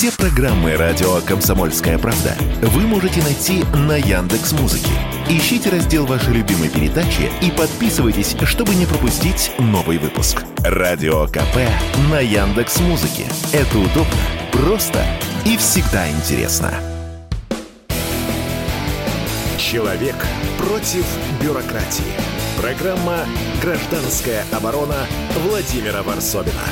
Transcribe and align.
Все 0.00 0.10
программы 0.12 0.78
радио 0.78 1.20
Комсомольская 1.26 1.98
правда 1.98 2.34
вы 2.62 2.86
можете 2.86 3.22
найти 3.22 3.64
на 3.86 3.98
Яндекс 3.98 4.52
Музыке. 4.52 4.88
Ищите 5.28 5.68
раздел 5.68 6.06
вашей 6.06 6.32
любимой 6.32 6.70
передачи 6.70 7.30
и 7.42 7.50
подписывайтесь, 7.50 8.34
чтобы 8.44 8.74
не 8.76 8.86
пропустить 8.86 9.52
новый 9.58 9.98
выпуск. 9.98 10.42
Радио 10.64 11.26
КП 11.26 11.68
на 12.10 12.18
Яндекс 12.18 12.80
Музыке. 12.80 13.26
Это 13.52 13.78
удобно, 13.78 14.16
просто 14.52 15.04
и 15.44 15.58
всегда 15.58 16.10
интересно. 16.10 16.72
Человек 19.58 20.16
против 20.56 21.04
бюрократии. 21.42 22.14
Программа 22.58 23.26
«Гражданская 23.60 24.46
оборона» 24.50 25.06
Владимира 25.44 26.02
Варсобина. 26.02 26.64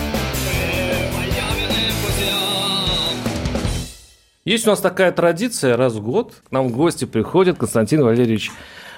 Есть 4.48 4.66
у 4.66 4.70
нас 4.70 4.80
такая 4.80 5.12
традиция, 5.12 5.76
раз 5.76 5.92
в 5.92 6.02
год 6.02 6.36
к 6.48 6.50
нам 6.50 6.68
в 6.68 6.72
гости 6.74 7.04
приходит 7.04 7.58
Константин 7.58 8.02
Валерьевич 8.02 8.50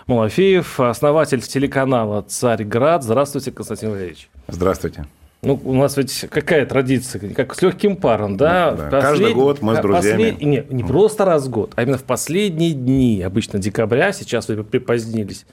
Малафеев, 0.06 0.78
основатель 0.78 1.42
телеканала 1.42 2.22
«Царьград». 2.22 3.02
Здравствуйте, 3.02 3.50
Константин 3.50 3.90
Валерьевич. 3.90 4.30
Здравствуйте. 4.46 5.06
Ну, 5.42 5.60
у 5.64 5.74
нас 5.74 5.96
ведь 5.96 6.26
какая 6.30 6.66
традиция, 6.66 7.34
как 7.34 7.52
с 7.56 7.62
легким 7.62 7.96
паром, 7.96 8.36
да? 8.36 8.70
Да. 8.70 8.90
Послед... 8.90 9.02
Каждый 9.02 9.34
год 9.34 9.60
мы 9.60 9.74
с 9.74 9.80
друзьями. 9.80 10.30
Послед... 10.30 10.40
Не, 10.40 10.64
не 10.70 10.84
просто 10.84 11.24
раз 11.24 11.46
в 11.46 11.50
год, 11.50 11.72
а 11.74 11.82
именно 11.82 11.98
в 11.98 12.04
последние 12.04 12.70
дни, 12.70 13.20
обычно 13.20 13.58
декабря, 13.58 14.12
сейчас 14.12 14.46
вы 14.46 14.62
припозднились. 14.62 15.46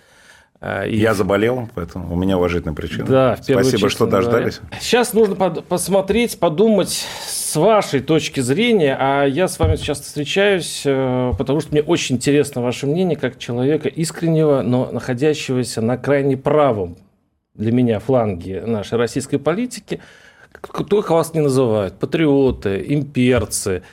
А, 0.60 0.86
и... 0.86 0.98
Я 0.98 1.14
заболел, 1.14 1.70
поэтому 1.76 2.12
у 2.12 2.16
меня 2.16 2.38
уважительная 2.38 2.74
причина. 2.74 3.06
Да, 3.06 3.36
в 3.36 3.44
Спасибо, 3.44 3.60
очередь, 3.60 3.92
что 3.92 4.08
дождались. 4.08 4.60
Да. 4.72 4.78
Сейчас 4.80 5.14
нужно 5.14 5.36
посмотреть, 5.36 6.40
подумать 6.40 7.06
с 7.28 7.56
вашей 7.56 8.00
точки 8.00 8.40
зрения, 8.40 8.98
а 9.00 9.26
я 9.26 9.48
с 9.48 9.60
вами 9.60 9.76
сейчас 9.76 10.02
встречаюсь, 10.02 10.82
э, 10.86 11.34
потому 11.38 11.62
что 11.62 11.72
мне 11.72 11.84
очень 11.84 12.16
интересно 12.16 12.62
ваше 12.62 12.88
мнение 12.88 13.18
как 13.18 13.38
человека 13.38 13.88
искреннего, 13.88 14.64
но 14.64 14.90
находящегося 14.92 15.82
на 15.82 15.98
крайне 15.98 16.38
правом 16.38 16.98
для 17.54 17.72
меня 17.72 18.00
фланге 18.00 18.62
нашей 18.62 18.98
российской 18.98 19.38
политики. 19.38 20.00
Кто 20.52 21.00
их 21.00 21.12
вас 21.12 21.36
не 21.36 21.42
называют? 21.42 22.00
Патриоты, 22.00 22.84
имперцы, 22.88 23.84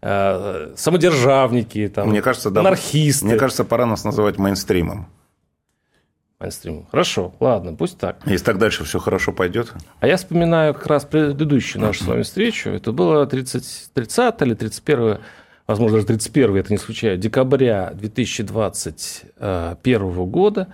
э, 0.00 0.72
самодержавники, 0.74 1.88
там, 1.94 2.08
мне 2.08 2.22
кажется, 2.22 2.50
да, 2.50 2.60
анархисты. 2.60 3.26
Мне 3.26 3.36
кажется, 3.36 3.64
пора 3.64 3.84
нас 3.84 4.04
называть 4.04 4.38
мейнстримом 4.38 5.08
мейнстриму. 6.44 6.86
Хорошо, 6.90 7.34
ладно, 7.40 7.74
пусть 7.74 7.98
так. 7.98 8.18
Если 8.26 8.44
так 8.44 8.58
дальше 8.58 8.84
все 8.84 8.98
хорошо 8.98 9.32
пойдет. 9.32 9.72
А 10.00 10.06
я 10.06 10.16
вспоминаю 10.16 10.74
как 10.74 10.86
раз 10.86 11.04
предыдущую 11.04 11.82
нашу 11.82 12.04
с 12.04 12.06
вами 12.06 12.22
встречу. 12.22 12.70
Это 12.70 12.92
было 12.92 13.26
30, 13.26 13.90
30 13.92 14.42
или 14.42 14.54
31, 14.54 15.18
возможно, 15.66 15.96
даже 15.96 16.06
31, 16.06 16.56
это 16.56 16.72
не 16.72 16.78
случайно, 16.78 17.16
декабря 17.16 17.90
2021 17.94 20.26
года, 20.26 20.68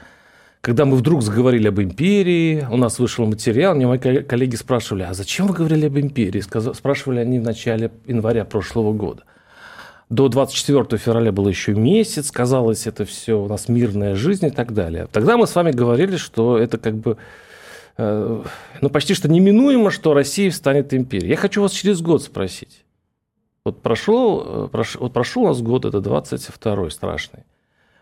когда 0.60 0.84
мы 0.84 0.96
вдруг 0.96 1.22
заговорили 1.22 1.68
об 1.68 1.80
империи, 1.80 2.66
у 2.70 2.76
нас 2.76 2.98
вышел 2.98 3.24
материал, 3.24 3.74
мне 3.74 3.86
мои 3.86 3.98
коллеги 3.98 4.56
спрашивали, 4.56 5.04
а 5.04 5.14
зачем 5.14 5.46
вы 5.46 5.54
говорили 5.54 5.86
об 5.86 5.98
империи? 5.98 6.41
Спрашивали 6.41 7.20
они 7.20 7.38
в 7.38 7.42
начале 7.42 7.91
января 8.06 8.44
прошлого 8.44 8.92
года. 8.92 9.22
До 10.11 10.28
24 10.28 10.98
февраля 10.98 11.30
был 11.30 11.47
еще 11.47 11.72
месяц, 11.72 12.33
казалось, 12.33 12.89
это 12.89 13.05
все 13.05 13.41
у 13.41 13.47
нас 13.47 13.69
мирная 13.69 14.16
жизнь 14.16 14.47
и 14.47 14.50
так 14.50 14.75
далее. 14.75 15.06
Тогда 15.12 15.36
мы 15.36 15.47
с 15.47 15.55
вами 15.55 15.70
говорили, 15.70 16.16
что 16.16 16.58
это 16.58 16.78
как 16.78 16.97
бы 16.97 17.16
э, 17.97 18.42
ну, 18.81 18.91
почти 18.91 19.14
что 19.14 19.28
неминуемо, 19.28 19.92
что 19.92 20.12
Россия 20.12 20.50
станет 20.50 20.92
империей. 20.92 21.31
Я 21.31 21.36
хочу 21.36 21.62
вас 21.62 21.70
через 21.70 22.03
год 22.03 22.25
спросить. 22.25 22.84
Вот 23.64 23.83
прошло, 23.83 24.64
э, 24.66 24.69
прош, 24.72 24.97
вот 24.97 25.12
прошел 25.12 25.44
у 25.44 25.47
нас 25.47 25.62
год, 25.62 25.84
это 25.84 25.98
22-й 25.98 26.91
страшный. 26.91 27.44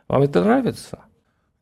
Вам 0.09 0.23
это 0.23 0.43
нравится? 0.43 1.01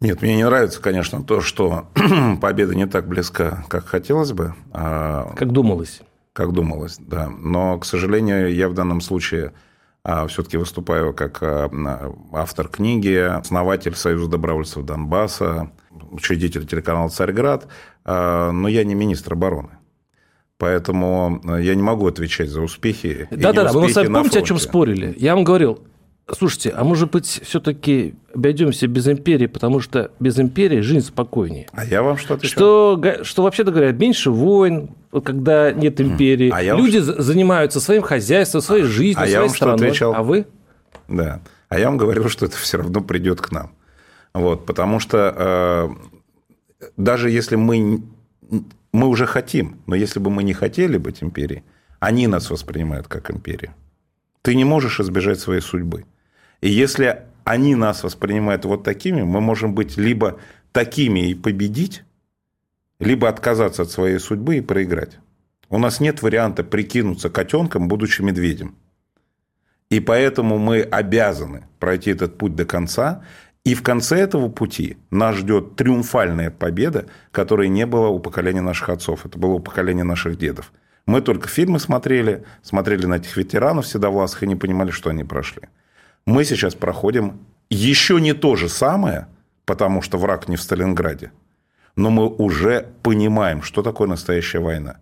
Нет, 0.00 0.22
мне 0.22 0.36
не 0.36 0.44
нравится, 0.44 0.80
конечно, 0.80 1.24
то, 1.24 1.40
что 1.40 1.88
победа 2.40 2.76
не 2.76 2.86
так 2.86 3.08
близка, 3.08 3.64
как 3.66 3.86
хотелось 3.86 4.32
бы. 4.32 4.54
А... 4.72 5.32
Как 5.34 5.50
думалось. 5.50 6.02
Как 6.32 6.52
думалось, 6.52 6.98
да. 7.00 7.30
Но, 7.30 7.78
к 7.80 7.84
сожалению, 7.84 8.54
я 8.54 8.68
в 8.68 8.74
данном 8.74 9.00
случае 9.00 9.52
все-таки 10.28 10.56
выступаю 10.56 11.12
как 11.12 11.42
а, 11.42 11.68
автор 12.32 12.68
книги, 12.68 13.16
основатель 13.16 13.94
Союза 13.94 14.30
добровольцев 14.30 14.84
Донбасса, 14.84 15.72
учредитель 16.10 16.66
телеканала 16.66 17.08
«Царьград», 17.08 17.66
а, 18.04 18.52
но 18.52 18.68
я 18.68 18.84
не 18.84 18.94
министр 18.94 19.32
обороны. 19.32 19.70
Поэтому 20.58 21.42
я 21.58 21.74
не 21.74 21.82
могу 21.82 22.06
отвечать 22.06 22.48
за 22.48 22.62
успехи. 22.62 23.28
Да-да-да, 23.30 23.72
вы 23.72 23.92
помните, 23.92 24.38
о 24.38 24.42
чем 24.42 24.58
спорили? 24.58 25.14
Я 25.18 25.34
вам 25.34 25.44
говорил, 25.44 25.80
Слушайте, 26.28 26.70
а 26.70 26.82
может 26.82 27.12
быть, 27.12 27.40
все-таки 27.44 28.14
обойдемся 28.34 28.88
без 28.88 29.06
империи, 29.06 29.46
потому 29.46 29.78
что 29.78 30.10
без 30.18 30.36
империи 30.40 30.80
жизнь 30.80 31.06
спокойнее. 31.06 31.68
А 31.72 31.84
я 31.84 32.02
вам 32.02 32.16
что 32.16 32.34
отвечал? 32.34 32.98
Что, 32.98 33.22
что 33.22 33.42
вообще-то 33.44 33.70
говоря, 33.70 33.92
меньше 33.92 34.32
войн, 34.32 34.90
когда 35.20 35.72
нет 35.72 36.00
империи. 36.00 36.50
А 36.52 36.62
Люди 36.62 36.98
вам... 36.98 37.22
занимаются 37.22 37.80
своим 37.80 38.02
хозяйством, 38.02 38.60
своей 38.60 38.84
а 38.84 38.86
жизнью, 38.86 39.16
а 39.16 39.20
своей 39.20 39.32
я 39.32 39.40
вам 39.40 39.48
страной. 39.50 39.78
Что 39.78 39.86
отвечал? 39.86 40.14
А 40.14 40.22
вы? 40.22 40.46
Да. 41.08 41.40
А 41.68 41.78
я 41.78 41.86
вам 41.86 41.96
говорил, 41.96 42.28
что 42.28 42.46
это 42.46 42.56
все 42.56 42.78
равно 42.78 43.00
придет 43.00 43.40
к 43.40 43.52
нам. 43.52 43.72
Вот, 44.34 44.66
потому 44.66 45.00
что 45.00 45.34
э, 46.80 46.88
даже 46.96 47.30
если 47.30 47.56
мы, 47.56 48.02
мы 48.92 49.08
уже 49.08 49.26
хотим, 49.26 49.80
но 49.86 49.94
если 49.94 50.20
бы 50.20 50.30
мы 50.30 50.42
не 50.42 50.52
хотели 50.52 50.98
быть 50.98 51.22
империей, 51.22 51.64
они 52.00 52.26
нас 52.26 52.50
воспринимают 52.50 53.08
как 53.08 53.30
империю. 53.30 53.72
Ты 54.42 54.54
не 54.54 54.64
можешь 54.64 55.00
избежать 55.00 55.40
своей 55.40 55.62
судьбы. 55.62 56.04
И 56.60 56.68
если 56.68 57.22
они 57.44 57.74
нас 57.74 58.02
воспринимают 58.02 58.64
вот 58.64 58.84
такими, 58.84 59.22
мы 59.22 59.40
можем 59.40 59.74
быть 59.74 59.96
либо 59.96 60.38
такими 60.72 61.30
и 61.30 61.34
победить, 61.34 62.04
либо 62.98 63.28
отказаться 63.28 63.82
от 63.82 63.90
своей 63.90 64.18
судьбы 64.18 64.56
и 64.56 64.60
проиграть. 64.60 65.18
У 65.68 65.78
нас 65.78 66.00
нет 66.00 66.22
варианта 66.22 66.64
прикинуться 66.64 67.28
котенком, 67.28 67.88
будучи 67.88 68.22
медведем. 68.22 68.76
И 69.90 70.00
поэтому 70.00 70.58
мы 70.58 70.80
обязаны 70.80 71.64
пройти 71.78 72.10
этот 72.10 72.38
путь 72.38 72.54
до 72.54 72.64
конца. 72.64 73.24
И 73.64 73.74
в 73.74 73.82
конце 73.82 74.16
этого 74.18 74.48
пути 74.48 74.96
нас 75.10 75.36
ждет 75.36 75.76
триумфальная 75.76 76.50
победа, 76.50 77.06
которой 77.32 77.68
не 77.68 77.86
было 77.86 78.08
у 78.08 78.18
поколения 78.18 78.60
наших 78.60 78.88
отцов. 78.88 79.26
Это 79.26 79.38
было 79.38 79.54
у 79.54 79.60
поколения 79.60 80.04
наших 80.04 80.38
дедов. 80.38 80.72
Мы 81.06 81.20
только 81.20 81.48
фильмы 81.48 81.78
смотрели, 81.78 82.44
смотрели 82.62 83.06
на 83.06 83.14
этих 83.14 83.36
ветеранов 83.36 83.86
седовласых 83.86 84.42
и 84.42 84.46
не 84.46 84.56
понимали, 84.56 84.90
что 84.90 85.10
они 85.10 85.24
прошли. 85.24 85.62
Мы 86.26 86.44
сейчас 86.44 86.74
проходим 86.74 87.40
еще 87.70 88.20
не 88.20 88.32
то 88.32 88.56
же 88.56 88.68
самое, 88.68 89.28
потому 89.64 90.02
что 90.02 90.18
враг 90.18 90.48
не 90.48 90.56
в 90.56 90.62
Сталинграде, 90.62 91.30
но 91.96 92.10
мы 92.10 92.28
уже 92.28 92.88
понимаем, 93.02 93.62
что 93.62 93.82
такое 93.82 94.08
настоящая 94.08 94.60
война. 94.60 94.98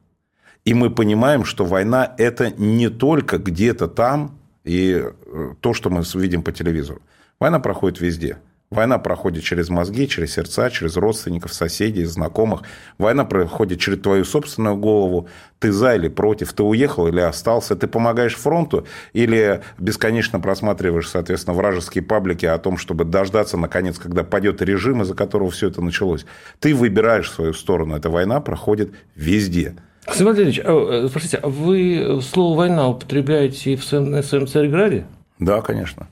И 0.65 0.73
мы 0.73 0.91
понимаем, 0.91 1.45
что 1.45 1.65
война– 1.65 2.15
это 2.19 2.51
не 2.51 2.89
только 2.89 3.39
где-то 3.39 3.87
там 3.89 4.39
и 4.65 5.05
э, 5.05 5.55
то, 5.61 5.75
что 5.75 5.91
мы 5.91 6.03
видим 6.15 6.43
по 6.43 6.53
телевизору. 6.53 7.03
Война 7.39 7.61
проходит 7.61 8.01
везде– 8.01 8.39
Война 8.75 8.99
проходит 8.99 9.45
через 9.45 9.69
мозги, 9.69 10.09
через 10.09 10.33
сердца, 10.33 10.69
через 10.69 10.97
родственников, 10.97 11.55
соседей, 11.55 12.05
знакомых. 12.05 12.63
Война 12.99 13.25
проходит 13.25 13.79
через 13.79 14.01
твою 14.01 14.25
собственную 14.25 14.77
голову. 14.77 15.29
Ты 15.61 15.71
за 15.71 15.95
или 15.95 16.09
против, 16.09 16.53
ты 16.53 16.65
уехал 16.65 17.07
или 17.07 17.21
остался, 17.21 17.77
ты 17.77 17.87
помогаешь 17.87 18.35
фронту 18.35 18.87
или 19.13 19.63
бесконечно 19.79 20.41
просматриваешь, 20.41 21.09
соответственно, 21.09 21.57
вражеские 21.57 22.03
паблики 22.03 22.47
о 22.47 22.59
том, 22.59 22.77
чтобы 22.77 23.05
дождаться, 23.05 23.57
наконец, 23.57 23.99
когда 23.99 24.25
падет 24.25 24.61
режим, 24.61 25.03
из-за 25.03 25.15
которого 25.15 25.53
все 25.53 25.69
это 25.69 25.81
началось. 25.81 26.27
Ты 26.59 26.75
выбираешь 26.75 27.31
свою 27.31 27.53
сторону. 27.53 27.95
Эта 27.95 28.11
война 28.11 28.41
проходит 28.41 28.93
везде. 29.15 29.77
Александр 30.05 30.33
Владимирович, 30.33 30.61
а, 30.65 31.09
простите, 31.11 31.37
а 31.39 31.49
вы 31.49 32.21
слово 32.23 32.57
«война» 32.57 32.89
употребляете 32.89 33.73
и 33.73 33.77
в 33.77 33.85
своем, 33.85 34.11
в 34.11 34.23
своем 34.23 34.47
Царьграде? 34.47 35.07
Да, 35.39 35.63
конечно. 35.63 36.09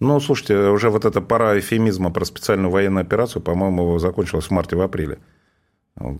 Ну, 0.00 0.18
слушайте, 0.18 0.56
уже 0.70 0.88
вот 0.88 1.04
эта 1.04 1.20
пора 1.20 1.58
эфемизма 1.58 2.10
про 2.10 2.24
специальную 2.24 2.70
военную 2.70 3.02
операцию, 3.02 3.42
по-моему, 3.42 3.98
закончилась 3.98 4.46
в 4.46 4.50
марте, 4.50 4.74
в 4.74 4.80
апреле. 4.80 5.18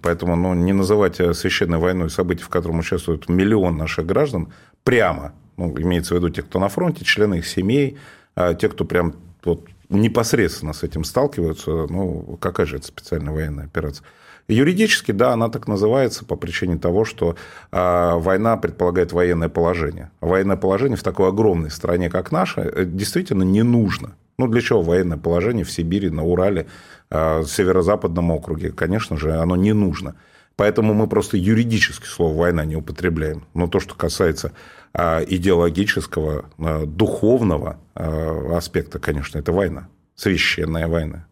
Поэтому 0.02 0.36
ну, 0.36 0.52
не 0.52 0.74
называть 0.74 1.16
священной 1.16 1.78
войной 1.78 2.10
события, 2.10 2.44
в 2.44 2.50
котором 2.50 2.80
участвует 2.80 3.30
миллион 3.30 3.78
наших 3.78 4.04
граждан, 4.04 4.52
прямо, 4.84 5.32
ну, 5.56 5.74
имеется 5.80 6.14
в 6.14 6.18
виду 6.18 6.28
те, 6.28 6.42
кто 6.42 6.58
на 6.58 6.68
фронте, 6.68 7.06
члены 7.06 7.38
их 7.38 7.46
семей, 7.46 7.96
а 8.34 8.52
те, 8.52 8.68
кто 8.68 8.84
прям 8.84 9.14
вот, 9.44 9.66
непосредственно 9.88 10.74
с 10.74 10.82
этим 10.82 11.02
сталкиваются, 11.02 11.70
ну, 11.88 12.36
какая 12.38 12.66
же 12.66 12.76
это 12.76 12.86
специальная 12.86 13.32
военная 13.32 13.64
операция? 13.64 14.04
Юридически, 14.48 15.12
да, 15.12 15.32
она 15.32 15.48
так 15.48 15.68
называется 15.68 16.24
по 16.24 16.36
причине 16.36 16.78
того, 16.78 17.04
что 17.04 17.36
а, 17.70 18.16
война 18.16 18.56
предполагает 18.56 19.12
военное 19.12 19.48
положение. 19.48 20.10
военное 20.20 20.56
положение 20.56 20.96
в 20.96 21.02
такой 21.02 21.28
огромной 21.28 21.70
стране, 21.70 22.10
как 22.10 22.32
наша, 22.32 22.62
э, 22.62 22.84
действительно 22.84 23.42
не 23.42 23.62
нужно. 23.62 24.16
Ну, 24.38 24.48
для 24.48 24.60
чего 24.60 24.82
военное 24.82 25.18
положение 25.18 25.64
в 25.64 25.70
Сибири, 25.70 26.10
на 26.10 26.24
Урале, 26.24 26.66
а, 27.10 27.42
в 27.42 27.46
северо-западном 27.46 28.30
округе? 28.30 28.72
Конечно 28.72 29.16
же, 29.16 29.34
оно 29.36 29.56
не 29.56 29.72
нужно. 29.72 30.16
Поэтому 30.56 30.94
мы 30.94 31.06
просто 31.06 31.36
юридически 31.36 32.06
слово 32.06 32.36
«война» 32.36 32.64
не 32.64 32.76
употребляем. 32.76 33.44
Но 33.54 33.66
то, 33.66 33.80
что 33.80 33.94
касается 33.94 34.52
а, 34.92 35.22
идеологического, 35.22 36.46
духовного 36.86 37.78
аспекта, 37.94 38.98
конечно, 38.98 39.38
это 39.38 39.52
война. 39.52 39.88
Священная 40.16 40.86
война. 40.86 41.26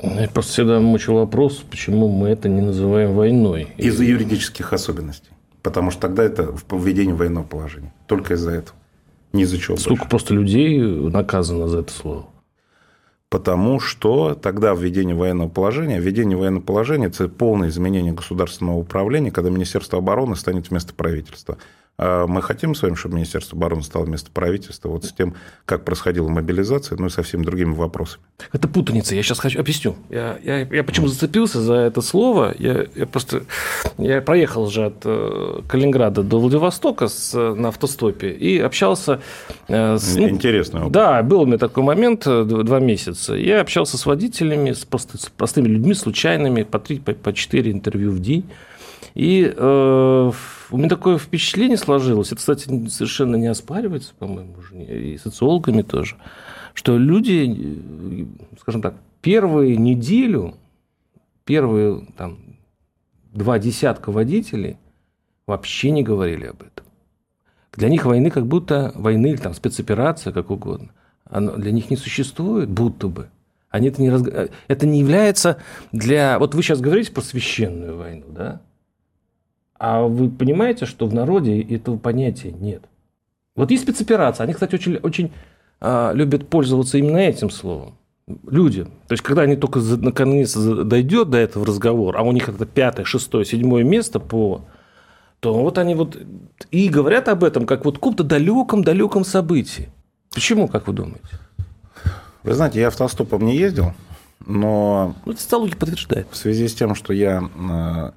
Я 0.00 0.28
просто 0.28 0.52
всегда 0.52 0.80
мучил 0.80 1.14
вопрос, 1.14 1.64
почему 1.70 2.08
мы 2.08 2.28
это 2.28 2.48
не 2.48 2.60
называем 2.60 3.14
войной. 3.14 3.68
Из-за 3.76 4.04
юридических 4.04 4.72
особенностей. 4.72 5.30
Потому 5.62 5.90
что 5.90 6.00
тогда 6.02 6.24
это 6.24 6.54
введение 6.70 7.14
военного 7.14 7.44
положения. 7.44 7.92
Только 8.06 8.34
из-за 8.34 8.52
этого. 8.52 8.76
Ни 9.32 9.42
из-за 9.42 9.58
чего 9.58 9.76
Сколько 9.76 10.02
больше. 10.02 10.10
просто 10.10 10.34
людей 10.34 10.80
наказано 10.80 11.68
за 11.68 11.80
это 11.80 11.92
слово? 11.92 12.26
Потому 13.28 13.80
что 13.80 14.34
тогда 14.34 14.74
введение 14.74 15.14
военного 15.14 15.48
положения, 15.48 15.98
введение 15.98 16.36
военного 16.36 16.62
положения– 16.62 17.06
это 17.08 17.28
полное 17.28 17.68
изменение 17.68 18.12
государственного 18.12 18.76
управления, 18.76 19.30
когда 19.30 19.48
Министерство 19.48 19.98
обороны 19.98 20.36
станет 20.36 20.68
вместо 20.68 20.92
правительства. 20.92 21.56
А 21.98 22.26
мы 22.26 22.42
хотим 22.42 22.74
с 22.74 22.82
вами, 22.82 22.94
чтобы 22.94 23.16
Министерство 23.16 23.56
обороны 23.56 23.82
стало 23.82 24.04
вместо 24.04 24.30
правительства, 24.30 24.88
вот 24.88 25.04
с 25.04 25.12
тем, 25.12 25.34
как 25.66 25.84
происходила 25.84 26.28
мобилизация, 26.28 26.96
ну 26.98 27.06
и 27.06 27.10
со 27.10 27.22
всеми 27.22 27.42
другими 27.42 27.74
вопросами. 27.74 28.24
Это 28.52 28.66
путаница. 28.66 29.14
Я 29.14 29.22
сейчас 29.22 29.38
хочу 29.38 29.60
объясню. 29.60 29.94
Я, 30.08 30.38
я, 30.42 30.60
я 30.60 30.84
почему 30.84 31.06
зацепился 31.06 31.60
за 31.60 31.74
это 31.74 32.00
слово? 32.00 32.54
Я, 32.58 32.86
я 32.94 33.06
просто 33.06 33.42
я 33.98 34.22
проехал 34.22 34.68
же 34.68 34.86
от 34.86 35.02
э, 35.04 35.60
Калининграда 35.68 36.22
до 36.22 36.40
Владивостока 36.40 37.08
с, 37.08 37.34
на 37.34 37.68
автостопе 37.68 38.30
и 38.30 38.58
общался 38.58 39.20
э, 39.68 39.98
с... 39.98 40.16
Ну, 40.16 40.28
Интересный 40.28 40.80
опыт. 40.80 40.92
Да, 40.92 41.22
был 41.22 41.42
у 41.42 41.46
меня 41.46 41.58
такой 41.58 41.84
момент, 41.84 42.26
э, 42.26 42.44
два 42.44 42.80
месяца. 42.80 43.34
Я 43.34 43.60
общался 43.60 43.98
с 43.98 44.06
водителями, 44.06 44.72
с, 44.72 44.84
просто, 44.84 45.18
с 45.18 45.26
простыми 45.26 45.68
людьми, 45.68 45.94
случайными, 45.94 46.62
по 46.62 46.78
три, 46.78 46.98
по, 46.98 47.12
по 47.12 47.32
четыре 47.32 47.70
интервью 47.70 48.12
в 48.12 48.20
день. 48.20 48.44
И 49.14 49.52
э, 49.54 50.32
у 50.70 50.76
меня 50.76 50.88
такое 50.88 51.18
впечатление 51.18 51.76
сложилось, 51.76 52.28
это, 52.28 52.36
кстати, 52.36 52.88
совершенно 52.88 53.36
не 53.36 53.46
оспаривается, 53.46 54.14
по-моему, 54.18 54.54
и 54.72 55.18
социологами 55.18 55.82
тоже, 55.82 56.16
что 56.72 56.96
люди, 56.96 57.78
скажем 58.60 58.80
так, 58.80 58.94
первую 59.20 59.78
неделю, 59.78 60.54
первые 61.44 62.06
там, 62.16 62.38
два 63.32 63.58
десятка 63.58 64.10
водителей 64.10 64.78
вообще 65.46 65.90
не 65.90 66.02
говорили 66.02 66.46
об 66.46 66.62
этом. 66.62 66.86
Для 67.74 67.88
них 67.88 68.04
войны 68.04 68.30
как 68.30 68.46
будто 68.46 68.92
войны 68.94 69.28
или 69.28 69.36
там 69.36 69.54
спецоперация, 69.54 70.32
как 70.32 70.50
угодно, 70.50 70.90
она 71.24 71.52
для 71.52 71.72
них 71.72 71.90
не 71.90 71.96
существует, 71.96 72.70
будто 72.70 73.08
бы. 73.08 73.28
Они 73.70 73.88
это 73.88 74.02
не 74.02 74.10
раз... 74.10 74.22
это 74.68 74.86
не 74.86 75.00
является 75.00 75.58
для... 75.92 76.38
Вот 76.38 76.54
вы 76.54 76.62
сейчас 76.62 76.80
говорите 76.80 77.10
про 77.10 77.22
священную 77.22 77.96
войну, 77.96 78.26
да? 78.28 78.60
А 79.84 80.02
вы 80.02 80.30
понимаете, 80.30 80.86
что 80.86 81.08
в 81.08 81.14
народе 81.14 81.60
этого 81.60 81.98
понятия 81.98 82.52
нет? 82.52 82.84
Вот 83.56 83.72
есть 83.72 83.82
спецоперация. 83.82 84.44
Они, 84.44 84.52
кстати, 84.52 84.76
очень, 84.76 84.98
очень 84.98 85.32
а, 85.80 86.12
любят 86.12 86.46
пользоваться 86.48 86.98
именно 86.98 87.16
этим 87.16 87.50
словом. 87.50 87.96
Люди. 88.46 88.84
То 88.84 89.12
есть, 89.12 89.24
когда 89.24 89.42
они 89.42 89.56
только 89.56 89.80
наконец 89.80 90.54
дойдет 90.54 91.30
до 91.30 91.38
этого 91.38 91.66
разговора, 91.66 92.20
а 92.20 92.22
у 92.22 92.30
них 92.30 92.48
это 92.48 92.64
пятое, 92.64 93.04
шестое, 93.04 93.44
седьмое 93.44 93.82
место 93.82 94.20
по 94.20 94.60
то 95.40 95.52
вот 95.52 95.78
они 95.78 95.96
вот 95.96 96.16
и 96.70 96.88
говорят 96.88 97.26
об 97.26 97.42
этом 97.42 97.66
как 97.66 97.84
вот 97.84 97.96
каком-то 97.96 98.22
далеком-далеком 98.22 99.24
событии. 99.24 99.90
Почему, 100.32 100.68
как 100.68 100.86
вы 100.86 100.92
думаете? 100.92 101.40
Вы 102.44 102.54
знаете, 102.54 102.78
я 102.78 102.86
автостопом 102.86 103.44
не 103.44 103.56
ездил, 103.56 103.94
но... 104.46 105.16
Ну, 105.26 105.32
это 105.32 105.42
социология 105.42 105.76
подтверждает. 105.76 106.28
В 106.30 106.36
связи 106.36 106.68
с 106.68 106.74
тем, 106.74 106.94
что 106.94 107.12
я 107.12 107.42
а, 107.68 108.14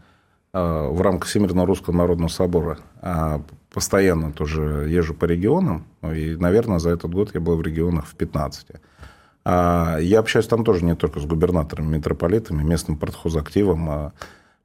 в 0.56 1.02
рамках 1.02 1.28
Всемирного 1.28 1.68
Русского 1.68 1.94
Народного 1.94 2.30
Собора 2.30 2.80
а, 3.02 3.42
постоянно 3.74 4.31
тоже 4.31 4.88
езжу 4.90 5.13
по 5.13 5.25
регионам, 5.25 5.86
ну, 6.02 6.13
и, 6.13 6.38
наверное, 6.38 6.80
за 6.80 6.92
этот 6.92 7.12
год 7.12 7.31
я 7.34 7.42
был 7.42 7.57
в 7.57 7.62
регионах 7.62 8.06
в 8.06 8.16
15. 8.16 8.68
А, 9.44 9.98
я 10.00 10.19
общаюсь 10.19 10.48
там 10.48 10.63
тоже 10.63 10.86
не 10.86 10.96
только 10.96 11.19
с 11.19 11.25
губернаторами, 11.25 11.98
митрополитами, 11.98 12.63
местным 12.63 12.98
партхозактивом. 12.98 14.13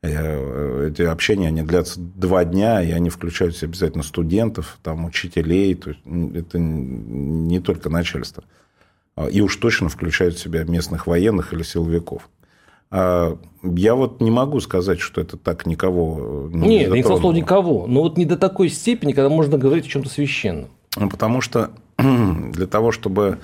Эти 0.00 1.02
общения, 1.02 1.48
они 1.48 1.62
длятся 1.62 1.98
два 1.98 2.44
дня, 2.44 2.82
и 2.82 2.92
они 2.92 3.10
включают 3.10 3.56
в 3.56 3.58
себя 3.58 3.70
обязательно 3.70 4.04
студентов, 4.04 4.78
там, 4.84 5.04
учителей, 5.04 5.74
то 5.74 5.90
есть 5.90 6.00
это 6.36 6.58
не 6.60 7.58
только 7.58 7.90
начальство. 7.90 8.44
И 9.30 9.40
уж 9.40 9.56
точно 9.56 9.88
включают 9.88 10.36
в 10.36 10.40
себя 10.40 10.62
местных 10.62 11.08
военных 11.08 11.52
или 11.52 11.64
силовиков. 11.64 12.30
А, 12.90 13.36
я 13.62 13.94
вот 13.94 14.20
не 14.20 14.30
могу 14.30 14.60
сказать, 14.60 15.00
что 15.00 15.20
это 15.20 15.36
так 15.36 15.66
никого 15.66 16.48
не 16.52 16.68
Нет, 16.68 16.92
не 16.92 17.02
слово 17.02 17.32
никого, 17.32 17.86
но 17.86 18.02
вот 18.02 18.16
не 18.16 18.24
до 18.24 18.36
такой 18.36 18.68
степени, 18.68 19.12
когда 19.12 19.28
можно 19.28 19.58
говорить 19.58 19.86
о 19.86 19.88
чем-то 19.88 20.08
священном. 20.08 20.70
Ну, 20.96 21.08
потому 21.08 21.40
что 21.40 21.70
для 21.98 22.66
того, 22.66 22.90
чтобы 22.92 23.38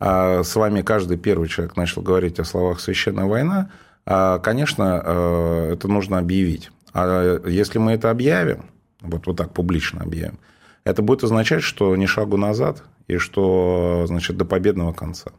а, 0.00 0.42
с 0.42 0.56
вами 0.56 0.82
каждый 0.82 1.16
первый 1.16 1.48
человек 1.48 1.76
начал 1.76 2.02
говорить 2.02 2.40
о 2.40 2.44
словах 2.44 2.80
«священная 2.80 3.26
война», 3.26 3.70
а, 4.04 4.38
конечно, 4.38 5.70
это 5.72 5.86
нужно 5.86 6.18
объявить. 6.18 6.70
А 6.94 7.40
если 7.46 7.78
мы 7.78 7.92
это 7.92 8.10
объявим, 8.10 8.64
вот, 9.02 9.26
вот 9.26 9.36
так 9.36 9.52
публично 9.52 10.02
объявим, 10.02 10.38
это 10.84 11.02
будет 11.02 11.22
означать, 11.22 11.62
что 11.62 11.94
ни 11.94 12.06
шагу 12.06 12.38
назад 12.38 12.82
и 13.06 13.18
что 13.18 14.04
значит, 14.06 14.36
до 14.36 14.44
победного 14.44 14.92
конца. 14.92 15.30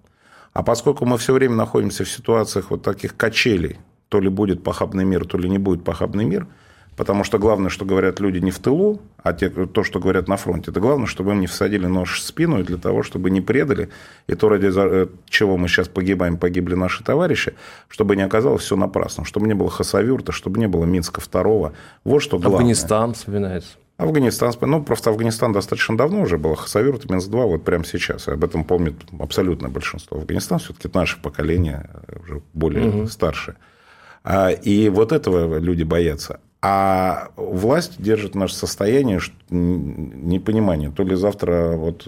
А 0.53 0.63
поскольку 0.63 1.05
мы 1.05 1.17
все 1.17 1.33
время 1.33 1.55
находимся 1.55 2.03
в 2.03 2.09
ситуациях 2.09 2.71
вот 2.71 2.81
таких 2.83 3.15
качелей, 3.15 3.77
то 4.09 4.19
ли 4.19 4.29
будет 4.29 4.63
похабный 4.63 5.05
мир, 5.05 5.25
то 5.25 5.37
ли 5.37 5.49
не 5.49 5.59
будет 5.59 5.83
похабный 5.83 6.25
мир, 6.25 6.47
потому 6.97 7.23
что 7.23 7.37
главное, 7.37 7.69
что 7.69 7.85
говорят 7.85 8.19
люди 8.19 8.39
не 8.39 8.51
в 8.51 8.59
тылу, 8.59 8.99
а 9.23 9.31
те, 9.33 9.49
то, 9.49 9.83
что 9.83 9.99
говорят 9.99 10.27
на 10.27 10.35
фронте, 10.35 10.71
это 10.71 10.79
главное, 10.79 11.05
чтобы 11.05 11.31
им 11.31 11.39
не 11.39 11.47
всадили 11.47 11.85
нож 11.85 12.19
в 12.19 12.23
спину, 12.23 12.59
и 12.59 12.63
для 12.63 12.77
того, 12.77 13.03
чтобы 13.03 13.29
не 13.29 13.39
предали, 13.39 13.89
и 14.27 14.35
то, 14.35 14.49
ради 14.49 14.69
э, 14.75 15.07
чего 15.29 15.55
мы 15.57 15.67
сейчас 15.67 15.87
погибаем, 15.87 16.37
погибли 16.37 16.75
наши 16.75 17.03
товарищи, 17.03 17.53
чтобы 17.87 18.15
не 18.15 18.23
оказалось 18.23 18.63
все 18.63 18.75
напрасно, 18.75 19.23
чтобы 19.25 19.47
не 19.47 19.53
было 19.53 19.69
Хасавюрта, 19.69 20.31
чтобы 20.31 20.59
не 20.59 20.67
было 20.67 20.85
Минска 20.85 21.21
второго. 21.21 21.73
Вот 22.03 22.19
что 22.19 22.37
главное. 22.37 22.57
Афганистан 22.57 23.13
вспоминается. 23.13 23.77
Афганистан, 23.99 24.53
ну, 24.61 24.81
просто 24.81 25.09
Афганистан 25.09 25.51
достаточно 25.51 25.97
давно 25.97 26.21
уже 26.21 26.37
был, 26.37 26.55
Хасавюрт, 26.55 27.09
Минск-2, 27.09 27.45
вот 27.45 27.65
прямо 27.65 27.83
сейчас. 27.83 28.29
Об 28.29 28.45
этом 28.45 28.63
помнит 28.63 28.95
абсолютное 29.19 29.69
большинство. 29.69 30.17
Афганистан 30.17 30.59
все-таки 30.59 30.89
наше 30.93 31.21
поколение, 31.21 31.89
уже 32.23 32.41
более 32.53 32.87
угу. 32.87 33.07
старшее. 33.07 33.57
А, 34.23 34.51
и 34.51 34.87
вот 34.87 35.11
этого 35.11 35.59
люди 35.59 35.83
боятся. 35.83 36.39
А 36.61 37.31
власть 37.35 38.01
держит 38.01 38.35
наше 38.35 38.55
состояние 38.55 39.19
непонимания. 39.49 40.91
То 40.91 41.03
ли 41.03 41.15
завтра 41.15 41.75
вот 41.75 42.07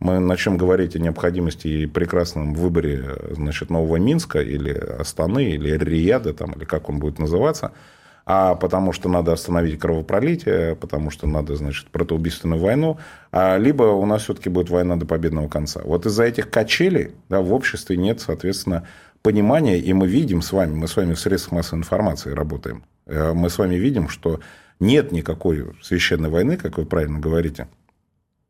мы 0.00 0.18
начнем 0.18 0.56
говорить 0.56 0.96
о 0.96 0.98
необходимости 0.98 1.68
и 1.68 1.86
прекрасном 1.86 2.52
выборе 2.52 3.16
значит, 3.30 3.70
нового 3.70 3.96
Минска 3.96 4.40
или 4.40 4.72
Астаны, 4.72 5.50
или 5.50 5.70
Рияда, 5.78 6.34
там, 6.34 6.50
или 6.54 6.64
как 6.64 6.88
он 6.88 6.98
будет 6.98 7.20
называться– 7.20 7.70
а 8.26 8.56
потому 8.56 8.92
что 8.92 9.08
надо 9.08 9.32
остановить 9.32 9.78
кровопролитие, 9.78 10.74
потому 10.74 11.10
что 11.10 11.28
надо, 11.28 11.54
значит, 11.54 11.88
протоубийственную 11.90 12.60
войну, 12.60 12.98
а 13.30 13.56
либо 13.56 13.84
у 13.84 14.04
нас 14.04 14.22
все-таки 14.22 14.48
будет 14.48 14.68
война 14.68 14.96
до 14.96 15.06
победного 15.06 15.48
конца. 15.48 15.80
Вот 15.84 16.06
из-за 16.06 16.24
этих 16.24 16.50
качелей 16.50 17.12
да, 17.28 17.40
в 17.40 17.52
обществе 17.52 17.96
нет, 17.96 18.20
соответственно, 18.20 18.86
понимания, 19.22 19.78
и 19.78 19.92
мы 19.92 20.08
видим 20.08 20.42
с 20.42 20.52
вами, 20.52 20.74
мы 20.74 20.88
с 20.88 20.96
вами 20.96 21.14
в 21.14 21.20
средствах 21.20 21.52
массовой 21.52 21.80
информации 21.80 22.32
работаем, 22.32 22.84
э, 23.06 23.32
мы 23.32 23.48
с 23.48 23.58
вами 23.58 23.76
видим, 23.76 24.08
что 24.08 24.40
нет 24.80 25.12
никакой 25.12 25.64
священной 25.80 26.28
войны, 26.28 26.56
как 26.56 26.78
вы 26.78 26.84
правильно 26.84 27.20
говорите, 27.20 27.68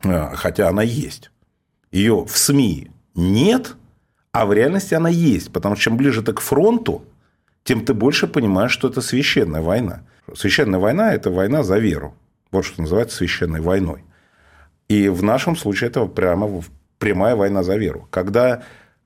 э, 0.04 0.34
хотя 0.34 0.68
она 0.68 0.82
есть. 0.82 1.30
Ее 1.92 2.24
в 2.24 2.36
СМИ 2.36 2.90
нет, 3.14 3.76
а 4.32 4.46
в 4.46 4.54
реальности 4.54 4.94
она 4.94 5.10
есть, 5.10 5.52
потому 5.52 5.76
что 5.76 5.84
чем 5.84 5.98
ближе 5.98 6.22
ты 6.22 6.32
к 6.32 6.40
фронту, 6.40 7.04
тем 7.66 7.84
ты 7.84 7.94
больше 7.94 8.28
понимаешь, 8.28 8.70
что 8.70 8.88
это 8.88 9.00
священная 9.00 9.60
война. 9.60 10.02
Священная 10.34 10.78
война– 10.78 11.12
это 11.14 11.30
война 11.30 11.64
за 11.64 11.78
веру. 11.78 12.14
Вот 12.52 12.64
что 12.64 12.80
называется 12.80 13.16
священной 13.16 13.60
войной. 13.60 14.04
И 14.88 15.08
в 15.08 15.24
нашем 15.24 15.56
случае 15.56 15.90
это 15.90 16.06
прямо 16.06 16.62
прямая 16.98 17.34
война 17.34 17.64
за 17.64 17.76
веру. 17.76 18.06
Когда 18.10 18.62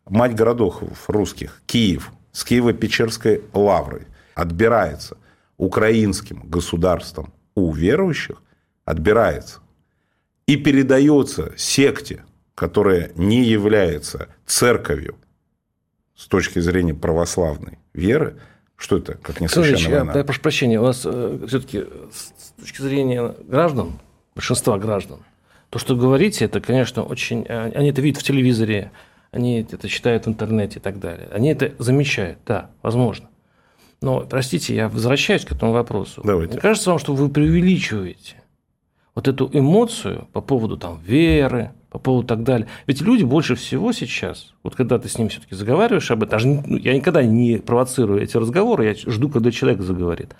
мать 0.06 0.34
городов 0.34 0.82
русских, 1.08 1.62
Киев, 1.64 2.12
с 2.32 2.44
Киево-Печерской 2.44 3.42
лаврой 3.54 4.06
отбирается 4.34 5.16
украинским 5.56 6.42
государством 6.44 7.32
у 7.54 7.72
верующих, 7.72 8.42
отбирается 8.84 9.60
и 10.46 10.56
передается 10.56 11.54
секте, 11.56 12.24
которая 12.54 13.10
не 13.14 13.42
является 13.42 14.28
церковью 14.44 15.16
с 16.20 16.26
точки 16.26 16.58
зрения 16.58 16.92
православной 16.92 17.78
веры, 17.94 18.36
что 18.76 18.98
это, 18.98 19.14
как 19.14 19.40
не 19.40 19.48
священная 19.48 20.04
война? 20.04 20.18
Я 20.18 20.24
прошу 20.24 20.42
прощения, 20.42 20.78
у 20.78 20.82
вас 20.82 21.02
э, 21.06 21.44
все-таки 21.48 21.86
с 22.12 22.60
точки 22.60 22.82
зрения 22.82 23.34
граждан, 23.48 23.98
большинства 24.34 24.78
граждан, 24.78 25.20
то, 25.70 25.78
что 25.78 25.96
говорите, 25.96 26.44
это, 26.44 26.60
конечно, 26.60 27.04
очень... 27.04 27.46
Э, 27.48 27.72
они 27.74 27.88
это 27.88 28.02
видят 28.02 28.20
в 28.20 28.24
телевизоре, 28.24 28.92
они 29.30 29.62
это 29.62 29.88
читают 29.88 30.26
в 30.26 30.28
интернете 30.28 30.78
и 30.78 30.82
так 30.82 30.98
далее. 30.98 31.26
Они 31.32 31.48
это 31.48 31.72
замечают, 31.78 32.38
да, 32.46 32.70
возможно. 32.82 33.30
Но, 34.02 34.20
простите, 34.20 34.74
я 34.74 34.90
возвращаюсь 34.90 35.46
к 35.46 35.52
этому 35.52 35.72
вопросу. 35.72 36.20
Давайте. 36.22 36.52
Мне 36.52 36.60
кажется 36.60 36.90
вам, 36.90 36.98
что 36.98 37.14
вы 37.14 37.30
преувеличиваете 37.30 38.42
вот 39.14 39.26
эту 39.26 39.48
эмоцию 39.54 40.28
по 40.34 40.42
поводу 40.42 40.76
там 40.76 41.00
веры, 41.00 41.70
по 41.90 41.98
поводу 41.98 42.26
так 42.26 42.44
далее. 42.44 42.68
Ведь 42.86 43.00
люди 43.00 43.24
больше 43.24 43.56
всего 43.56 43.92
сейчас, 43.92 44.54
вот 44.62 44.76
когда 44.76 44.98
ты 44.98 45.08
с 45.08 45.18
ними 45.18 45.28
все-таки 45.28 45.54
заговариваешь 45.54 46.10
об 46.10 46.22
этом, 46.22 46.30
даже, 46.30 46.48
ну, 46.48 46.76
я 46.76 46.94
никогда 46.94 47.22
не 47.22 47.58
провоцирую 47.58 48.22
эти 48.22 48.36
разговоры, 48.36 48.86
я 48.86 48.94
жду, 48.94 49.28
когда 49.28 49.50
человек 49.50 49.82
заговорит. 49.82 50.34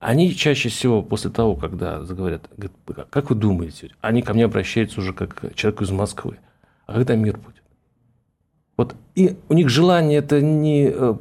Они 0.00 0.34
чаще 0.34 0.68
всего 0.68 1.00
после 1.00 1.30
того, 1.30 1.54
когда 1.54 2.02
заговорят, 2.04 2.50
говорят, 2.56 3.08
как 3.08 3.30
вы 3.30 3.36
думаете, 3.36 3.90
они 4.00 4.20
ко 4.20 4.34
мне 4.34 4.44
обращаются 4.44 5.00
уже 5.00 5.12
как 5.12 5.34
к 5.34 5.54
человеку 5.54 5.84
из 5.84 5.90
Москвы. 5.90 6.38
А 6.86 6.94
когда 6.94 7.14
мир 7.14 7.38
будет? 7.38 7.62
Вот 8.76 8.96
и 9.14 9.36
у 9.48 9.54
них 9.54 9.68
желание 9.68 10.18
это 10.18 10.42
не 10.42 10.90
э, 10.92 11.14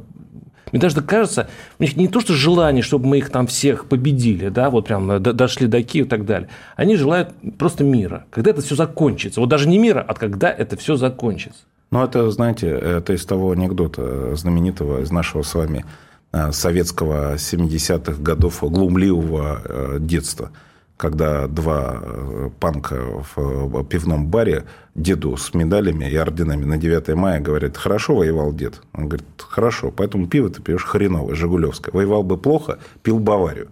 мне 0.74 0.82
даже 0.82 1.02
кажется, 1.02 1.48
у 1.78 1.84
них 1.84 1.96
не 1.96 2.08
то, 2.08 2.20
что 2.20 2.34
желание, 2.34 2.82
чтобы 2.82 3.08
мы 3.08 3.20
их 3.20 3.30
там 3.30 3.46
всех 3.46 3.86
победили, 3.86 4.50
да, 4.50 4.72
вот 4.72 4.88
прям 4.88 5.12
э, 5.12 5.20
дошли 5.20 5.68
до 5.68 5.84
Киева 5.84 6.08
и 6.08 6.10
так 6.10 6.26
далее. 6.26 6.50
Они 6.76 6.96
желают 6.96 7.30
просто 7.60 7.84
мира. 7.84 8.26
Когда 8.32 8.50
это 8.50 8.62
все 8.62 8.76
закончится. 8.76 9.40
Вот 9.40 9.50
даже 9.50 9.70
не 9.70 9.78
мира, 9.78 10.04
а 10.06 10.16
когда 10.16 10.50
это 10.50 10.76
все 10.76 10.96
закончится. 10.96 11.62
Ну, 11.92 12.04
это, 12.04 12.32
знаете, 12.32 12.70
это 12.70 13.14
из 13.14 13.24
того 13.24 13.52
анекдота 13.52 14.36
знаменитого 14.36 15.02
из 15.02 15.12
нашего 15.12 15.44
с 15.44 15.54
вами 15.54 15.86
э, 16.32 16.52
советского 16.52 17.36
70-х 17.36 18.20
годов 18.20 18.64
глумливого 18.64 19.62
э, 19.64 19.98
детства– 20.00 20.50
когда 20.98 21.48
два 21.48 22.00
э, 22.02 22.50
панка 22.60 22.96
в 23.36 23.82
э, 23.82 23.84
пивном 23.86 24.28
баре 24.28 24.66
деду 24.96 25.36
с 25.38 25.54
медалями 25.54 26.06
и 26.06 26.16
орденами 26.16 26.66
на 26.66 26.78
9 26.78 27.16
мая 27.16 27.40
говорят, 27.40 27.78
хорошо 27.78 28.16
воевал 28.16 28.54
дед? 28.54 28.82
Он 28.94 29.08
говорит, 29.08 29.28
хорошо, 29.38 29.92
поэтому 29.92 30.28
пиво 30.28 30.50
ты 30.50 30.62
пьешь 30.62 30.86
хреновое, 30.86 31.36
жигулевское. 31.36 31.94
Воевал 31.94 32.24
бы 32.24 32.38
плохо, 32.38 32.80
пил 33.02 33.20
Баварию. 33.20 33.70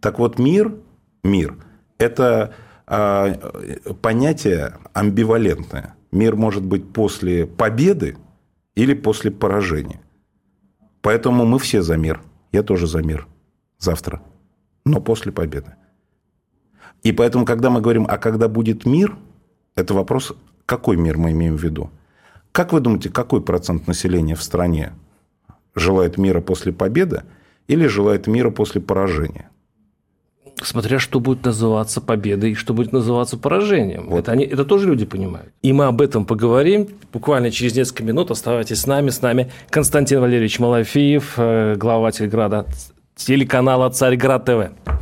Так 0.00 0.18
вот, 0.18 0.38
мир, 0.38 0.74
мир– 1.22 1.56
это 1.98 2.54
а, 2.86 3.32
понятие 4.02 4.74
амбивалентное. 4.92 5.94
Мир 6.10 6.36
может 6.36 6.64
быть 6.64 6.92
после 6.92 7.46
победы 7.46 8.16
или 8.74 8.94
после 8.94 9.30
поражения. 9.30 10.00
Поэтому 11.00 11.44
мы 11.46 11.58
все 11.58 11.82
за 11.82 11.96
мир. 11.96 12.20
Я 12.52 12.62
тоже 12.62 12.86
за 12.86 13.02
мир. 13.02 13.26
Завтра. 13.78 14.22
Но 14.84 15.00
после 15.00 15.32
победы. 15.32 15.74
И 17.02 17.12
поэтому, 17.12 17.44
когда 17.44 17.70
мы 17.70 17.80
говорим, 17.80 18.06
а 18.08 18.18
когда 18.18 18.48
будет 18.48 18.86
мир, 18.86 19.16
это 19.74 19.94
вопрос, 19.94 20.32
какой 20.66 20.96
мир 20.96 21.18
мы 21.18 21.32
имеем 21.32 21.56
в 21.56 21.62
виду. 21.62 21.90
Как 22.52 22.72
вы 22.72 22.80
думаете, 22.80 23.08
какой 23.08 23.40
процент 23.40 23.86
населения 23.86 24.34
в 24.34 24.42
стране 24.42 24.92
желает 25.74 26.18
мира 26.18 26.40
после 26.40 26.72
победы 26.72 27.22
или 27.66 27.86
желает 27.86 28.26
мира 28.26 28.50
после 28.50 28.80
поражения? 28.80 29.48
Смотря 30.62 30.98
что 30.98 31.18
будет 31.18 31.44
называться 31.44 32.00
победой 32.00 32.52
и 32.52 32.54
что 32.54 32.74
будет 32.74 32.92
называться 32.92 33.36
поражением. 33.36 34.08
Вот. 34.08 34.20
Это, 34.20 34.32
они, 34.32 34.44
это 34.44 34.64
тоже 34.64 34.86
люди 34.86 35.04
понимают. 35.06 35.52
И 35.62 35.72
мы 35.72 35.86
об 35.86 36.00
этом 36.00 36.24
поговорим 36.24 36.88
буквально 37.12 37.50
через 37.50 37.74
несколько 37.74 38.04
минут. 38.04 38.30
Оставайтесь 38.30 38.80
с 38.80 38.86
нами. 38.86 39.08
С 39.08 39.22
нами 39.22 39.50
Константин 39.70 40.20
Валерьевич 40.20 40.60
Малафеев, 40.60 41.34
э, 41.36 41.74
глава 41.76 42.12
Тельграда, 42.12 42.66
телеканала 43.16 43.90
«Царьград 43.90 44.44
ТВ». 44.44 45.01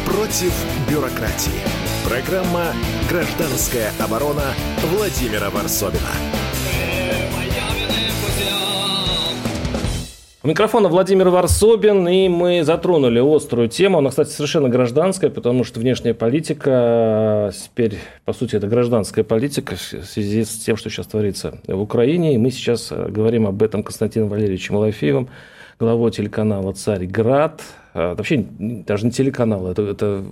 против 0.11 0.53
бюрократии. 0.89 1.61
Программа 2.05 2.73
«Гражданская 3.09 3.91
оборона» 3.97 4.43
Владимира 4.93 5.49
Варсобина. 5.49 6.09
У 10.43 10.47
микрофона 10.47 10.89
Владимир 10.89 11.29
Варсобин, 11.29 12.07
и 12.09 12.27
мы 12.27 12.63
затронули 12.63 13.19
острую 13.19 13.69
тему. 13.69 13.99
Она, 13.99 14.09
кстати, 14.09 14.31
совершенно 14.31 14.67
гражданская, 14.67 15.29
потому 15.29 15.63
что 15.63 15.79
внешняя 15.79 16.13
политика, 16.13 17.53
теперь, 17.53 17.97
по 18.25 18.33
сути, 18.33 18.57
это 18.57 18.67
гражданская 18.67 19.23
политика 19.23 19.77
в 19.77 20.05
связи 20.05 20.43
с 20.43 20.57
тем, 20.57 20.75
что 20.75 20.89
сейчас 20.89 21.07
творится 21.07 21.59
в 21.67 21.79
Украине. 21.79 22.33
И 22.33 22.37
мы 22.37 22.51
сейчас 22.51 22.91
говорим 22.91 23.47
об 23.47 23.63
этом 23.63 23.81
Константином 23.81 24.27
Валерьевичем 24.27 24.75
Малафеевым, 24.75 25.29
главой 25.79 26.11
телеканала 26.11 26.73
«Царьград». 26.73 27.61
А, 27.93 28.15
вообще, 28.15 28.45
даже 28.59 29.05
не 29.05 29.11
телеканал, 29.11 29.67
это, 29.67 29.81
это 29.83 30.23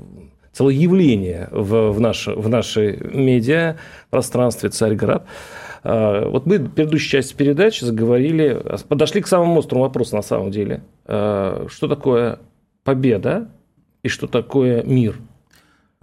целое 0.51 0.73
явление 0.73 1.49
в, 1.51 1.91
в, 1.91 1.99
наш, 1.99 2.27
в 2.27 2.47
нашей 2.49 2.97
медиа 2.97 3.77
пространстве 4.09 4.69
«Царьград». 4.69 5.25
А, 5.83 6.27
вот 6.27 6.45
мы 6.45 6.57
в 6.57 6.69
предыдущей 6.71 7.09
части 7.09 7.35
передачи 7.35 7.83
заговорили, 7.83 8.61
подошли 8.87 9.21
к 9.21 9.27
самому 9.27 9.59
острому 9.59 9.83
вопросу 9.83 10.15
на 10.15 10.21
самом 10.21 10.51
деле. 10.51 10.83
А, 11.05 11.67
что 11.69 11.87
такое 11.87 12.39
победа 12.83 13.49
и 14.03 14.07
что 14.07 14.27
такое 14.27 14.83
мир? 14.83 15.17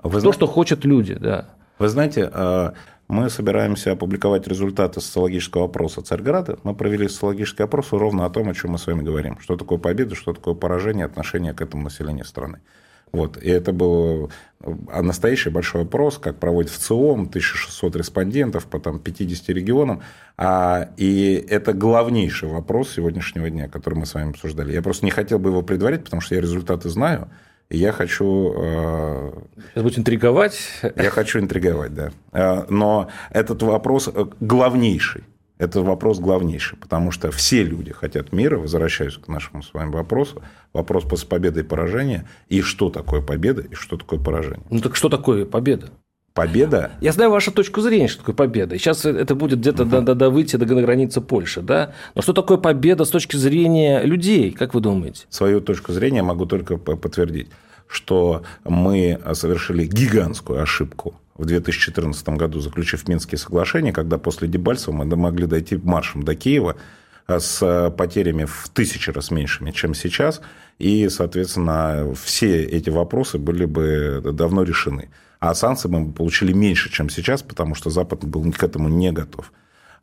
Вы 0.02 0.12
То, 0.12 0.20
знаете, 0.20 0.38
что 0.38 0.46
хотят 0.46 0.84
люди, 0.84 1.14
да. 1.14 1.46
Вы 1.78 1.88
знаете, 1.88 2.30
мы 3.08 3.30
собираемся 3.30 3.92
опубликовать 3.92 4.48
результаты 4.48 5.00
социологического 5.00 5.66
опроса 5.66 6.02
Царьграда. 6.02 6.58
Мы 6.64 6.74
провели 6.74 7.08
социологический 7.08 7.64
опрос 7.64 7.92
ровно 7.92 8.26
о 8.26 8.30
том, 8.30 8.48
о 8.48 8.54
чем 8.54 8.72
мы 8.72 8.78
с 8.78 8.86
вами 8.86 9.02
говорим. 9.02 9.38
Что 9.40 9.56
такое 9.56 9.78
победа, 9.78 10.14
что 10.14 10.32
такое 10.32 10.54
поражение, 10.54 11.06
отношение 11.06 11.54
к 11.54 11.60
этому 11.60 11.84
населению 11.84 12.24
страны. 12.24 12.60
Вот. 13.12 13.40
И 13.40 13.48
это 13.48 13.72
был 13.72 14.30
а, 14.88 15.02
настоящий 15.02 15.50
большой 15.50 15.82
опрос, 15.82 16.18
как 16.18 16.38
проводит 16.38 16.70
в 16.70 16.78
ЦИОМ, 16.78 17.28
1600 17.28 17.96
респондентов 17.96 18.66
по 18.66 18.80
там, 18.80 18.98
50 18.98 19.48
регионам. 19.50 20.02
А, 20.36 20.90
и 20.96 21.34
это 21.48 21.72
главнейший 21.72 22.48
вопрос 22.48 22.90
сегодняшнего 22.90 23.48
дня, 23.48 23.68
который 23.68 23.94
мы 23.94 24.06
с 24.06 24.14
вами 24.14 24.30
обсуждали. 24.30 24.72
Я 24.72 24.82
просто 24.82 25.04
не 25.04 25.12
хотел 25.12 25.38
бы 25.38 25.50
его 25.50 25.62
предварить, 25.62 26.04
потому 26.04 26.20
что 26.20 26.34
я 26.34 26.40
результаты 26.40 26.88
знаю. 26.88 27.30
Я 27.70 27.92
хочу... 27.92 28.54
Э, 28.56 29.32
Сейчас 29.70 29.82
будет 29.82 29.98
интриговать. 29.98 30.58
Я 30.82 31.10
хочу 31.10 31.38
интриговать, 31.40 31.94
да. 31.94 32.10
Э, 32.32 32.64
но 32.68 33.08
этот 33.30 33.62
вопрос 33.62 34.08
э, 34.12 34.26
главнейший. 34.40 35.24
Это 35.58 35.80
вопрос 35.80 36.18
главнейший, 36.18 36.76
потому 36.78 37.10
что 37.10 37.30
все 37.30 37.64
люди 37.64 37.90
хотят 37.90 38.32
мира, 38.32 38.58
возвращаюсь 38.58 39.16
к 39.16 39.26
нашему 39.26 39.62
с 39.62 39.72
вами 39.72 39.90
вопросу, 39.90 40.42
вопрос 40.74 41.04
после 41.04 41.28
победы 41.28 41.60
и 41.60 41.62
поражения, 41.62 42.28
и 42.48 42.60
что 42.60 42.90
такое 42.90 43.22
победа, 43.22 43.62
и 43.62 43.74
что 43.74 43.96
такое 43.96 44.20
поражение. 44.20 44.66
Ну 44.68 44.80
так 44.80 44.96
что 44.96 45.08
такое 45.08 45.46
победа? 45.46 45.90
Победа. 46.36 46.90
Я 47.00 47.12
знаю 47.12 47.30
вашу 47.30 47.50
точку 47.50 47.80
зрения, 47.80 48.08
что 48.08 48.18
такое 48.18 48.34
победа. 48.34 48.78
сейчас 48.78 49.06
это 49.06 49.34
будет 49.34 49.60
где-то 49.60 49.84
угу. 49.84 49.90
до, 49.90 50.00
до, 50.02 50.14
до 50.14 50.30
выйти 50.30 50.56
до 50.56 50.66
границы 50.66 51.22
Польши, 51.22 51.62
да? 51.62 51.94
Но 52.14 52.20
что 52.20 52.34
такое 52.34 52.58
победа 52.58 53.06
с 53.06 53.10
точки 53.10 53.36
зрения 53.36 54.02
людей, 54.02 54.50
как 54.50 54.74
вы 54.74 54.80
думаете? 54.82 55.24
Свою 55.30 55.62
точку 55.62 55.92
зрения 55.92 56.22
могу 56.22 56.44
только 56.44 56.76
подтвердить, 56.76 57.48
что 57.88 58.42
мы 58.64 59.18
совершили 59.32 59.86
гигантскую 59.86 60.62
ошибку 60.62 61.14
в 61.38 61.46
2014 61.46 62.28
году, 62.30 62.60
заключив 62.60 63.08
Минские 63.08 63.38
соглашения, 63.38 63.92
когда 63.92 64.18
после 64.18 64.46
Дебальцева 64.46 64.92
мы 64.92 65.04
могли 65.16 65.46
дойти 65.46 65.76
маршем 65.82 66.22
до 66.22 66.34
Киева 66.34 66.76
с 67.26 67.90
потерями 67.96 68.44
в 68.44 68.68
тысячи 68.74 69.08
раз 69.08 69.30
меньшими, 69.30 69.70
чем 69.70 69.94
сейчас, 69.94 70.42
и, 70.78 71.08
соответственно, 71.08 72.14
все 72.22 72.62
эти 72.62 72.90
вопросы 72.90 73.38
были 73.38 73.64
бы 73.64 74.20
давно 74.32 74.62
решены. 74.62 75.08
А 75.40 75.54
санкции 75.54 75.88
мы 75.88 76.12
получили 76.12 76.52
меньше, 76.52 76.90
чем 76.90 77.10
сейчас, 77.10 77.42
потому 77.42 77.74
что 77.74 77.90
Запад 77.90 78.24
был 78.24 78.50
к 78.52 78.62
этому 78.62 78.88
не 78.88 79.12
готов. 79.12 79.52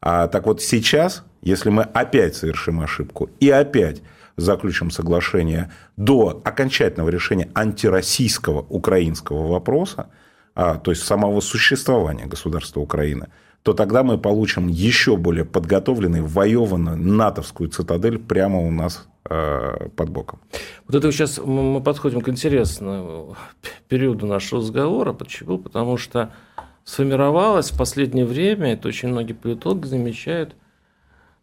А 0.02 0.28
так 0.28 0.46
вот 0.46 0.62
сейчас, 0.62 1.24
если 1.42 1.70
мы 1.70 1.84
опять 1.84 2.36
совершим 2.36 2.82
ошибку 2.82 3.30
и 3.40 3.50
опять 3.50 4.02
заключим 4.36 4.92
соглашение 4.92 5.72
до 5.96 6.42
окончательного 6.44 7.10
решения 7.10 7.50
антироссийского 7.54 8.66
украинского 8.70 9.48
вопроса, 9.48 10.08
а, 10.56 10.76
то 10.76 10.92
есть 10.92 11.04
самого 11.04 11.40
существования 11.40 12.26
государства 12.26 12.80
Украины, 12.80 13.28
то 13.64 13.74
тогда 13.74 14.04
мы 14.04 14.18
получим 14.18 14.68
еще 14.68 15.16
более 15.16 15.46
подготовленную, 15.46 16.26
воеванную 16.26 16.98
натовскую 16.98 17.70
цитадель 17.70 18.20
прямо 18.20 18.60
у 18.60 18.72
нас 18.72 19.08
под 19.24 20.10
боком. 20.10 20.40
Вот 20.88 20.96
это 20.96 21.12
сейчас 21.12 21.38
мы 21.38 21.82
подходим 21.82 22.22
к 22.22 22.30
интересному 22.30 23.36
периоду 23.88 24.28
нашего 24.28 24.62
разговора. 24.62 25.14
Почему? 25.14 25.58
Потому 25.58 25.98
что 25.98 26.34
сформировалось 26.84 27.72
в 27.72 27.78
последнее 27.78 28.26
время, 28.26 28.74
это 28.74 28.90
очень 28.90 29.10
многие 29.10 29.34
политологи 29.34 29.86
замечают, 29.86 30.56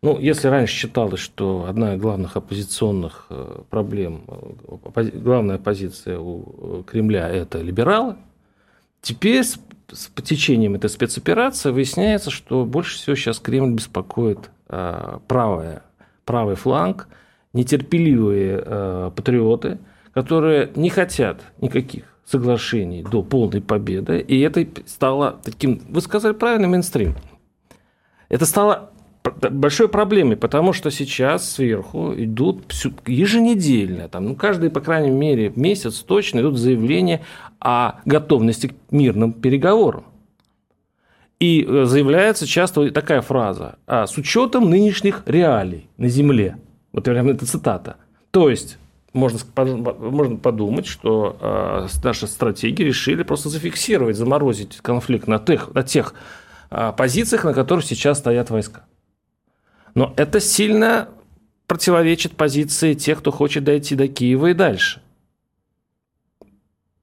Ну, 0.03 0.19
если 0.19 0.49
раньше 0.49 0.75
считалось, 0.75 1.21
что 1.21 1.67
одна 1.69 1.95
из 1.95 2.01
главных 2.01 2.35
оппозиционных 2.37 3.27
э, 3.29 3.63
проблем, 3.69 4.25
э, 4.95 5.11
главная 5.13 5.59
позиция 5.59 6.19
у 6.19 6.83
Кремля– 6.85 7.29
это 7.31 7.61
либералы, 7.61 8.17
теперь 9.03 9.45
с, 9.45 9.59
с 9.93 10.07
потечением 10.07 10.75
этой 10.75 10.89
спецоперации 10.89 11.71
выясняется, 11.71 12.31
что 12.31 12.65
больше 12.65 12.97
всего 12.97 13.15
сейчас 13.15 13.41
Кремль 13.41 13.75
беспокоит 13.75 14.51
правое, 14.67 15.83
правый 16.25 16.55
фланг, 16.55 17.09
нетерпеливые 17.53 19.11
патриоты, 19.17 19.79
которые 20.13 20.71
не 20.77 20.91
хотят 20.91 21.41
никаких 21.61 22.05
соглашений 22.25 23.03
до 23.03 23.23
полной 23.23 23.61
победы, 23.61 24.21
и 24.21 24.41
это 24.41 24.67
стало 24.87 25.41
таким, 25.43 25.83
вы 25.89 26.01
сказали 26.01 26.33
правильно, 26.33 26.69
мейнстрим. 26.69 27.17
Это 28.29 28.47
стало 28.47 28.91
большой 29.23 29.89
проблемой, 29.89 30.37
потому 30.37 30.73
что 30.73 30.91
сейчас 30.91 31.51
сверху 31.51 32.15
идут 32.17 32.73
еженедельно, 33.07 34.09
там, 34.09 34.27
ну, 34.27 34.37
каждый, 34.37 34.71
по 34.71 34.81
крайней 34.81 35.11
мере, 35.11 35.53
месяц 35.55 35.99
точно 35.99 36.41
идут 36.41 36.57
заявления 36.57 37.23
о 37.59 38.01
готовности 38.05 38.69
к 38.69 38.75
мирным 38.93 39.33
переговорам. 39.33 40.05
И 41.39 41.65
э, 41.67 41.85
заявляется 41.85 42.47
часто 42.47 42.91
такая 42.91 43.23
фраза 43.23 43.79
а, 43.87 44.07
«с 44.07 44.17
учетом 44.19 44.69
нынешних 44.69 45.23
реалий 45.27 45.89
на 45.97 46.09
Земле». 46.09 46.57
Вот 46.93 47.05
прям 47.05 47.29
это 47.29 47.47
цитата. 47.47 47.97
То 48.31 48.51
есть 48.51 48.79
можно, 49.13 49.39
можно 49.57 50.37
подумать, 50.37 50.87
что 50.87 51.37
э, 51.41 51.89
наши 52.05 52.27
стратеги 52.27 52.83
решили 52.83 53.23
просто 53.23 53.49
зафиксировать, 53.49 54.17
заморозить 54.17 54.79
конфликт 54.79 55.27
на 55.27 55.39
тех, 55.39 55.73
на 55.75 55.83
тех 55.83 56.15
э, 56.71 56.93
позициях, 56.97 57.45
на 57.45 57.53
которых 57.53 57.85
сейчас 57.85 58.19
стоят 58.19 58.51
войска. 58.51 58.85
Но 59.95 60.15
это 60.17 60.41
сильно 60.41 61.09
противоречит 61.67 62.37
позиции 62.37 62.95
тех, 62.95 63.19
кто 63.19 63.33
хочет 63.33 63.65
дойти 63.65 63.95
до 63.97 64.09
Киева 64.09 64.49
и 64.49 64.55
дальше. 64.55 65.03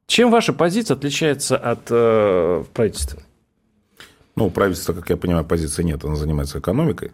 Чем 0.08 0.32
ваша 0.32 0.54
позиция 0.54 0.96
отличается 0.96 1.58
от 1.58 1.88
э, 1.90 2.64
правительства? 2.74 3.22
Ну, 4.38 4.46
у 4.46 4.50
правительства, 4.50 4.94
как 4.94 5.10
я 5.10 5.18
понимаю, 5.18 5.44
позиции 5.44 5.84
нет, 5.84 6.06
оно 6.06 6.16
занимается 6.16 6.60
экономикой. 6.60 7.12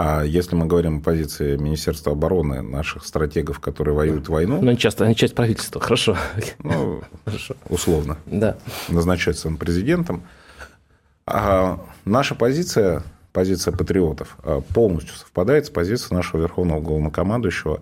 А 0.00 0.22
если 0.22 0.54
мы 0.54 0.66
говорим 0.66 0.98
о 0.98 1.00
позиции 1.00 1.56
Министерства 1.56 2.12
обороны, 2.12 2.62
наших 2.62 3.04
стратегов, 3.04 3.58
которые 3.58 3.96
воюют 3.96 4.28
войну... 4.28 4.62
Ну, 4.62 4.68
они 4.68 4.78
часто, 4.78 5.04
они 5.04 5.16
часть 5.16 5.34
правительства, 5.34 5.80
хорошо. 5.80 6.16
Ну, 6.62 7.02
хорошо. 7.24 7.56
условно. 7.68 8.16
Да. 8.26 8.56
Назначается 8.88 9.48
он 9.48 9.56
президентом. 9.56 10.22
А 11.26 11.84
наша 12.04 12.36
позиция, 12.36 13.02
позиция 13.32 13.72
патриотов, 13.72 14.38
а, 14.44 14.60
полностью 14.60 15.16
совпадает 15.16 15.66
с 15.66 15.70
позицией 15.70 16.14
нашего 16.14 16.42
верховного 16.42 16.80
главнокомандующего. 16.80 17.80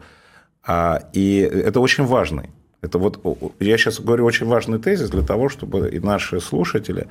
А, 0.67 1.03
и 1.13 1.41
это 1.41 1.81
очень 1.81 2.07
важный. 2.07 2.49
Это 2.81 2.99
вот, 2.99 3.21
я 3.61 3.77
сейчас 3.77 4.01
говорю 4.01 4.25
очень 4.25 4.47
важный 4.47 4.79
тезис 4.79 5.11
для 5.11 5.23
того, 5.23 5.51
чтобы 5.51 5.91
и 5.91 6.01
наши 6.01 6.41
слушатели 6.41 7.09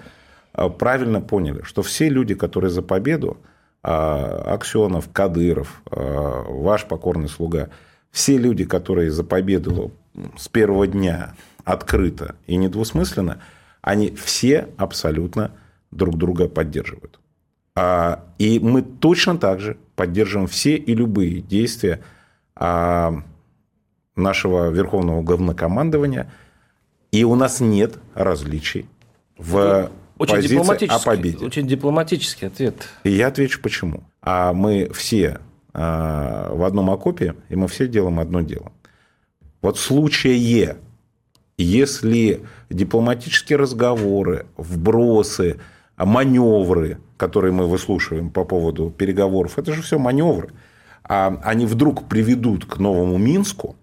а, 0.51 0.69
правильно 0.69 1.21
поняли, 1.21 1.61
что 1.61 1.83
все 1.83 2.09
люди, 2.09 2.33
которые 2.33 2.71
за 2.71 2.81
победу, 2.81 3.37
Аксенов, 3.85 5.11
Кадыров, 5.11 5.83
а, 5.91 6.43
ваш 6.49 6.85
покорный 6.85 7.29
слуга, 7.29 7.69
все 8.09 8.35
люди, 8.37 8.65
которые 8.65 9.11
за 9.11 9.23
победу 9.23 9.91
с 10.37 10.47
первого 10.47 10.87
дня 10.87 11.35
открыто 11.63 12.35
и 12.47 12.55
недвусмысленно, 12.55 13.41
они 13.81 14.09
все 14.15 14.69
абсолютно 14.77 15.51
друг 15.91 16.17
друга 16.17 16.47
поддерживают. 16.47 17.19
А, 17.75 18.23
и 18.39 18.59
мы 18.59 18.81
точно 18.81 19.37
так 19.37 19.59
же 19.59 19.77
поддерживаем 19.95 20.47
все 20.47 20.75
и 20.75 20.95
любые 20.95 21.41
действия 21.41 22.01
нашего 24.15 24.69
верховного 24.69 25.21
главнокомандования, 25.21 26.31
и 27.11 27.25
у 27.25 27.35
нас 27.35 27.59
нет 27.59 27.99
различий 28.13 28.87
в 29.37 29.91
очень 30.17 30.41
дипломатический, 30.41 30.95
о 30.95 30.99
победе. 30.99 31.45
Очень 31.45 31.67
дипломатический 31.67 32.45
ответ. 32.45 32.75
И 33.03 33.11
я 33.11 33.27
отвечу 33.27 33.61
почему. 33.61 34.03
А 34.21 34.53
мы 34.53 34.89
все 34.93 35.39
а, 35.73 36.53
в 36.53 36.63
одном 36.63 36.89
окопе, 36.89 37.35
и 37.49 37.55
мы 37.55 37.67
все 37.67 37.87
делаем 37.87 38.19
одно 38.19 38.41
дело. 38.41 38.71
Вот 39.61 39.77
в 39.77 39.81
случае, 39.81 40.77
если 41.57 42.41
дипломатические 42.69 43.57
разговоры, 43.57 44.45
вбросы, 44.55 45.59
маневры, 45.97 46.99
которые 47.17 47.51
мы 47.51 47.67
выслушиваем 47.67 48.29
по 48.29 48.45
поводу 48.45 48.89
переговоров, 48.89 49.57
это 49.57 49.73
же 49.73 49.81
все 49.81 49.97
маневры, 49.97 50.51
а 51.03 51.39
они 51.43 51.65
вдруг 51.65 52.07
приведут 52.07 52.65
к 52.65 52.77
новому 52.77 53.17
Минску, 53.17 53.75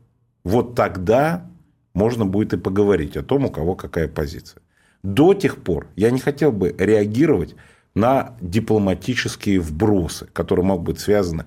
вот 0.44 0.74
тогда 0.74 1.46
можно 1.94 2.24
будет 2.24 2.54
и 2.54 2.56
поговорить 2.56 3.16
о 3.16 3.22
том, 3.22 3.44
у 3.44 3.50
кого 3.50 3.74
какая 3.74 4.08
позиция. 4.08 4.61
До 5.02 5.34
тех 5.34 5.62
пор 5.62 5.88
я 5.96 6.10
не 6.10 6.20
хотел 6.20 6.52
бы 6.52 6.74
реагировать 6.78 7.56
на 7.94 8.36
дипломатические 8.40 9.60
вбросы, 9.60 10.26
которые 10.32 10.64
могут 10.64 10.86
быть 10.86 11.00
связаны 11.00 11.44
с 11.44 11.46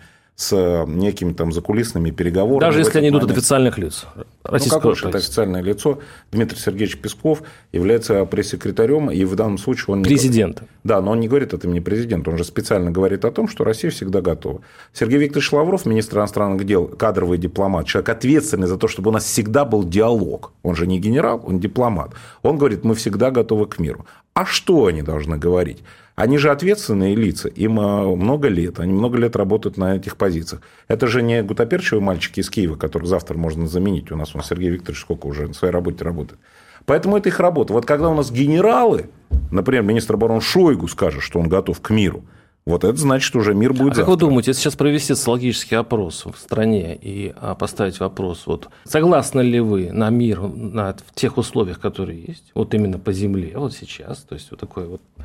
э, 0.52 0.86
некими 0.88 1.34
там 1.34 1.52
закулисными 1.52 2.12
переговорами. 2.12 2.60
Даже 2.60 2.80
если 2.80 3.00
они 3.00 3.10
идут 3.10 3.24
от 3.24 3.32
официальных 3.32 3.78
лиц. 3.78 4.06
Ну, 4.44 4.60
как 4.70 4.86
уж 4.86 5.04
это 5.04 5.18
официальное 5.18 5.62
лицо. 5.62 6.00
Дмитрий 6.32 6.60
Сергеевич 6.60 6.98
Песков 6.98 7.42
является 7.72 8.26
пресс-секретарем, 8.26 9.10
и 9.10 9.24
в 9.24 9.36
данном 9.36 9.58
случае 9.58 9.96
он... 9.96 10.04
Президент. 10.04 10.62
Не... 10.62 10.68
Да, 10.84 11.02
но 11.02 11.12
он 11.12 11.20
не 11.20 11.28
говорит 11.28 11.54
от 11.54 11.64
имени 11.64 11.80
президента, 11.80 12.30
он 12.32 12.38
же 12.38 12.44
специально 12.44 12.92
говорит 12.92 13.26
о 13.26 13.32
том, 13.32 13.48
что 13.48 13.64
Россия 13.64 13.90
всегда 13.92 14.22
готова. 14.22 14.62
Сергей 14.94 15.20
Викторович 15.20 15.54
Лавров, 15.54 15.86
министр 15.86 16.18
иностранных 16.18 16.66
дел, 16.66 16.88
кадровый 16.88 17.38
дипломат, 17.38 17.88
человек 17.88 18.10
ответственный 18.10 18.68
за 18.68 18.78
то, 18.78 18.88
чтобы 18.88 19.10
у 19.10 19.14
нас 19.14 19.24
всегда 19.24 19.66
был 19.66 19.84
диалог. 19.84 20.52
Он 20.64 20.76
же 20.76 20.86
не 20.86 21.00
генерал, 21.00 21.42
он 21.46 21.60
дипломат. 21.60 22.12
Он 22.44 22.58
говорит, 22.58 22.84
мы 22.84 22.94
всегда 22.94 23.32
готовы 23.32 23.68
к 23.68 23.80
миру. 23.80 24.06
А 24.34 24.46
что 24.46 24.88
они 24.88 25.02
должны 25.02 25.38
говорить? 25.38 25.82
Они 26.16 26.38
же 26.38 26.50
ответственные 26.50 27.14
лица, 27.14 27.50
им 27.50 27.80
э, 27.80 28.16
много 28.16 28.48
лет, 28.48 28.80
они 28.80 28.94
много 28.94 29.18
лет 29.18 29.36
работают 29.36 29.78
на 29.78 29.98
этих 29.98 30.16
позициях. 30.16 30.62
Это 30.88 31.08
же 31.08 31.22
не 31.22 31.44
гутоперчивые 31.44 32.02
мальчики 32.02 32.40
из 32.40 32.50
Киева, 32.50 32.78
которых 32.78 33.08
завтра 33.08 33.38
можно 33.38 33.68
заменить. 33.68 34.12
У 34.12 34.16
нас 34.16 34.34
он 34.34 34.42
Сергей 34.42 34.70
Викторович 34.70 35.02
сколько 35.02 35.28
уже 35.28 35.48
на 35.48 35.54
своей 35.54 35.74
работе 35.74 36.06
работает. 36.06 36.40
Поэтому 36.86 37.18
это 37.18 37.28
их 37.30 37.40
работа. 37.40 37.74
Вот 37.74 37.86
когда 37.86 38.10
у 38.10 38.16
нас 38.16 38.32
генералы, 38.32 39.10
например, 39.52 39.84
министр 39.84 40.14
обороны 40.14 40.40
Шойгу 40.40 40.88
скажет, 40.88 41.22
что 41.22 41.40
он 41.40 41.50
готов 41.50 41.82
к 41.82 41.90
миру, 41.90 42.24
вот 42.66 42.84
это 42.84 42.98
значит, 42.98 43.28
что 43.28 43.40
уже 43.40 43.54
мир 43.54 43.74
будет 43.74 43.94
а 43.94 43.96
завтра. 43.96 44.02
Как 44.04 44.10
вы 44.10 44.18
думаете, 44.18 44.52
если 44.52 44.62
сейчас 44.62 44.76
провести 44.76 45.14
социологический 45.14 45.78
опрос 45.78 46.26
в 46.26 46.36
стране 46.38 46.98
и 47.00 47.34
а, 47.40 47.54
поставить 47.54 48.00
вопрос, 48.00 48.44
вот 48.48 48.70
согласны 48.86 49.42
ли 49.42 49.60
вы 49.60 49.92
на 49.92 50.10
мир 50.10 50.42
на, 50.42 50.94
в 50.94 51.14
тех 51.14 51.38
условиях, 51.38 51.80
которые 51.80 52.24
есть, 52.24 52.52
вот 52.56 52.74
именно 52.74 52.98
по 52.98 53.14
земле, 53.14 53.52
вот 53.56 53.74
сейчас, 53.74 54.20
то 54.24 54.34
есть 54.34 54.50
вот 54.50 54.60
такой 54.60 54.88
вот 54.88 55.02
а, 55.20 55.24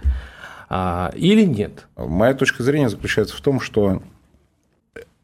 или 0.71 1.45
нет? 1.45 1.89
Моя 1.97 2.35
точка 2.35 2.63
зрения 2.63 2.89
заключается 2.89 3.37
в 3.37 3.41
том, 3.41 3.61
что 3.61 4.03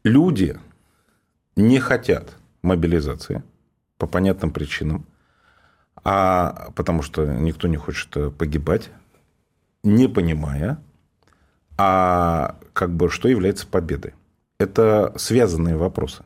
люди 0.03 0.59
не 1.55 1.79
хотят 1.79 2.35
мобилизации 2.61 3.43
по 3.97 4.07
понятным 4.07 4.51
причинам, 4.51 5.05
а 6.03 6.71
потому 6.75 7.01
что 7.01 7.25
никто 7.25 7.69
не 7.69 7.77
хочет 7.77 8.35
погибать, 8.37 8.89
не 9.83 10.09
понимая, 10.09 10.79
а 11.77 12.57
как 12.73 12.93
бы 12.93 13.09
что 13.09 13.29
является 13.29 13.67
победой. 13.67 14.15
Это 14.59 15.13
связанные 15.15 15.77
вопросы. 15.77 16.25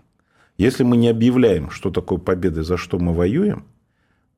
Если 0.57 0.83
мы 0.83 0.97
не 0.97 1.09
объявляем, 1.09 1.69
что 1.69 1.91
такое 1.91 2.17
победа, 2.17 2.63
за 2.63 2.77
что 2.77 2.97
мы 2.97 3.13
воюем, 3.13 3.65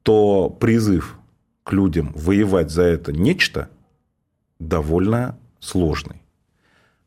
то 0.02 0.50
призыв 0.50 1.18
к 1.64 1.72
людям 1.72 2.12
воевать 2.16 2.70
за 2.70 2.84
это 2.84 3.14
нечто– 3.14 3.70
довольно 4.68 5.38
сложный. 5.60 6.22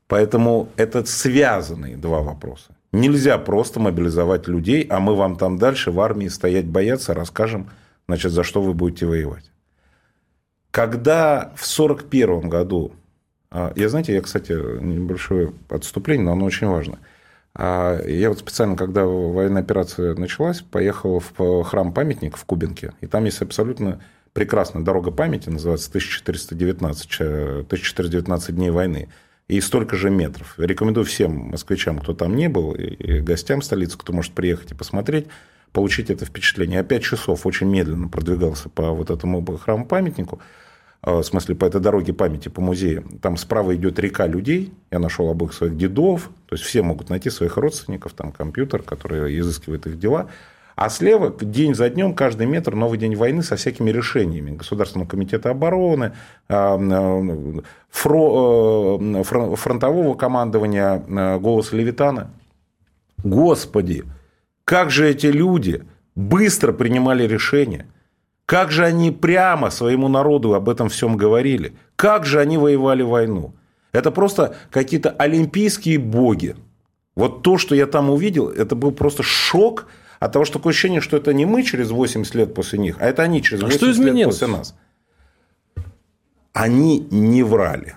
Поэтому 0.08 0.68
это 0.76 1.04
связанные 1.04 1.96
два 1.96 2.22
вопроса. 2.22 2.76
Нельзя 2.92 3.36
просто 3.38 3.80
мобилизовать 3.80 4.48
людей, 4.48 4.86
а 4.88 5.00
мы 5.00 5.14
вам 5.14 5.36
там 5.36 5.58
дальше 5.58 5.90
в 5.90 6.00
армии 6.00 6.28
стоять 6.28 6.66
бояться, 6.66 7.12
расскажем, 7.12 7.70
значит, 8.06 8.32
за 8.32 8.42
что 8.42 8.62
вы 8.62 8.72
будете 8.72 9.06
воевать. 9.06 9.50
Когда 10.70 11.52
в 11.56 11.64
1941 11.64 12.48
году, 12.48 12.92
а, 13.50 13.72
я, 13.76 13.88
знаете, 13.88 14.14
я, 14.14 14.20
кстати, 14.20 14.52
небольшое 14.52 15.52
отступление, 15.68 16.26
но 16.26 16.32
оно 16.32 16.44
очень 16.44 16.68
важно. 16.68 16.98
А, 17.54 18.00
я 18.06 18.28
вот 18.28 18.38
специально, 18.38 18.76
когда 18.76 19.04
военная 19.04 19.62
операция 19.62 20.14
началась, 20.14 20.60
поехал 20.60 21.20
в 21.20 21.64
храм-памятник 21.64 22.36
в 22.36 22.44
Кубинке, 22.44 22.92
и 23.00 23.06
там 23.06 23.24
есть 23.24 23.42
абсолютно 23.42 24.00
прекрасная 24.36 24.82
дорога 24.82 25.12
памяти, 25.12 25.48
называется 25.48 25.88
1419, 25.88 27.20
1419 27.20 28.54
дней 28.54 28.68
войны. 28.68 29.08
И 29.48 29.62
столько 29.62 29.96
же 29.96 30.10
метров. 30.10 30.56
Рекомендую 30.58 31.06
всем 31.06 31.32
москвичам, 31.52 31.98
кто 32.00 32.12
там 32.12 32.36
не 32.36 32.50
был, 32.50 32.74
и 32.74 33.20
гостям 33.20 33.62
столицы, 33.62 33.96
кто 33.96 34.12
может 34.12 34.32
приехать 34.32 34.72
и 34.72 34.74
посмотреть, 34.74 35.28
получить 35.72 36.10
это 36.10 36.26
впечатление. 36.26 36.76
Я 36.76 36.82
пять 36.84 37.02
часов 37.02 37.46
очень 37.46 37.66
медленно 37.66 38.08
продвигался 38.08 38.68
по 38.68 38.90
вот 38.90 39.08
этому 39.08 39.42
храму-памятнику. 39.56 40.38
в 41.02 41.22
смысле, 41.22 41.54
по 41.54 41.64
этой 41.64 41.80
дороге 41.80 42.12
памяти, 42.12 42.50
по 42.50 42.60
музею, 42.60 43.06
там 43.22 43.38
справа 43.38 43.74
идет 43.74 43.98
река 43.98 44.26
людей, 44.26 44.74
я 44.90 44.98
нашел 44.98 45.30
обоих 45.30 45.54
своих 45.54 45.78
дедов, 45.78 46.30
то 46.46 46.56
есть 46.56 46.64
все 46.64 46.82
могут 46.82 47.08
найти 47.08 47.30
своих 47.30 47.56
родственников, 47.56 48.12
там 48.12 48.32
компьютер, 48.32 48.82
который 48.82 49.38
изыскивает 49.38 49.86
их 49.86 49.98
дела, 49.98 50.28
а 50.76 50.88
слева 50.90 51.34
день 51.40 51.74
за 51.74 51.88
днем, 51.88 52.14
каждый 52.14 52.46
метр, 52.46 52.74
новый 52.74 52.98
день 52.98 53.16
войны 53.16 53.42
со 53.42 53.56
всякими 53.56 53.90
решениями 53.90 54.50
Государственного 54.50 55.08
комитета 55.08 55.48
обороны, 55.50 56.12
а, 56.50 56.78
а, 56.78 57.62
фронтового 57.92 60.14
командования, 60.14 61.02
а, 61.08 61.38
голос 61.38 61.72
Левитана. 61.72 62.30
Господи, 63.24 64.04
как 64.64 64.90
же 64.90 65.08
эти 65.08 65.28
люди 65.28 65.82
быстро 66.14 66.74
принимали 66.74 67.26
решения. 67.26 67.86
Как 68.44 68.70
же 68.70 68.84
они 68.84 69.10
прямо 69.10 69.70
своему 69.70 70.08
народу 70.08 70.52
об 70.52 70.68
этом 70.68 70.90
всем 70.90 71.16
говорили. 71.16 71.72
Как 71.96 72.26
же 72.26 72.38
они 72.38 72.58
воевали 72.58 73.02
войну. 73.02 73.54
Это 73.92 74.10
просто 74.10 74.56
какие-то 74.70 75.08
олимпийские 75.08 75.98
боги. 75.98 76.54
Вот 77.14 77.42
то, 77.42 77.56
что 77.56 77.74
я 77.74 77.86
там 77.86 78.10
увидел, 78.10 78.50
это 78.50 78.76
был 78.76 78.92
просто 78.92 79.22
шок– 79.22 79.88
от 80.20 80.32
того, 80.32 80.44
что 80.44 80.58
такое 80.58 80.72
ощущение, 80.72 81.00
что 81.00 81.16
это 81.16 81.32
не 81.32 81.46
мы 81.46 81.62
через 81.62 81.90
80 81.90 82.34
лет 82.34 82.54
после 82.54 82.78
них, 82.78 82.96
а 83.00 83.06
это 83.06 83.22
они 83.22 83.42
через 83.42 83.62
80 83.62 84.00
а 84.00 84.10
лет 84.10 84.24
после 84.26 84.46
нас. 84.46 84.74
Они 86.52 87.06
не 87.10 87.42
врали. 87.42 87.94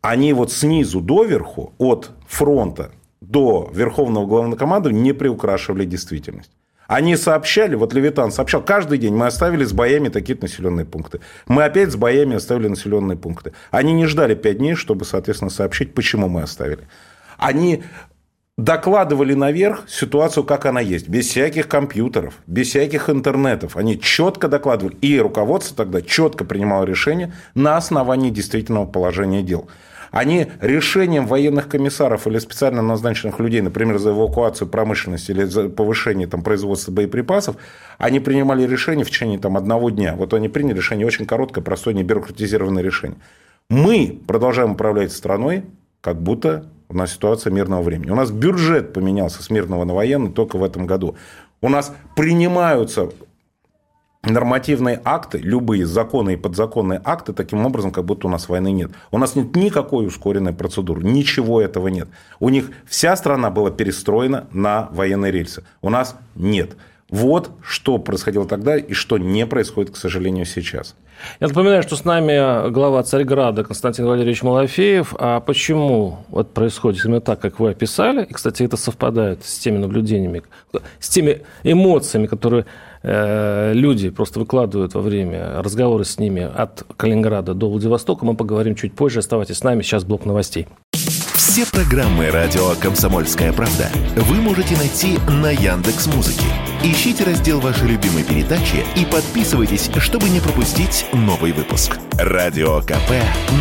Они 0.00 0.32
вот 0.32 0.50
снизу 0.50 1.00
доверху, 1.00 1.72
от 1.78 2.10
фронта 2.26 2.90
до 3.20 3.70
Верховного 3.72 4.26
Главнокомандования 4.26 5.00
не 5.00 5.12
приукрашивали 5.12 5.84
действительность. 5.84 6.50
Они 6.88 7.16
сообщали, 7.16 7.74
вот 7.74 7.94
Левитан 7.94 8.32
сообщал, 8.32 8.62
каждый 8.62 8.98
день 8.98 9.14
мы 9.14 9.26
оставили 9.26 9.64
с 9.64 9.72
боями 9.72 10.08
такие 10.08 10.36
населенные 10.38 10.84
пункты. 10.84 11.20
Мы 11.46 11.64
опять 11.64 11.90
с 11.90 11.96
боями 11.96 12.36
оставили 12.36 12.68
населенные 12.68 13.16
пункты. 13.16 13.52
Они 13.70 13.92
не 13.92 14.06
ждали 14.06 14.34
пять 14.34 14.58
дней, 14.58 14.74
чтобы, 14.74 15.04
соответственно, 15.04 15.50
сообщить, 15.50 15.94
почему 15.94 16.28
мы 16.28 16.42
оставили. 16.42 16.86
Они 17.38 17.82
докладывали 18.58 19.34
наверх 19.34 19.88
ситуацию, 19.88 20.44
как 20.44 20.66
она 20.66 20.80
есть, 20.80 21.08
без 21.08 21.26
всяких 21.28 21.68
компьютеров, 21.68 22.34
без 22.46 22.68
всяких 22.68 23.08
интернетов. 23.08 23.76
Они 23.76 23.98
четко 23.98 24.48
докладывали. 24.48 24.96
И 25.00 25.18
руководство 25.18 25.76
тогда 25.76 26.02
четко 26.02 26.44
принимало 26.44 26.84
решение 26.84 27.32
на 27.54 27.76
основании 27.76 28.30
действительного 28.30 28.86
положения 28.86 29.42
дел. 29.42 29.68
Они 30.10 30.48
решением 30.60 31.26
военных 31.26 31.68
комиссаров 31.68 32.26
или 32.26 32.38
специально 32.38 32.82
назначенных 32.82 33.40
людей, 33.40 33.62
например, 33.62 33.96
за 33.96 34.10
эвакуацию 34.10 34.68
промышленности 34.68 35.30
или 35.30 35.44
за 35.44 35.70
повышение 35.70 36.26
там, 36.26 36.42
производства 36.42 36.92
боеприпасов, 36.92 37.56
они 37.96 38.20
принимали 38.20 38.66
решение 38.66 39.06
в 39.06 39.10
течение 39.10 39.38
там, 39.38 39.56
одного 39.56 39.88
дня. 39.88 40.14
Вот 40.14 40.34
они 40.34 40.50
приняли 40.50 40.76
решение 40.76 41.06
очень 41.06 41.24
короткое, 41.24 41.62
простое, 41.62 41.94
не 41.94 42.02
бюрократизированное 42.02 42.82
решение. 42.82 43.16
Мы 43.70 44.20
продолжаем 44.26 44.72
управлять 44.72 45.12
страной, 45.12 45.64
как 46.02 46.20
будто 46.20 46.66
у 46.92 46.96
нас 46.96 47.12
ситуация 47.12 47.50
мирного 47.50 47.82
времени. 47.82 48.10
У 48.10 48.14
нас 48.14 48.30
бюджет 48.30 48.92
поменялся 48.92 49.42
с 49.42 49.50
мирного 49.50 49.84
на 49.84 49.94
военный 49.94 50.30
только 50.30 50.56
в 50.56 50.64
этом 50.64 50.86
году. 50.86 51.16
У 51.60 51.68
нас 51.68 51.94
принимаются 52.14 53.10
нормативные 54.22 55.00
акты, 55.04 55.38
любые 55.38 55.86
законы 55.86 56.34
и 56.34 56.36
подзаконные 56.36 57.00
акты, 57.02 57.32
таким 57.32 57.64
образом, 57.66 57.90
как 57.90 58.04
будто 58.04 58.26
у 58.28 58.30
нас 58.30 58.48
войны 58.48 58.70
нет. 58.72 58.90
У 59.10 59.18
нас 59.18 59.34
нет 59.34 59.56
никакой 59.56 60.06
ускоренной 60.06 60.52
процедуры, 60.52 61.02
ничего 61.02 61.60
этого 61.60 61.88
нет. 61.88 62.08
У 62.38 62.48
них 62.48 62.70
вся 62.86 63.16
страна 63.16 63.50
была 63.50 63.70
перестроена 63.70 64.46
на 64.52 64.88
военные 64.92 65.32
рельсы. 65.32 65.64
У 65.80 65.90
нас 65.90 66.16
нет. 66.34 66.76
Вот 67.10 67.50
что 67.62 67.98
происходило 67.98 68.46
тогда 68.46 68.76
и 68.76 68.92
что 68.92 69.18
не 69.18 69.46
происходит, 69.46 69.92
к 69.92 69.96
сожалению, 69.96 70.46
сейчас. 70.46 70.94
Я 71.40 71.48
напоминаю, 71.48 71.82
что 71.82 71.96
с 71.96 72.04
нами 72.04 72.70
глава 72.70 73.02
Царьграда 73.02 73.64
Константин 73.64 74.06
Валерьевич 74.06 74.42
Малафеев. 74.42 75.14
А 75.18 75.40
почему 75.40 76.18
вот 76.28 76.52
происходит 76.52 77.04
именно 77.04 77.20
так, 77.20 77.40
как 77.40 77.60
вы 77.60 77.70
описали? 77.70 78.24
И, 78.24 78.32
кстати, 78.32 78.62
это 78.62 78.76
совпадает 78.76 79.44
с 79.44 79.58
теми 79.58 79.78
наблюдениями, 79.78 80.42
с 80.98 81.08
теми 81.08 81.42
эмоциями, 81.62 82.26
которые 82.26 82.66
э, 83.02 83.72
люди 83.74 84.10
просто 84.10 84.40
выкладывают 84.40 84.94
во 84.94 85.00
время 85.00 85.62
разговора 85.62 86.04
с 86.04 86.18
ними 86.18 86.42
от 86.42 86.84
Калининграда 86.96 87.54
до 87.54 87.68
Владивостока. 87.68 88.24
Мы 88.24 88.34
поговорим 88.34 88.74
чуть 88.74 88.94
позже. 88.94 89.20
Оставайтесь 89.20 89.58
с 89.58 89.64
нами. 89.64 89.82
Сейчас 89.82 90.04
блок 90.04 90.24
новостей. 90.24 90.66
Все 91.52 91.66
программы 91.66 92.30
радио 92.30 92.70
Комсомольская 92.76 93.52
правда 93.52 93.90
вы 94.16 94.36
можете 94.36 94.74
найти 94.78 95.18
на 95.28 95.50
Яндекс 95.50 96.06
Музыке. 96.06 96.46
Ищите 96.82 97.24
раздел 97.24 97.60
вашей 97.60 97.88
любимой 97.88 98.24
передачи 98.24 98.86
и 98.96 99.04
подписывайтесь, 99.04 99.90
чтобы 99.98 100.30
не 100.30 100.40
пропустить 100.40 101.04
новый 101.12 101.52
выпуск. 101.52 101.98
Радио 102.12 102.80
КП 102.80 103.10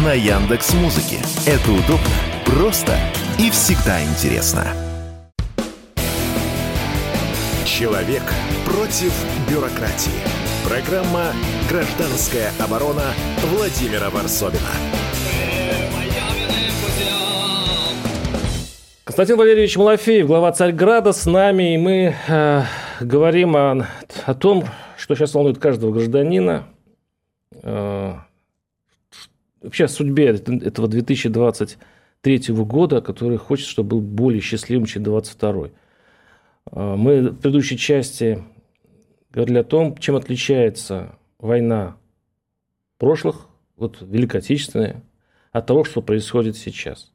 на 0.06 0.13
Яндекс 0.13 0.73
Музыке. 0.75 1.17
Это 1.45 1.69
удобно, 1.69 2.08
просто 2.45 2.97
и 3.38 3.51
всегда 3.51 4.01
интересно. 4.01 4.65
Человек 7.65 8.23
против 8.63 9.12
бюрократии. 9.49 10.12
Программа 10.63 11.34
«Гражданская 11.69 12.54
оборона» 12.58 13.13
Владимира 13.54 14.10
Варсовина. 14.10 14.71
Константин 19.12 19.36
Валерьевич 19.36 19.76
Малафеев, 19.76 20.26
глава 20.26 20.54
Царьграда, 20.54 21.12
с 21.12 21.26
нами, 21.26 21.74
и 21.74 21.78
мы 21.78 22.15
э, 22.30 22.63
говорим 23.02 23.58
о, 23.58 23.86
о 24.26 24.34
том, 24.34 24.63
что 24.95 25.15
сейчас 25.15 25.34
волнует 25.34 25.58
каждого 25.58 25.91
гражданина, 25.91 26.69
э, 27.52 28.13
вообще 29.62 29.84
о 29.84 29.89
судьбе 29.89 30.28
этого 30.28 30.88
2023 30.88 32.54
года, 32.54 33.02
который 33.02 33.36
хочет, 33.36 33.67
чтобы 33.67 33.97
был 33.97 34.00
более 34.00 34.39
счастливым, 34.39 34.86
чем 34.86 35.04
2022. 35.04 35.67
Э, 36.71 36.95
мы 36.95 37.32
в 37.32 37.36
предыдущей 37.36 37.78
части 37.78 38.41
говорили 39.30 39.58
о 39.58 39.65
том, 39.65 39.97
чем 39.97 40.15
отличается 40.15 41.17
война 41.38 41.97
прошлых, 42.97 43.47
вот 43.76 43.97
Великой 44.00 44.38
Отечественной, 44.38 45.02
от 45.52 45.65
того, 45.65 45.84
что 45.84 46.02
происходит 46.02 46.56
сейчас. 46.56 47.12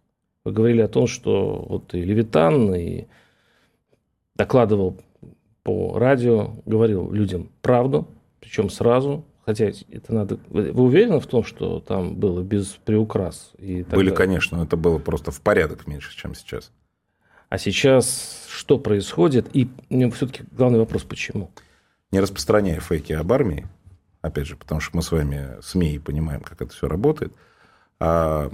Вы 0.47 0.53
говорили 0.53 0.81
о 0.81 0.87
том, 0.87 1.09
что 1.09 1.67
вот 1.69 1.93
и 1.93 2.01
Левитан, 2.01 2.73
и 2.73 3.07
докладывал 4.37 4.97
по 5.65 5.99
радио, 5.99 6.53
говорил 6.65 7.11
людям 7.11 7.51
правду, 7.63 8.07
причем 8.39 8.71
сразу, 8.71 9.25
хотя 9.45 9.73
это 9.91 10.15
надо... 10.15 10.39
Вы 10.49 10.71
уверены 10.71 11.19
в 11.19 11.27
том, 11.27 11.43
что 11.43 11.81
там 11.81 12.15
было 12.15 12.43
без 12.43 12.79
приукрас? 12.85 13.55
И 13.59 13.83
Были, 13.83 14.15
конечно, 14.15 14.63
это 14.63 14.77
было 14.77 15.01
просто 15.01 15.33
в 15.33 15.41
порядок 15.41 15.89
меньше, 15.89 16.17
чем 16.17 16.37
сейчас. 16.37 16.71
А 17.49 17.59
сейчас 17.59 18.47
что 18.49 18.79
происходит? 18.79 19.49
И 19.53 19.69
все-таки 20.13 20.45
главный 20.53 20.79
вопрос, 20.79 21.03
почему? 21.03 21.51
Не 22.13 22.21
распространяя 22.21 22.79
фейки 22.79 23.13
об 23.13 23.33
армии, 23.33 23.67
опять 24.23 24.47
же, 24.47 24.55
потому 24.55 24.81
что 24.81 24.97
мы 24.97 25.03
с 25.03 25.11
вами 25.11 25.61
СМИ 25.61 25.95
и 25.95 25.99
понимаем, 25.99 26.41
как 26.41 26.63
это 26.63 26.73
все 26.73 26.87
работает, 26.87 27.33
а 27.99 28.53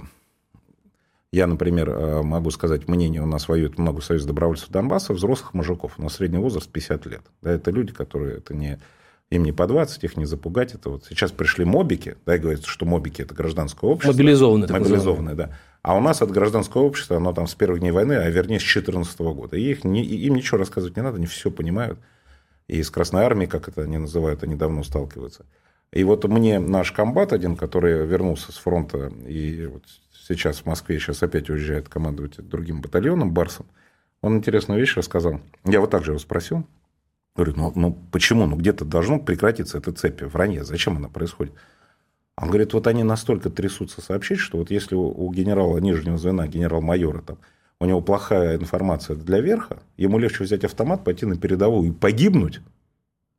я, 1.33 1.47
например, 1.47 1.89
э, 1.89 2.21
могу 2.21 2.51
сказать 2.51 2.87
мнение, 2.87 3.19
у 3.23 3.25
нас 3.25 3.47
воюет 3.47 3.79
много 3.79 4.01
союз 4.01 4.23
добровольцев 4.23 4.69
Донбасса, 4.69 5.13
взрослых 5.13 5.55
мужиков. 5.55 5.93
У 5.97 6.03
нас 6.03 6.13
средний 6.13 6.37
возраст 6.37 6.69
50 6.69 7.07
лет. 7.07 7.21
Да, 7.41 7.51
это 7.51 7.71
люди, 7.71 7.91
которые 7.91 8.37
это 8.37 8.53
не, 8.53 8.79
им 9.31 9.43
не 9.43 9.51
по 9.51 9.65
20, 9.65 10.03
их 10.03 10.15
не 10.15 10.25
запугать. 10.25 10.75
Это 10.75 10.91
вот 10.91 11.05
сейчас 11.05 11.31
пришли 11.31 11.65
мобики, 11.65 12.17
да, 12.27 12.35
и 12.35 12.37
говорится, 12.37 12.69
что 12.69 12.85
мобики 12.85 13.23
это 13.23 13.33
гражданское 13.33 13.89
общество. 13.89 14.13
Мобилизованные. 14.13 14.71
Мобилизованные, 14.71 15.33
да. 15.33 15.57
А 15.81 15.97
у 15.97 16.01
нас 16.01 16.21
от 16.21 16.29
гражданского 16.29 16.83
общества, 16.83 17.17
оно 17.17 17.33
там 17.33 17.47
с 17.47 17.55
первых 17.55 17.79
дней 17.79 17.89
войны, 17.89 18.13
а 18.13 18.29
вернее 18.29 18.59
с 18.59 18.63
2014 18.63 19.19
года. 19.19 19.57
И 19.57 19.71
их 19.71 19.83
не, 19.83 20.03
им 20.03 20.35
ничего 20.35 20.59
рассказывать 20.59 20.95
не 20.95 21.01
надо, 21.01 21.17
они 21.17 21.25
все 21.25 21.49
понимают. 21.49 21.97
И 22.67 22.77
из 22.77 22.91
Красной 22.91 23.23
Армии, 23.23 23.47
как 23.47 23.67
это 23.67 23.81
они 23.81 23.97
называют, 23.97 24.43
они 24.43 24.53
давно 24.53 24.83
сталкиваются. 24.83 25.47
И 25.93 26.03
вот 26.03 26.23
мне 26.25 26.59
наш 26.59 26.91
комбат 26.91 27.33
один, 27.33 27.55
который 27.55 28.05
вернулся 28.07 28.51
с 28.51 28.57
фронта 28.57 29.11
и 29.27 29.67
вот 29.67 29.83
сейчас 30.27 30.59
в 30.59 30.65
Москве, 30.65 30.97
сейчас 30.97 31.21
опять 31.21 31.51
уезжает 31.51 31.87
командовать 31.87 32.37
другим 32.37 32.81
батальоном, 32.81 33.31
Барсом, 33.31 33.67
он 34.21 34.37
интересную 34.37 34.79
вещь 34.79 34.95
рассказал. 34.95 35.39
Я 35.65 35.81
вот 35.81 35.91
так 35.91 36.03
же 36.03 36.11
его 36.11 36.19
спросил. 36.19 36.65
Говорю, 37.35 37.53
ну, 37.55 37.71
ну 37.75 37.97
почему? 38.11 38.47
Ну 38.47 38.55
где-то 38.55 38.85
должно 38.85 39.19
прекратиться 39.19 39.77
эта 39.77 39.91
цепь 39.91 40.23
вранья. 40.23 40.63
Зачем 40.63 40.97
она 40.97 41.09
происходит? 41.09 41.53
Он 42.37 42.47
говорит, 42.47 42.73
вот 42.73 42.87
они 42.87 43.03
настолько 43.03 43.51
трясутся 43.51 44.01
сообщить, 44.01 44.39
что 44.39 44.57
вот 44.57 44.71
если 44.71 44.95
у 44.95 45.31
генерала 45.31 45.77
нижнего 45.77 46.17
звена, 46.17 46.47
генерал-майора, 46.47 47.21
там, 47.21 47.37
у 47.79 47.85
него 47.85 48.01
плохая 48.01 48.57
информация 48.57 49.15
для 49.15 49.41
верха, 49.41 49.83
ему 49.97 50.17
легче 50.17 50.43
взять 50.43 50.63
автомат, 50.63 51.03
пойти 51.03 51.27
на 51.27 51.37
передовую 51.37 51.89
и 51.89 51.93
погибнуть 51.93 52.61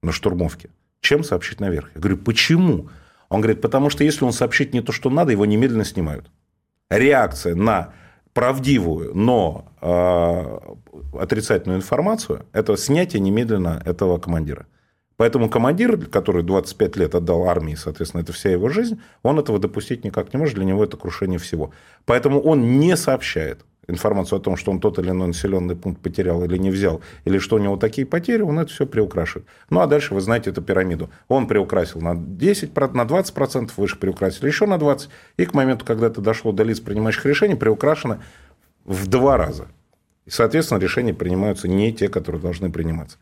на 0.02 0.12
штурмовке, 0.12 0.70
чем 1.04 1.22
сообщить 1.22 1.60
наверх. 1.60 1.90
Я 1.94 2.00
говорю, 2.00 2.16
почему? 2.16 2.88
Он 3.28 3.40
говорит, 3.40 3.60
потому 3.60 3.90
что 3.90 4.02
если 4.02 4.24
он 4.24 4.32
сообщит 4.32 4.72
не 4.72 4.80
то, 4.80 4.90
что 4.90 5.10
надо, 5.10 5.32
его 5.32 5.44
немедленно 5.44 5.84
снимают 5.84 6.30
реакция 6.90 7.54
на 7.54 7.92
правдивую, 8.32 9.14
но 9.14 9.66
э, 9.80 11.18
отрицательную 11.18 11.78
информацию, 11.78 12.46
это 12.52 12.76
снятие 12.76 13.20
немедленно 13.20 13.80
этого 13.84 14.18
командира. 14.18 14.66
Поэтому 15.16 15.48
командир, 15.48 16.06
который 16.06 16.42
25 16.42 16.96
лет 16.96 17.14
отдал 17.14 17.44
армии, 17.44 17.76
соответственно, 17.76 18.22
это 18.22 18.32
вся 18.32 18.50
его 18.50 18.68
жизнь, 18.68 19.00
он 19.22 19.38
этого 19.38 19.60
допустить 19.60 20.04
никак 20.04 20.32
не 20.34 20.38
может, 20.38 20.56
для 20.56 20.64
него 20.64 20.82
это 20.82 20.96
крушение 20.96 21.38
всего. 21.38 21.72
Поэтому 22.04 22.40
он 22.40 22.80
не 22.80 22.96
сообщает 22.96 23.64
информацию 23.86 24.38
о 24.38 24.40
том, 24.40 24.56
что 24.56 24.70
он 24.70 24.80
тот 24.80 24.98
или 24.98 25.10
иной 25.10 25.28
населенный 25.28 25.76
пункт 25.76 26.00
потерял 26.00 26.44
или 26.44 26.56
не 26.56 26.70
взял, 26.70 27.00
или 27.24 27.38
что 27.38 27.56
у 27.56 27.58
него 27.58 27.76
такие 27.76 28.06
потери, 28.06 28.42
он 28.42 28.58
это 28.58 28.70
все 28.70 28.86
приукрашивает. 28.86 29.46
Ну, 29.70 29.80
а 29.80 29.86
дальше 29.86 30.14
вы 30.14 30.20
знаете 30.20 30.50
эту 30.50 30.62
пирамиду. 30.62 31.10
Он 31.28 31.46
приукрасил 31.46 32.00
на 32.00 32.14
10, 32.16 32.76
на 32.76 33.02
20%, 33.02 33.70
выше 33.76 33.98
приукрасили 33.98 34.46
еще 34.46 34.66
на 34.66 34.74
20%, 34.74 35.08
и 35.36 35.44
к 35.44 35.54
моменту, 35.54 35.84
когда 35.84 36.06
это 36.06 36.20
дошло 36.20 36.52
до 36.52 36.62
лиц, 36.62 36.80
принимающих 36.80 37.26
решения, 37.26 37.56
приукрашено 37.56 38.22
в 38.84 39.06
два 39.06 39.36
раза. 39.36 39.68
И, 40.26 40.30
соответственно, 40.30 40.78
решения 40.78 41.14
принимаются 41.14 41.68
не 41.68 41.92
те, 41.92 42.08
которые 42.08 42.40
должны 42.40 42.70
приниматься. 42.70 43.18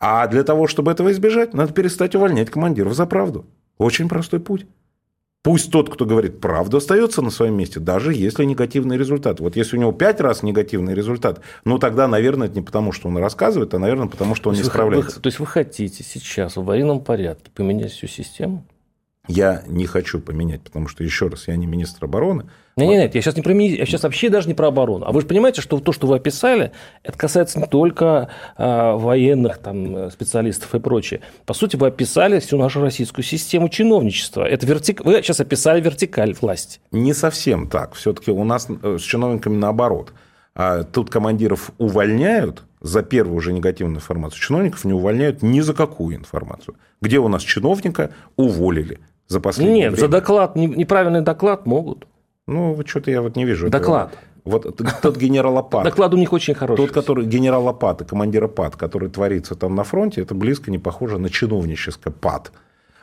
А 0.00 0.26
для 0.26 0.42
того, 0.44 0.66
чтобы 0.66 0.90
этого 0.90 1.12
избежать, 1.12 1.52
надо 1.52 1.72
перестать 1.72 2.14
увольнять 2.14 2.50
командиров 2.50 2.94
за 2.94 3.06
правду. 3.06 3.46
Очень 3.76 4.08
простой 4.08 4.40
путь. 4.40 4.66
Пусть 5.42 5.72
тот, 5.72 5.88
кто 5.88 6.04
говорит 6.04 6.38
правду, 6.38 6.76
остается 6.76 7.22
на 7.22 7.30
своем 7.30 7.54
месте, 7.54 7.80
даже 7.80 8.12
если 8.12 8.44
негативный 8.44 8.98
результат. 8.98 9.40
Вот 9.40 9.56
если 9.56 9.78
у 9.78 9.80
него 9.80 9.92
пять 9.92 10.20
раз 10.20 10.42
негативный 10.42 10.94
результат, 10.94 11.40
ну 11.64 11.78
тогда, 11.78 12.06
наверное, 12.08 12.48
это 12.48 12.56
не 12.56 12.62
потому, 12.62 12.92
что 12.92 13.08
он 13.08 13.16
рассказывает, 13.16 13.72
а, 13.72 13.78
наверное, 13.78 14.06
потому, 14.06 14.34
что 14.34 14.50
он 14.50 14.56
не 14.56 14.62
справляется. 14.62 15.16
Вы, 15.16 15.22
то 15.22 15.26
есть 15.28 15.38
вы 15.38 15.46
хотите 15.46 16.04
сейчас 16.04 16.56
в 16.56 16.60
аварийном 16.60 17.02
порядке 17.02 17.50
поменять 17.54 17.92
всю 17.92 18.06
систему? 18.06 18.66
Я 19.28 19.62
не 19.66 19.86
хочу 19.86 20.18
поменять, 20.18 20.62
потому 20.62 20.88
что, 20.88 21.04
еще 21.04 21.28
раз, 21.28 21.46
я 21.48 21.56
не 21.56 21.66
министр 21.66 22.06
обороны. 22.06 22.44
Нет, 22.76 22.88
нет, 22.88 22.98
нет, 23.02 23.14
я 23.14 23.20
сейчас, 23.20 23.36
не 23.36 23.42
про, 23.42 23.52
я 23.52 23.84
сейчас 23.84 24.02
вообще 24.02 24.30
даже 24.30 24.48
не 24.48 24.54
про 24.54 24.68
оборону. 24.68 25.04
А 25.06 25.12
вы 25.12 25.20
же 25.20 25.26
понимаете, 25.26 25.60
что 25.60 25.78
то, 25.78 25.92
что 25.92 26.06
вы 26.06 26.16
описали, 26.16 26.72
это 27.02 27.18
касается 27.18 27.60
не 27.60 27.66
только 27.66 28.30
э, 28.56 28.92
военных 28.94 29.58
там, 29.58 30.10
специалистов 30.10 30.74
и 30.74 30.80
прочее. 30.80 31.20
По 31.44 31.52
сути, 31.52 31.76
вы 31.76 31.88
описали 31.88 32.40
всю 32.40 32.56
нашу 32.56 32.80
российскую 32.80 33.24
систему 33.24 33.68
чиновничества. 33.68 34.44
Это 34.44 34.66
вертик... 34.66 35.04
Вы 35.04 35.22
сейчас 35.22 35.40
описали 35.40 35.80
вертикаль 35.80 36.34
власти. 36.40 36.80
Не 36.90 37.12
совсем 37.12 37.68
так. 37.68 37.94
Все-таки 37.94 38.30
у 38.30 38.44
нас 38.44 38.66
э, 38.68 38.96
с 38.98 39.02
чиновниками 39.02 39.56
наоборот. 39.56 40.12
А 40.54 40.82
тут 40.82 41.10
командиров 41.10 41.70
увольняют 41.78 42.64
за 42.80 43.02
первую 43.02 43.40
же 43.40 43.52
негативную 43.52 43.98
информацию. 43.98 44.40
Чиновников 44.40 44.84
не 44.84 44.94
увольняют 44.94 45.42
ни 45.42 45.60
за 45.60 45.74
какую 45.74 46.16
информацию. 46.16 46.76
Где 47.02 47.18
у 47.18 47.28
нас 47.28 47.42
чиновника 47.42 48.10
уволили– 48.36 48.98
за 49.30 49.40
последнее 49.40 49.84
Нет, 49.84 49.92
время. 49.92 50.00
за 50.00 50.08
доклад, 50.08 50.56
неправильный 50.56 51.22
доклад 51.22 51.64
могут. 51.64 52.06
Ну, 52.48 52.76
что-то 52.84 53.12
я 53.12 53.22
вот 53.22 53.36
не 53.36 53.44
вижу. 53.44 53.70
Доклад. 53.70 54.08
Этого. 54.08 54.24
Вот 54.44 54.80
тот 55.02 55.16
генерал 55.16 55.56
Апат. 55.58 55.84
Доклад 55.84 56.12
у 56.14 56.16
них 56.16 56.32
очень 56.32 56.54
хороший. 56.54 56.84
Тот, 56.84 56.90
который 56.90 57.26
генерал 57.26 57.68
Апат 57.68 58.02
и 58.02 58.04
командир 58.04 58.44
Апат, 58.44 58.74
который 58.74 59.08
творится 59.08 59.54
там 59.54 59.76
на 59.76 59.84
фронте, 59.84 60.22
это 60.22 60.34
близко 60.34 60.72
не 60.72 60.78
похоже 60.78 61.18
на 61.18 61.28
чиновническое 61.28 62.12
ПАД. 62.12 62.50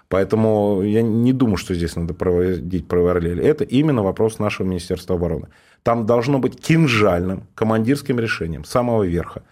Поэтому 0.09 0.81
я 0.81 1.01
не 1.01 1.31
думаю, 1.31 1.55
что 1.55 1.73
здесь 1.73 1.95
надо 1.95 2.13
проводить 2.13 2.89
параллели. 2.89 3.41
Это 3.41 3.63
именно 3.63 4.03
вопрос 4.03 4.37
нашего 4.37 4.67
Министерства 4.67 5.15
обороны. 5.15 5.47
Там 5.83 6.05
должно 6.05 6.39
быть 6.39 6.59
кинжальным 6.59 7.43
командирским 7.55 8.19
решением 8.19 8.65
самого 8.65 9.03
верха. 9.03 9.43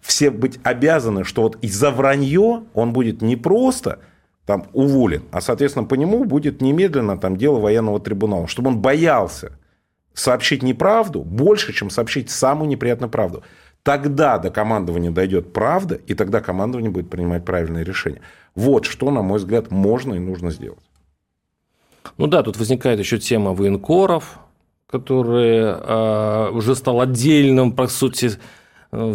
Все 0.00 0.30
быть 0.30 0.58
обязаны, 0.62 1.24
что 1.24 1.42
вот 1.42 1.58
из-за 1.60 1.90
вранье 1.90 2.62
он 2.72 2.94
будет 2.94 3.20
не 3.20 3.36
просто 3.36 3.98
там 4.46 4.66
уволен, 4.72 5.24
а, 5.32 5.40
соответственно, 5.40 5.86
по 5.86 5.94
нему 5.94 6.24
будет 6.24 6.60
немедленно 6.60 7.16
там 7.16 7.36
дело 7.36 7.58
военного 7.58 8.00
трибунала, 8.00 8.46
чтобы 8.46 8.68
он 8.68 8.78
боялся 8.78 9.52
сообщить 10.12 10.62
неправду 10.62 11.22
больше, 11.22 11.72
чем 11.72 11.90
сообщить 11.90 12.30
самую 12.30 12.68
неприятную 12.68 13.10
правду. 13.10 13.42
Тогда 13.82 14.38
до 14.38 14.50
командования 14.50 15.10
дойдет 15.10 15.52
правда, 15.52 15.96
и 16.06 16.14
тогда 16.14 16.40
командование 16.40 16.90
будет 16.90 17.10
принимать 17.10 17.44
правильные 17.44 17.84
решения. 17.84 18.20
Вот 18.54 18.86
что, 18.86 19.10
на 19.10 19.22
мой 19.22 19.38
взгляд, 19.38 19.70
можно 19.70 20.14
и 20.14 20.18
нужно 20.18 20.50
сделать. 20.50 20.84
Ну 22.16 22.26
да, 22.26 22.42
тут 22.42 22.56
возникает 22.56 22.98
еще 22.98 23.18
тема 23.18 23.52
военкоров, 23.52 24.38
которые 24.86 25.76
э, 25.78 26.50
уже 26.52 26.74
стал 26.76 27.00
отдельным, 27.00 27.72
по 27.72 27.86
сути, 27.88 28.30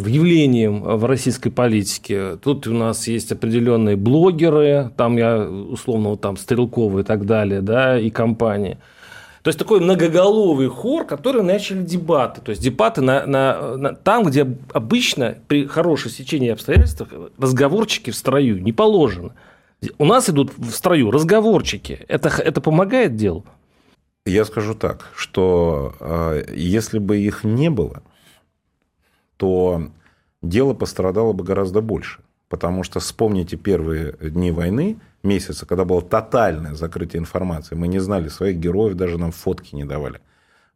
явлением 0.08 0.82
в 0.82 1.06
российской 1.06 1.50
политике. 1.50 2.38
Тут 2.38 2.68
у 2.68 2.74
нас 2.74 3.08
есть 3.08 3.32
определенные 3.32 3.96
блогеры, 3.96 4.92
там 4.98 5.18
я 5.18 5.40
условно 5.40 6.10
вот 6.10 6.22
там 6.22 6.38
Стрелковый 6.38 7.04
и 7.04 7.06
так 7.06 7.26
далее, 7.26 7.62
да, 7.62 8.00
и 8.00 8.10
компании. 8.10 8.78
То 9.42 9.50
есть 9.50 9.58
такой 9.58 9.80
многоголовый 9.80 10.68
хор, 10.68 11.06
который 11.06 11.44
начали 11.44 11.82
дебаты. 11.82 12.42
То 12.42 12.50
есть 12.50 12.62
дебаты 12.62 13.02
на, 13.02 13.26
на, 13.26 13.78
на, 13.78 13.96
там, 13.96 14.24
где 14.26 14.46
обычно 14.74 15.38
при 15.48 15.66
хорошем 15.66 16.12
сечении 16.12 16.50
обстоятельств 16.50 17.04
разговорчики 17.38 18.12
в 18.12 18.16
строю 18.16 18.62
не 18.62 18.74
положено. 18.74 19.34
У 19.98 20.06
нас 20.06 20.30
идут 20.30 20.52
в 20.58 20.72
строю 20.72 21.10
разговорчики. 21.10 22.06
Это, 22.10 22.30
это 22.30 22.60
помогает 22.60 23.16
делу? 23.16 23.46
Я 24.26 24.44
скажу 24.44 24.76
так, 24.76 25.10
что 25.16 25.96
э, 26.02 26.44
если 26.54 27.00
бы 27.00 27.18
их 27.18 27.46
не 27.46 27.70
было, 27.70 28.04
то 29.40 29.90
дело 30.42 30.74
пострадало 30.74 31.32
бы 31.32 31.46
гораздо 31.46 31.82
больше. 31.82 32.20
Потому 32.50 32.84
что 32.84 33.00
вспомните 33.00 33.56
первые 33.56 34.18
дни 34.20 34.52
войны, 34.52 35.00
месяца, 35.24 35.66
когда 35.66 35.86
было 35.86 36.02
тотальное 36.02 36.76
закрытие 36.76 37.22
информации. 37.22 37.76
Мы 37.76 37.88
не 37.88 38.00
знали 38.00 38.28
своих 38.28 38.58
героев, 38.58 38.96
даже 38.96 39.18
нам 39.18 39.32
фотки 39.32 39.76
не 39.76 39.86
давали, 39.86 40.20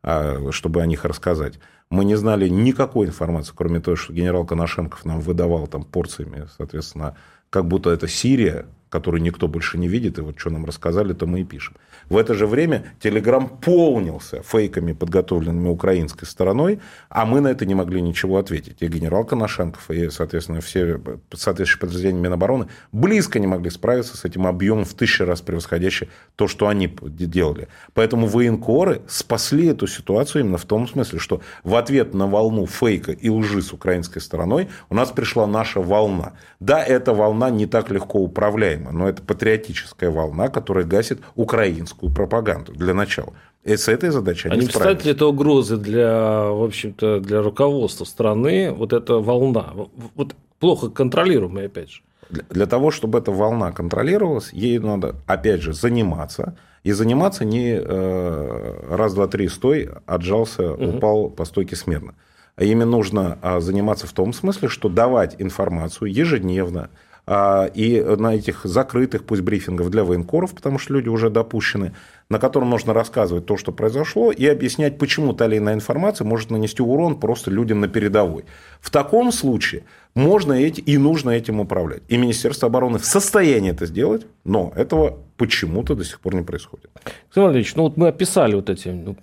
а, 0.01 0.49
чтобы 0.51 0.81
о 0.81 0.85
них 0.85 1.03
рассказать. 1.03 1.59
Мы 1.89 2.05
не 2.05 2.15
знали 2.15 2.47
никакой 2.47 3.07
информации, 3.07 3.53
кроме 3.53 3.81
того, 3.81 3.97
что 3.97 4.13
генерал 4.13 4.45
Коношенков 4.45 5.03
нам 5.03 5.19
выдавал 5.19 5.67
там 5.67 5.83
порциями, 5.83 6.47
соответственно, 6.57 7.17
как 7.49 7.67
будто 7.67 7.89
это 7.89 8.07
Сирия, 8.07 8.65
которую 8.93 9.23
никто 9.23 9.47
больше 9.47 9.79
не 9.79 9.87
видит, 9.87 10.19
и 10.19 10.21
вот 10.21 10.39
что 10.39 10.51
нам 10.51 10.65
рассказали, 10.65 11.13
то 11.13 11.25
мы 11.25 11.41
и 11.41 11.43
пишем. 11.43 11.73
В 12.09 12.15
это 12.15 12.35
же 12.35 12.45
время 12.45 12.93
Телеграм 12.99 13.47
полнился 13.47 14.43
фейками, 14.43 14.93
подготовленными 14.93 15.67
украинской 15.67 16.25
стороной, 16.25 16.79
а 17.09 17.25
мы 17.25 17.41
на 17.41 17.47
это 17.47 17.65
не 17.65 17.73
могли 17.73 18.01
ничего 18.01 18.37
ответить. 18.37 18.83
И 18.83 18.87
генерал 18.87 19.25
Коношенков, 19.25 19.89
и, 19.89 20.11
соответственно, 20.11 20.61
все 20.61 20.99
соответствующие 21.33 21.79
подразделения 21.79 22.21
Минобороны 22.21 22.67
близко 22.91 23.39
не 23.39 23.47
могли 23.47 23.71
справиться 23.71 24.15
с 24.15 24.25
этим 24.25 24.45
объемом 24.45 24.85
в 24.85 24.93
тысячу 24.93 25.25
раз 25.25 25.41
превосходящий 25.41 26.09
то, 26.35 26.47
что 26.47 26.67
они 26.67 26.95
делали. 27.09 27.69
Поэтому 27.95 28.27
военкоры 28.27 29.01
спасли 29.07 29.69
эту 29.69 29.87
ситуацию 29.87 30.43
именно 30.43 30.57
в 30.57 30.65
том 30.65 30.87
смысле, 30.87 31.17
что 31.17 31.41
в 31.63 31.73
ответ 31.73 32.13
на 32.13 32.27
волну 32.27 32.67
фейка 32.67 33.11
и 33.11 33.29
лжи 33.29 33.63
с 33.63 33.73
украинской 33.73 34.19
стороной 34.19 34.67
у 34.89 34.93
нас 34.93 35.09
пришла 35.09 35.47
наша 35.47 35.81
волна. 35.81 36.33
Да, 36.59 36.83
эта 36.83 37.15
волна 37.15 37.49
не 37.49 37.65
так 37.65 37.89
легко 37.89 38.19
управляема, 38.19 38.82
проблема, 38.83 38.91
но 38.91 39.09
это 39.09 39.21
патриотическая 39.21 40.09
волна, 40.09 40.49
которая 40.49 40.85
гасит 40.85 41.19
украинскую 41.35 42.11
пропаганду 42.11 42.73
для 42.73 42.93
начала. 42.93 43.33
И 43.63 43.77
с 43.77 43.87
этой 43.87 44.09
задачей 44.09 44.49
они, 44.49 44.57
они 44.57 44.65
представляют 44.65 45.05
ли 45.05 45.11
это 45.11 45.25
угрозы 45.25 45.77
для, 45.77 46.49
в 46.49 46.63
общем-то, 46.63 47.19
для 47.19 47.41
руководства 47.41 48.05
страны, 48.05 48.71
вот 48.71 48.93
эта 48.93 49.15
волна, 49.15 49.73
вот 50.15 50.35
плохо 50.59 50.89
контролируемая, 50.89 51.67
опять 51.67 51.91
же. 51.91 52.01
Для, 52.29 52.43
для 52.49 52.65
того, 52.65 52.91
чтобы 52.91 53.19
эта 53.19 53.31
волна 53.31 53.71
контролировалась, 53.71 54.51
ей 54.53 54.79
надо, 54.79 55.15
опять 55.27 55.61
же, 55.61 55.73
заниматься. 55.73 56.55
И 56.83 56.91
заниматься 56.91 57.45
не 57.45 57.79
э, 57.79 58.79
раз, 58.89 59.13
два, 59.13 59.27
три, 59.27 59.47
стой, 59.47 59.89
отжался, 60.05 60.73
угу. 60.73 60.97
упал 60.97 61.29
по 61.29 61.45
стойке 61.45 61.77
смирно. 61.77 62.13
А 62.55 62.63
ими 62.65 62.83
нужно 62.83 63.39
а, 63.41 63.59
заниматься 63.61 64.05
в 64.05 64.11
том 64.11 64.33
смысле, 64.33 64.67
что 64.67 64.89
давать 64.89 65.35
информацию 65.39 66.11
ежедневно, 66.11 66.81
а, 66.81 67.12
и 67.25 68.05
на 68.17 68.35
этих 68.35 68.65
закрытых, 68.65 69.23
пусть 69.23 69.41
брифингов 69.43 69.89
для 69.89 70.03
военкоров, 70.03 70.53
потому 70.53 70.77
что 70.77 70.93
люди 70.93 71.07
уже 71.07 71.29
допущены, 71.29 71.93
на 72.29 72.37
котором 72.37 72.69
нужно 72.69 72.93
рассказывать 72.93 73.45
то, 73.45 73.55
что 73.55 73.71
произошло, 73.71 74.31
и 74.31 74.45
объяснять, 74.45 74.97
почему 74.97 75.31
та 75.31 75.45
или 75.45 75.57
иная 75.57 75.75
информация 75.75 76.25
может 76.25 76.51
нанести 76.51 76.83
урон 76.83 77.17
просто 77.17 77.49
людям 77.49 77.79
на 77.79 77.87
передовой. 77.87 78.43
В 78.81 78.89
таком 78.89 79.31
случае 79.31 79.83
можно 80.15 80.51
эти, 80.51 80.81
и 80.81 80.97
нужно 80.97 81.29
этим 81.29 81.61
управлять. 81.61 82.03
И 82.09 82.17
Министерство 82.17 82.67
обороны 82.67 82.99
в 82.99 83.05
состоянии 83.05 83.71
это 83.71 83.85
сделать, 83.85 84.27
но 84.43 84.73
этого 84.75 85.19
почему-то 85.37 85.95
до 85.95 86.03
сих 86.03 86.19
пор 86.19 86.35
не 86.35 86.41
происходит. 86.43 86.89
Александр 87.27 87.47
Андреевич, 87.47 87.75
ну 87.75 87.83
вот 87.83 87.95
мы 87.95 88.09
описали 88.09 88.55
вот 88.55 88.69
эти 88.69 88.89
ну, 88.89 89.15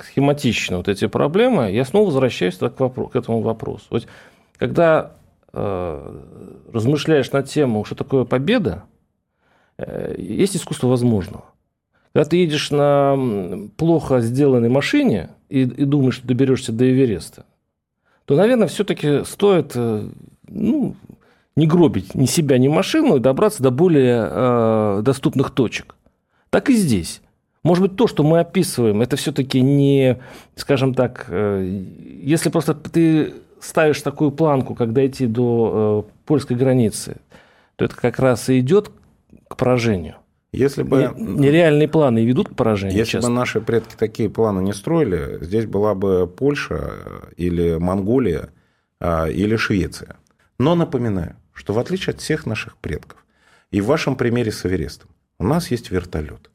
схематично 0.00 0.78
вот 0.78 0.88
эти 0.88 1.06
проблемы, 1.06 1.70
я 1.70 1.84
снова 1.84 2.06
возвращаюсь 2.06 2.56
к, 2.56 2.80
вопросу, 2.80 3.08
к 3.08 3.16
этому 3.16 3.40
вопросу. 3.40 3.84
Вот, 3.90 4.08
когда 4.58 5.12
размышляешь 5.52 7.30
над 7.32 7.48
тему, 7.48 7.84
что 7.84 7.94
такое 7.94 8.24
победа, 8.24 8.84
э, 9.78 10.14
есть 10.18 10.56
искусство 10.56 10.88
возможного. 10.88 11.44
Когда 12.12 12.28
ты 12.28 12.36
едешь 12.36 12.70
на 12.70 13.18
плохо 13.76 14.20
сделанной 14.20 14.68
машине 14.68 15.30
и, 15.48 15.62
и 15.62 15.84
думаешь, 15.84 16.16
что 16.16 16.26
доберешься 16.26 16.72
до 16.72 16.90
Эвереста, 16.90 17.46
то, 18.24 18.36
наверное, 18.36 18.68
все-таки 18.68 19.24
стоит 19.24 19.72
э, 19.74 20.08
ну, 20.48 20.96
не 21.56 21.66
гробить 21.66 22.14
ни 22.14 22.26
себя, 22.26 22.58
ни 22.58 22.68
машину 22.68 23.16
и 23.16 23.20
добраться 23.20 23.62
до 23.62 23.70
более 23.70 24.28
э, 24.30 25.02
доступных 25.02 25.50
точек. 25.50 25.96
Так 26.50 26.70
и 26.70 26.74
здесь. 26.74 27.20
Может 27.62 27.82
быть, 27.82 27.96
то, 27.96 28.06
что 28.06 28.24
мы 28.24 28.40
описываем, 28.40 29.02
это 29.02 29.16
все-таки 29.16 29.60
не, 29.60 30.18
скажем 30.56 30.94
так, 30.94 31.26
э, 31.28 31.84
если 32.22 32.48
просто 32.48 32.74
ты 32.74 33.34
ставишь 33.64 34.02
такую 34.02 34.30
планку, 34.30 34.74
как 34.74 34.92
дойти 34.92 35.26
до 35.26 36.06
э, 36.08 36.12
польской 36.24 36.56
границы, 36.56 37.16
то 37.76 37.82
то 37.82 37.86
это 37.86 37.96
как 37.96 38.20
раз 38.20 38.48
и 38.48 38.60
идет 38.60 38.92
к 39.48 39.56
поражению. 39.56 40.14
Если 40.52 40.84
бы... 40.84 41.12
Нереальные 41.16 41.88
планы 41.88 42.24
ведут 42.24 42.50
к 42.50 42.54
поражению 42.54 42.96
Если 42.96 43.12
часто. 43.12 43.28
бы 43.28 43.34
наши 43.34 43.60
предки 43.60 43.96
такие 43.96 44.30
планы 44.30 44.60
не 44.60 44.72
строили, 44.72 45.42
здесь 45.42 45.66
была 45.66 45.94
бы 45.94 46.28
Польша 46.28 46.92
или 47.36 47.78
Монголия 47.78 48.50
а, 49.00 49.26
или 49.26 49.56
Швеция. 49.56 50.16
Но 50.58 50.76
напоминаю, 50.76 51.34
что 51.52 51.72
в 51.72 51.78
отличие 51.80 52.12
от 52.12 52.20
всех 52.20 52.46
наших 52.46 52.76
предков, 52.76 53.24
и 53.72 53.80
в 53.80 53.86
вашем 53.86 54.14
примере 54.14 54.52
с 54.52 54.64
Эверестом, 54.64 55.08
у 55.40 55.44
нас 55.44 55.72
есть 55.72 55.90
вертолет. 55.90 56.50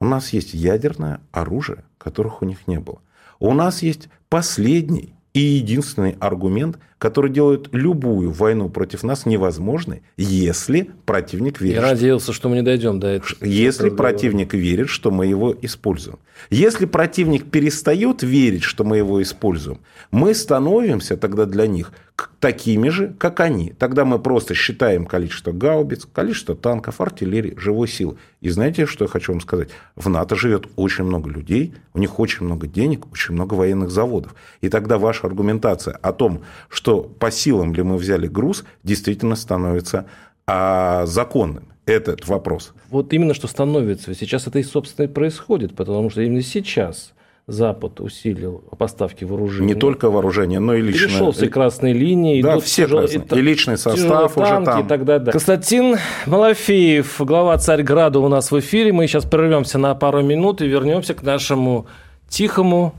У 0.00 0.04
нас 0.04 0.34
есть 0.34 0.52
ядерное 0.52 1.20
оружие, 1.32 1.84
которых 1.96 2.42
у 2.42 2.44
них 2.44 2.66
не 2.66 2.78
было. 2.78 3.00
У 3.38 3.54
нас 3.54 3.82
есть 3.82 4.08
последний 4.28 5.14
и 5.38 5.58
единственный 5.58 6.16
аргумент, 6.18 6.78
который 6.98 7.30
делает 7.30 7.68
любую 7.70 8.32
войну 8.32 8.68
против 8.68 9.04
нас 9.04 9.24
невозможной, 9.24 10.02
если 10.16 10.90
противник 11.06 11.60
верит. 11.60 11.76
Я 11.76 11.82
надеялся, 11.82 12.32
что 12.32 12.48
мы 12.48 12.56
не 12.56 12.62
дойдем 12.62 12.98
до 12.98 13.06
этого. 13.06 13.44
Если 13.44 13.90
противник 13.90 14.52
верит, 14.52 14.88
что 14.88 15.12
мы 15.12 15.26
его 15.26 15.56
используем. 15.62 16.18
Если 16.50 16.86
противник 16.86 17.50
перестает 17.50 18.22
верить, 18.24 18.64
что 18.64 18.82
мы 18.82 18.96
его 18.96 19.22
используем, 19.22 19.78
мы 20.10 20.34
становимся 20.34 21.16
тогда 21.16 21.46
для 21.46 21.68
них 21.68 21.92
такими 22.40 22.88
же, 22.88 23.14
как 23.18 23.40
они. 23.40 23.72
Тогда 23.78 24.04
мы 24.04 24.18
просто 24.18 24.54
считаем 24.54 25.06
количество 25.06 25.52
гаубиц, 25.52 26.06
количество 26.12 26.56
танков, 26.56 27.00
артиллерии, 27.00 27.54
живой 27.56 27.88
силы. 27.88 28.16
И 28.40 28.50
знаете, 28.50 28.86
что 28.86 29.04
я 29.04 29.08
хочу 29.08 29.32
вам 29.32 29.40
сказать? 29.40 29.68
В 29.94 30.08
НАТО 30.08 30.34
живет 30.34 30.66
очень 30.76 31.04
много 31.04 31.30
людей, 31.30 31.74
у 31.94 31.98
них 31.98 32.18
очень 32.18 32.44
много 32.44 32.66
денег, 32.66 33.10
очень 33.12 33.34
много 33.34 33.54
военных 33.54 33.90
заводов. 33.90 34.34
И 34.60 34.68
тогда 34.68 34.98
ваша 34.98 35.26
аргументация 35.26 35.94
о 35.94 36.12
том, 36.12 36.42
что 36.68 37.02
по 37.02 37.30
силам 37.30 37.72
ли 37.74 37.82
мы 37.82 37.96
взяли 37.96 38.26
груз, 38.26 38.64
действительно 38.82 39.36
становится 39.36 40.06
а, 40.46 41.06
законным 41.06 41.64
этот 41.86 42.26
вопрос. 42.26 42.72
Вот 42.90 43.12
именно 43.12 43.34
что 43.34 43.46
становится. 43.46 44.14
Сейчас 44.14 44.46
это 44.46 44.58
и, 44.58 44.62
собственно, 44.62 45.06
и 45.06 45.08
происходит, 45.08 45.74
потому 45.74 46.10
что 46.10 46.22
именно 46.22 46.42
сейчас 46.42 47.12
Запад 47.48 47.98
усилил 48.00 48.62
поставки 48.76 49.24
вооружения. 49.24 49.68
Не 49.68 49.74
только 49.74 50.10
вооружение, 50.10 50.60
но 50.60 50.74
и 50.74 50.82
личное. 50.82 51.08
Перешел 51.08 51.32
все 51.32 51.48
красные 51.48 51.94
линии. 51.94 52.42
Да, 52.42 52.60
все 52.60 52.84
тяжел... 52.84 52.98
красные. 52.98 53.24
И, 53.24 53.34
и 53.38 53.40
личный 53.40 53.78
состав 53.78 54.36
уже 54.36 54.64
там. 54.64 54.84
И 54.84 54.86
так 54.86 55.06
далее. 55.06 55.32
Константин 55.32 55.96
Малафеев, 56.26 57.16
глава 57.20 57.56
Царьграда 57.56 58.18
у 58.18 58.28
нас 58.28 58.50
в 58.50 58.60
эфире. 58.60 58.92
Мы 58.92 59.06
сейчас 59.06 59.24
прервемся 59.24 59.78
на 59.78 59.94
пару 59.94 60.22
минут 60.22 60.60
и 60.60 60.66
вернемся 60.66 61.14
к 61.14 61.22
нашему 61.22 61.86
тихому 62.28 62.94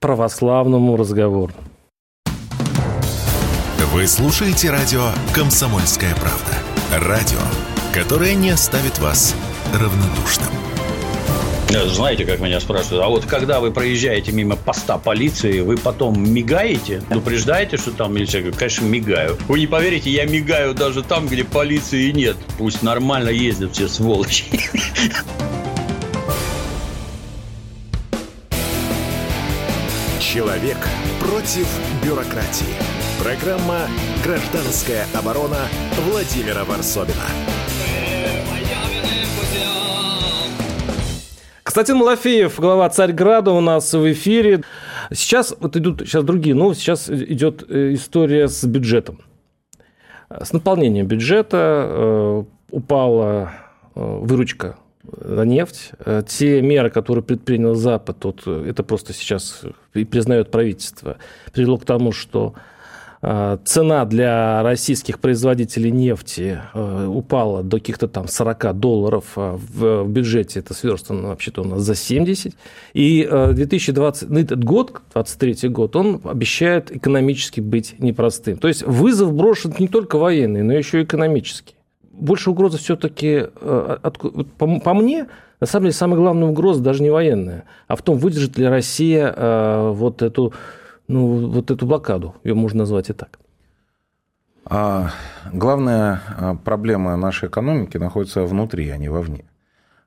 православному 0.00 0.96
разговору. 0.96 1.52
Вы 3.92 4.06
слушаете 4.06 4.70
радио 4.70 5.02
«Комсомольская 5.34 6.14
правда». 6.14 7.08
Радио, 7.10 7.40
которое 7.92 8.34
не 8.34 8.48
оставит 8.48 8.98
вас 9.00 9.36
равнодушным. 9.74 10.71
Знаете, 11.72 12.24
как 12.24 12.40
меня 12.40 12.60
спрашивают, 12.60 13.04
а 13.04 13.08
вот 13.08 13.24
когда 13.26 13.60
вы 13.60 13.70
проезжаете 13.70 14.32
мимо 14.32 14.56
поста 14.56 14.98
полиции, 14.98 15.60
вы 15.60 15.76
потом 15.76 16.22
мигаете, 16.22 17.02
предупреждаете, 17.08 17.76
что 17.76 17.92
там 17.92 18.14
милиция? 18.14 18.38
Я 18.38 18.42
говорю, 18.42 18.58
конечно, 18.58 18.84
мигаю. 18.84 19.38
Вы 19.48 19.60
не 19.60 19.66
поверите, 19.66 20.10
я 20.10 20.24
мигаю 20.24 20.74
даже 20.74 21.02
там, 21.02 21.26
где 21.26 21.44
полиции 21.44 22.10
нет. 22.10 22.36
Пусть 22.58 22.82
нормально 22.82 23.30
ездят 23.30 23.72
все 23.72 23.88
сволочи. 23.88 24.44
Человек 30.20 30.78
против 31.20 31.66
бюрократии. 32.04 32.74
Программа 33.22 33.88
«Гражданская 34.24 35.06
оборона» 35.14 35.68
Владимира 36.06 36.64
Варсобина. 36.64 37.26
Константин 41.72 42.00
Малафеев, 42.00 42.60
глава 42.60 42.90
Царьграда 42.90 43.50
у 43.50 43.62
нас 43.62 43.94
в 43.94 44.12
эфире. 44.12 44.62
Сейчас 45.10 45.56
вот 45.58 45.74
идут 45.74 46.00
сейчас 46.00 46.22
другие 46.22 46.54
новости. 46.54 46.82
Сейчас 46.82 47.08
идет 47.08 47.64
э, 47.66 47.94
история 47.94 48.48
с 48.48 48.62
бюджетом. 48.66 49.22
С 50.28 50.52
наполнением 50.52 51.06
бюджета 51.06 51.86
э, 51.88 52.44
упала 52.72 53.52
э, 53.94 54.00
выручка 54.04 54.76
на 55.02 55.46
нефть. 55.46 55.92
Те 56.28 56.60
меры, 56.60 56.90
которые 56.90 57.24
предпринял 57.24 57.74
Запад, 57.74 58.22
вот, 58.22 58.46
это 58.46 58.82
просто 58.82 59.14
сейчас 59.14 59.62
и 59.94 60.04
признает 60.04 60.50
правительство, 60.50 61.16
привело 61.54 61.78
к 61.78 61.86
тому, 61.86 62.12
что 62.12 62.52
Э, 62.54 62.71
цена 63.22 64.04
для 64.04 64.64
российских 64.64 65.20
производителей 65.20 65.92
нефти 65.92 66.60
э, 66.74 67.06
упала 67.06 67.62
до 67.62 67.76
каких-то 67.76 68.08
там 68.08 68.26
40 68.26 68.76
долларов, 68.80 69.24
а 69.36 69.56
в 69.56 70.08
бюджете 70.08 70.58
это 70.58 70.74
сверстано 70.74 71.28
вообще-то 71.28 71.62
у 71.62 71.64
нас 71.64 71.82
за 71.82 71.94
70. 71.94 72.54
И 72.94 73.28
2020, 73.30 74.28
ну, 74.28 74.40
этот 74.40 74.64
год, 74.64 75.02
23 75.12 75.68
год, 75.68 75.94
он 75.94 76.20
обещает 76.24 76.90
экономически 76.90 77.60
быть 77.60 77.94
непростым. 78.00 78.56
То 78.56 78.66
есть 78.66 78.82
вызов 78.82 79.32
брошен 79.32 79.72
не 79.78 79.86
только 79.86 80.18
военный, 80.18 80.64
но 80.64 80.72
еще 80.72 81.00
и 81.00 81.04
экономический. 81.04 81.76
Больше 82.10 82.50
угроза 82.50 82.78
все-таки, 82.78 83.46
э, 83.54 83.96
по 84.58 84.94
мне, 84.94 85.28
на 85.60 85.66
самом 85.68 85.84
деле, 85.84 85.94
самая 85.94 86.18
главная 86.18 86.48
угроза 86.48 86.82
даже 86.82 87.04
не 87.04 87.10
военная, 87.10 87.66
а 87.86 87.94
в 87.94 88.02
том, 88.02 88.18
выдержит 88.18 88.58
ли 88.58 88.66
Россия 88.66 89.32
вот 89.92 90.22
эту 90.22 90.52
ну, 91.08 91.48
вот 91.48 91.70
эту 91.70 91.86
блокаду, 91.86 92.34
ее 92.44 92.54
можно 92.54 92.80
назвать 92.80 93.10
и 93.10 93.12
так? 93.12 93.38
А, 94.64 95.10
главная 95.52 96.22
а, 96.28 96.54
проблема 96.54 97.16
нашей 97.16 97.48
экономики 97.48 97.96
находится 97.96 98.44
внутри, 98.44 98.88
а 98.90 98.96
не 98.96 99.08
вовне. 99.08 99.44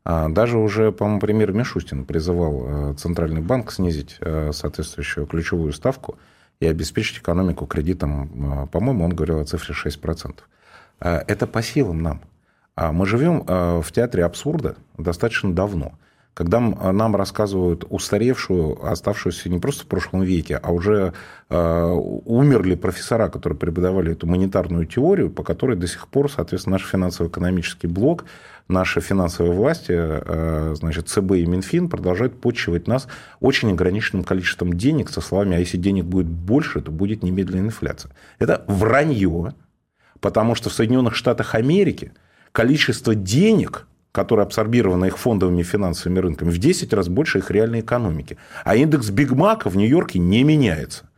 А, 0.03 0.29
даже 0.29 0.57
уже, 0.57 0.91
по-моему, 0.91 1.19
премьер 1.19 1.51
Мишустин 1.51 2.05
призывал 2.05 2.63
а, 2.65 2.93
Центральный 2.93 3.41
банк 3.41 3.71
снизить 3.71 4.17
соответствующую 4.51 5.27
ключевую 5.27 5.73
ставку 5.73 6.17
и 6.59 6.67
обеспечить 6.67 7.19
экономику 7.19 7.65
кредитом. 7.65 8.69
По-моему, 8.71 9.03
он 9.03 9.13
говорил 9.13 9.39
о 9.39 9.45
цифре 9.45 9.75
6%. 9.75 10.35
Это 10.99 11.47
по 11.47 11.61
силам 11.61 12.01
нам. 12.01 12.21
Мы 12.77 13.05
живем 13.05 13.43
в 13.45 13.91
театре 13.91 14.23
абсурда 14.23 14.75
достаточно 14.97 15.53
давно– 15.53 15.93
когда 16.35 16.59
нам 16.59 17.15
рассказывают 17.15 17.85
устаревшую, 17.89 18.85
оставшуюся 18.85 19.49
не 19.49 19.57
просто 19.57 19.85
в 19.85 19.87
прошлом 19.87 20.23
веке, 20.23 20.57
а 20.61 20.73
уже 20.73 21.13
э, 21.49 21.91
умерли 22.25 22.75
профессора, 22.75 23.29
которые 23.29 23.57
преподавали 23.57 24.11
эту 24.11 24.27
монетарную 24.27 24.85
теорию, 24.85 25.29
по 25.31 25.43
которой 25.43 25.77
до 25.77 25.87
сих 25.87 26.09
пор, 26.09 26.29
соответственно, 26.29 26.73
наш 26.73 26.85
финансово-экономический 26.85 27.87
блок, 27.87 28.25
наши 28.67 28.99
финансовые 28.99 29.53
власти, 29.53 29.93
э, 29.95 30.75
значит, 30.75 31.07
ЦБ 31.07 31.35
и 31.35 31.45
Минфин 31.45 31.87
продолжают 31.87 32.41
почивать 32.41 32.85
нас 32.85 33.07
очень 33.39 33.71
ограниченным 33.71 34.25
количеством 34.25 34.73
денег 34.73 35.11
со 35.11 35.21
словами, 35.21 35.55
а 35.55 35.59
если 35.59 35.77
денег 35.77 36.03
будет 36.03 36.27
больше, 36.27 36.81
то 36.81 36.91
будет 36.91 37.23
немедленная 37.23 37.67
инфляция. 37.67 38.11
Это 38.39 38.65
вранье, 38.67 39.53
потому 40.19 40.53
что 40.55 40.69
в 40.69 40.73
Соединенных 40.73 41.15
Штатах 41.15 41.55
Америки 41.55 42.11
количество 42.51 43.15
денег 43.15 43.87
которые 44.15 44.45
абсорбированы 44.45 45.07
их 45.07 45.17
фондовыми 45.17 45.61
финансовыми 45.61 46.19
рынками, 46.19 46.49
в 46.49 46.57
10 46.57 46.93
раз 46.93 47.09
больше 47.09 47.39
их 47.39 47.51
реальной 47.51 47.81
экономики. 47.81 48.37
А 48.63 48.75
индекс 48.75 49.09
Биг 49.09 49.31
Мака 49.31 49.69
в 49.69 49.75
Нью-Йорке 49.75 50.19
не 50.19 50.43
меняется 50.43 51.09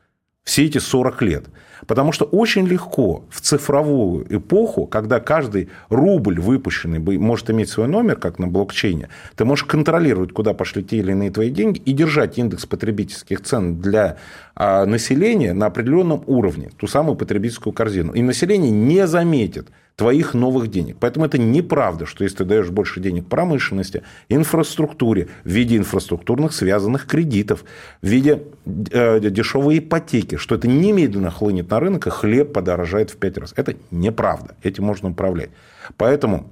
все 0.44 0.66
эти 0.66 0.80
40 0.80 1.22
лет. 1.22 1.46
Потому 1.86 2.12
что 2.12 2.26
очень 2.26 2.68
легко 2.68 3.24
в 3.30 3.42
цифровую 3.42 4.26
эпоху, 4.36 4.86
когда 4.88 5.20
каждый 5.20 5.70
рубль 5.90 6.40
выпущенный 6.40 7.00
может 7.00 7.50
иметь 7.50 7.70
свой 7.70 7.88
номер, 7.88 8.16
как 8.16 8.40
на 8.40 8.48
блокчейне, 8.48 9.10
ты 9.36 9.46
можешь 9.46 9.66
контролировать, 9.66 10.32
куда 10.32 10.54
пошли 10.54 10.84
те 10.84 10.98
или 10.98 11.12
иные 11.12 11.32
твои 11.32 11.50
деньги, 11.50 11.80
и 11.80 11.94
держать 11.94 12.38
индекс 12.38 12.66
потребительских 12.66 13.42
цен 13.42 13.80
для 13.80 14.18
а, 14.56 14.86
населения 14.86 15.54
на 15.54 15.68
определенном 15.68 16.24
уровне, 16.26 16.72
ту 16.78 16.88
самую 16.88 17.16
потребительскую 17.16 17.74
корзину. 17.74 18.14
И 18.14 18.22
население 18.22 18.72
не 18.72 19.06
заметит, 19.08 19.68
твоих 19.98 20.36
новых 20.36 20.70
денег. 20.70 20.98
Поэтому 21.00 21.26
это 21.26 21.40
неправда, 21.40 22.06
что 22.06 22.24
если 22.24 22.38
ты 22.38 22.46
даешь 22.46 22.70
больше 22.70 23.00
денег 23.00 23.26
промышленности, 23.26 24.04
инфраструктуре, 24.30 25.28
в 25.44 25.50
виде 25.50 25.76
инфраструктурных 25.76 26.54
связанных 26.54 27.08
кредитов, 27.08 27.66
в 28.04 28.08
виде 28.08 28.44
э, 28.92 29.20
дешевой 29.20 29.80
ипотеки, 29.80 30.36
что 30.36 30.54
это 30.54 30.68
немедленно 30.68 31.32
хлынет 31.32 31.67
на 31.70 31.80
рынок, 31.80 32.08
и 32.08 32.10
хлеб 32.10 32.54
подорожает 32.54 33.12
в 33.12 33.18
пять 33.18 33.38
раз. 33.38 33.54
Это 33.56 33.76
неправда. 33.92 34.56
Этим 34.64 34.84
можно 34.86 35.10
управлять. 35.10 35.50
Поэтому 35.98 36.50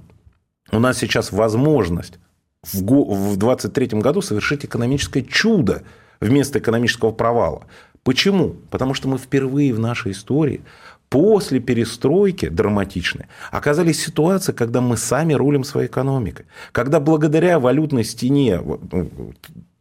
у 0.72 0.78
нас 0.78 0.98
сейчас 0.98 1.32
возможность 1.32 2.18
в 2.62 2.82
2023 2.82 4.00
году 4.00 4.22
совершить 4.22 4.64
экономическое 4.64 5.22
чудо 5.22 5.82
вместо 6.20 6.58
экономического 6.58 7.12
провала. 7.12 7.66
Почему? 8.02 8.56
Потому 8.70 8.94
что 8.94 9.08
мы 9.08 9.18
впервые 9.18 9.72
в 9.72 9.78
нашей 9.78 10.12
истории 10.12 10.62
после 11.08 11.60
перестройки 11.60 12.48
драматичной 12.48 13.26
оказались 13.50 14.02
ситуации, 14.04 14.52
когда 14.52 14.80
мы 14.80 14.96
сами 14.96 15.34
рулим 15.34 15.64
своей 15.64 15.88
экономикой. 15.88 16.46
Когда 16.72 17.00
благодаря 17.00 17.58
валютной 17.60 18.04
стене, 18.04 18.60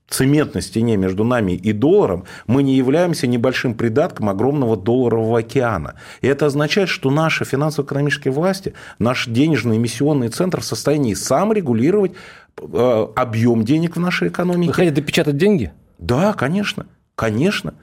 ну, 0.08 0.16
цементной 0.16 0.62
стене 0.62 0.98
между 0.98 1.24
нами 1.24 1.54
и 1.54 1.74
долларом, 1.74 2.26
мы 2.48 2.64
не 2.64 2.76
являемся 2.76 3.28
небольшим 3.28 3.74
придатком 3.76 4.30
огромного 4.30 4.78
долларового 4.78 5.40
океана. 5.40 5.96
И 6.22 6.28
это 6.28 6.46
означает, 6.46 6.90
что 6.90 7.12
наши 7.12 7.46
финансово-экономические 7.46 8.32
власти, 8.32 8.74
наш 9.00 9.28
денежный 9.28 9.78
эмиссионный 9.78 10.30
центр 10.30 10.62
в 10.62 10.66
состоянии 10.66 11.14
сам 11.14 11.54
регулировать 11.54 12.14
э, 12.58 13.08
объем 13.16 13.66
денег 13.66 13.96
в 13.96 14.00
нашей 14.00 14.30
экономике. 14.30 14.68
Вы 14.68 14.74
хотите 14.74 14.96
допечатать 14.96 15.38
деньги? 15.38 15.74
Да, 15.98 16.34
конечно, 16.34 16.88
конечно. 17.16 17.74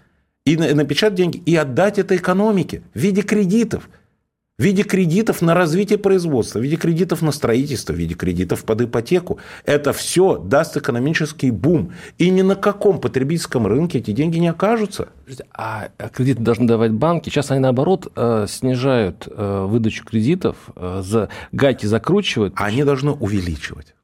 И 0.45 0.57
напечатать 0.57 1.15
деньги, 1.15 1.37
и 1.39 1.55
отдать 1.55 1.99
это 1.99 2.17
экономике 2.17 2.83
в 2.95 2.99
виде 2.99 3.23
кредитов– 3.23 3.89
в 4.63 4.65
виде 4.65 4.85
кредитов 4.85 5.43
на 5.43 5.55
развитие 5.55 5.99
производства, 5.99 6.61
в 6.61 6.63
виде 6.63 6.77
кредитов 6.77 7.21
на 7.21 7.33
строительство, 7.33 7.93
в 7.93 7.97
виде 7.97 8.15
кредитов 8.15 8.65
под 8.65 8.83
ипотеку. 8.83 9.41
Это 9.65 9.93
все 9.93 10.39
даст 10.39 10.77
экономический 10.77 11.51
бум. 11.51 11.93
И 12.17 12.31
ни 12.31 12.43
на 12.43 12.55
каком 12.55 13.01
потребительском 13.01 13.67
рынке 13.67 13.99
эти 13.99 14.13
деньги 14.13 14.39
не 14.39 14.47
окажутся. 14.47 15.09
А, 15.53 15.89
а 15.99 16.09
кредиты 16.11 16.43
должны 16.43 16.69
давать 16.69 16.93
банки. 16.93 17.29
Сейчас 17.29 17.51
они, 17.51 17.59
наоборот, 17.59 18.13
э, 18.15 18.47
снижают 18.49 19.27
э, 19.29 19.67
выдачу 19.69 20.05
кредитов, 20.05 20.57
э, 20.77 21.03
за 21.03 21.29
гайки 21.51 21.87
закручивают. 21.87 22.55
А 22.57 22.67
они 22.67 22.85
должны 22.85 23.11
увеличивать. 23.11 23.97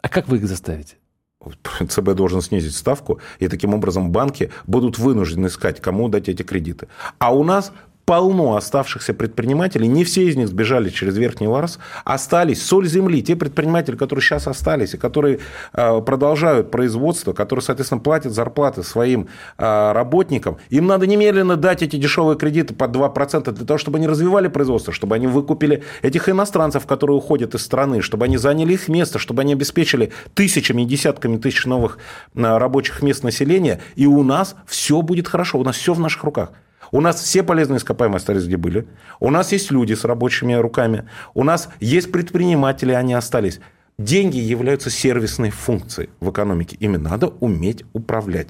А 0.00 0.08
как 0.08 0.28
вы 0.28 0.38
их 0.38 0.48
заставите? 0.48 0.96
ЦБ 1.88 2.14
должен 2.14 2.40
снизить 2.40 2.74
ставку, 2.74 3.20
и 3.38 3.48
таким 3.48 3.74
образом 3.74 4.12
банки 4.12 4.50
будут 4.66 4.98
вынуждены 4.98 5.48
искать, 5.48 5.82
кому 5.82 6.08
дать 6.08 6.30
эти 6.30 6.42
кредиты. 6.42 6.88
А 7.18 7.34
у 7.34 7.44
нас 7.44 7.70
полно 8.06 8.54
оставшихся 8.54 9.12
предпринимателей, 9.12 9.88
не 9.88 10.04
все 10.04 10.28
из 10.28 10.36
них 10.36 10.46
сбежали 10.46 10.90
через 10.90 11.16
Верхний 11.18 11.48
Ларс, 11.48 11.80
остались 12.04 12.64
соль 12.64 12.86
земли, 12.86 13.20
те 13.20 13.34
предприниматели, 13.34 13.96
которые 13.96 14.22
сейчас 14.22 14.46
остались 14.46 14.94
и 14.94 14.96
которые 14.96 15.40
э, 15.72 16.00
продолжают 16.00 16.70
производство, 16.70 17.32
которые, 17.32 17.64
соответственно, 17.64 18.00
платят 18.00 18.32
зарплаты 18.32 18.84
своим 18.84 19.26
э, 19.58 19.92
работникам, 19.92 20.58
им 20.70 20.86
надо 20.86 21.08
немедленно 21.08 21.56
дать 21.56 21.82
эти 21.82 21.96
дешевые 21.96 22.38
кредиты 22.38 22.74
под 22.74 22.94
2% 22.94 23.50
для 23.50 23.66
того, 23.66 23.76
чтобы 23.76 23.98
они 23.98 24.06
развивали 24.06 24.46
производство, 24.46 24.92
чтобы 24.92 25.16
они 25.16 25.26
выкупили 25.26 25.82
этих 26.02 26.28
иностранцев, 26.28 26.86
которые 26.86 27.16
уходят 27.16 27.56
из 27.56 27.62
страны, 27.62 28.02
чтобы 28.02 28.26
они 28.26 28.36
заняли 28.36 28.74
их 28.74 28.86
место, 28.86 29.18
чтобы 29.18 29.42
они 29.42 29.54
обеспечили 29.54 30.12
тысячами 30.34 30.84
десятками 30.84 31.38
тысяч 31.38 31.66
новых 31.66 31.98
э, 32.36 32.56
рабочих 32.56 33.02
мест 33.02 33.24
населения, 33.24 33.80
и 33.96 34.06
у 34.06 34.22
нас 34.22 34.54
все 34.64 35.02
будет 35.02 35.26
хорошо, 35.26 35.58
у 35.58 35.64
нас 35.64 35.74
все 35.74 35.92
в 35.92 35.98
наших 35.98 36.22
руках. 36.22 36.52
У 36.92 37.00
нас 37.00 37.20
все 37.20 37.42
полезные 37.42 37.78
ископаемые 37.78 38.16
остались, 38.16 38.46
где 38.46 38.56
были. 38.56 38.86
У 39.20 39.30
нас 39.30 39.52
есть 39.52 39.70
люди 39.70 39.94
с 39.94 40.04
рабочими 40.04 40.54
руками. 40.54 41.08
У 41.34 41.44
нас 41.44 41.68
есть 41.80 42.12
предприниматели, 42.12 42.92
они 42.92 43.14
остались. 43.14 43.60
Деньги 43.98 44.36
являются 44.36 44.90
сервисной 44.90 45.50
функцией 45.50 46.10
в 46.20 46.30
экономике. 46.30 46.76
Ими 46.80 46.96
надо 46.96 47.28
уметь 47.40 47.84
управлять. 47.92 48.48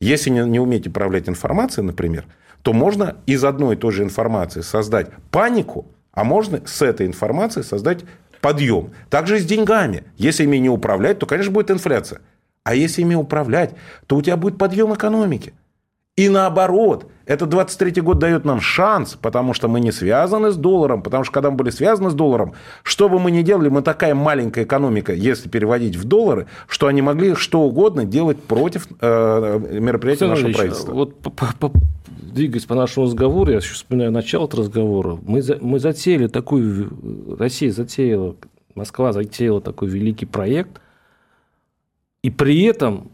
Если 0.00 0.30
не, 0.30 0.44
не 0.44 0.60
уметь 0.60 0.86
управлять 0.86 1.28
информацией, 1.28 1.86
например, 1.86 2.26
то 2.62 2.72
можно 2.72 3.16
из 3.26 3.44
одной 3.44 3.74
и 3.74 3.78
той 3.78 3.92
же 3.92 4.02
информации 4.02 4.60
создать 4.60 5.10
панику, 5.30 5.86
а 6.12 6.24
можно 6.24 6.60
с 6.66 6.82
этой 6.82 7.06
информацией 7.06 7.64
создать 7.64 8.04
подъем. 8.40 8.92
Также 9.10 9.36
и 9.36 9.40
с 9.40 9.44
деньгами. 9.44 10.04
Если 10.16 10.44
ими 10.44 10.58
не 10.58 10.68
управлять, 10.68 11.18
то, 11.18 11.26
конечно, 11.26 11.52
будет 11.52 11.70
инфляция. 11.70 12.20
А 12.64 12.74
если 12.74 13.02
ими 13.02 13.14
управлять, 13.14 13.74
то 14.06 14.16
у 14.16 14.22
тебя 14.22 14.36
будет 14.36 14.58
подъем 14.58 14.92
экономики. 14.94 15.52
И 16.16 16.30
наоборот, 16.30 17.06
этот 17.26 17.50
23 17.50 18.00
год 18.00 18.18
дает 18.18 18.46
нам 18.46 18.58
шанс, 18.58 19.18
потому 19.20 19.52
что 19.52 19.68
мы 19.68 19.80
не 19.80 19.92
связаны 19.92 20.50
с 20.50 20.56
долларом, 20.56 21.02
потому 21.02 21.24
что 21.24 21.32
когда 21.32 21.50
мы 21.50 21.56
были 21.58 21.68
связаны 21.68 22.08
с 22.08 22.14
долларом, 22.14 22.54
что 22.82 23.10
бы 23.10 23.18
мы 23.18 23.30
ни 23.30 23.42
делали, 23.42 23.68
мы 23.68 23.82
такая 23.82 24.14
маленькая 24.14 24.64
экономика, 24.64 25.12
если 25.12 25.50
переводить 25.50 25.96
в 25.96 26.04
доллары, 26.04 26.46
что 26.68 26.86
они 26.86 27.02
могли 27.02 27.34
что 27.34 27.62
угодно 27.62 28.06
делать 28.06 28.42
против 28.42 28.86
э, 29.00 29.78
мероприятий 29.78 30.26
нашего 30.26 30.52
правительства. 30.52 30.92
Вот 30.92 31.18
по, 31.18 31.30
по, 31.30 31.72
двигаясь 32.06 32.64
по 32.64 32.74
нашему 32.74 33.06
разговору, 33.06 33.50
я 33.50 33.58
еще 33.58 33.74
вспоминаю 33.74 34.10
начало 34.10 34.46
этого 34.46 34.62
разговора, 34.62 35.18
мы, 35.26 35.42
за, 35.42 35.58
мы 35.60 35.78
затеяли 35.80 36.28
такую, 36.28 37.36
Россия 37.38 37.70
затеяла, 37.70 38.36
Москва 38.74 39.12
затеяла 39.12 39.60
такой 39.60 39.88
великий 39.88 40.26
проект, 40.26 40.80
и 42.22 42.30
при 42.30 42.62
этом 42.62 43.10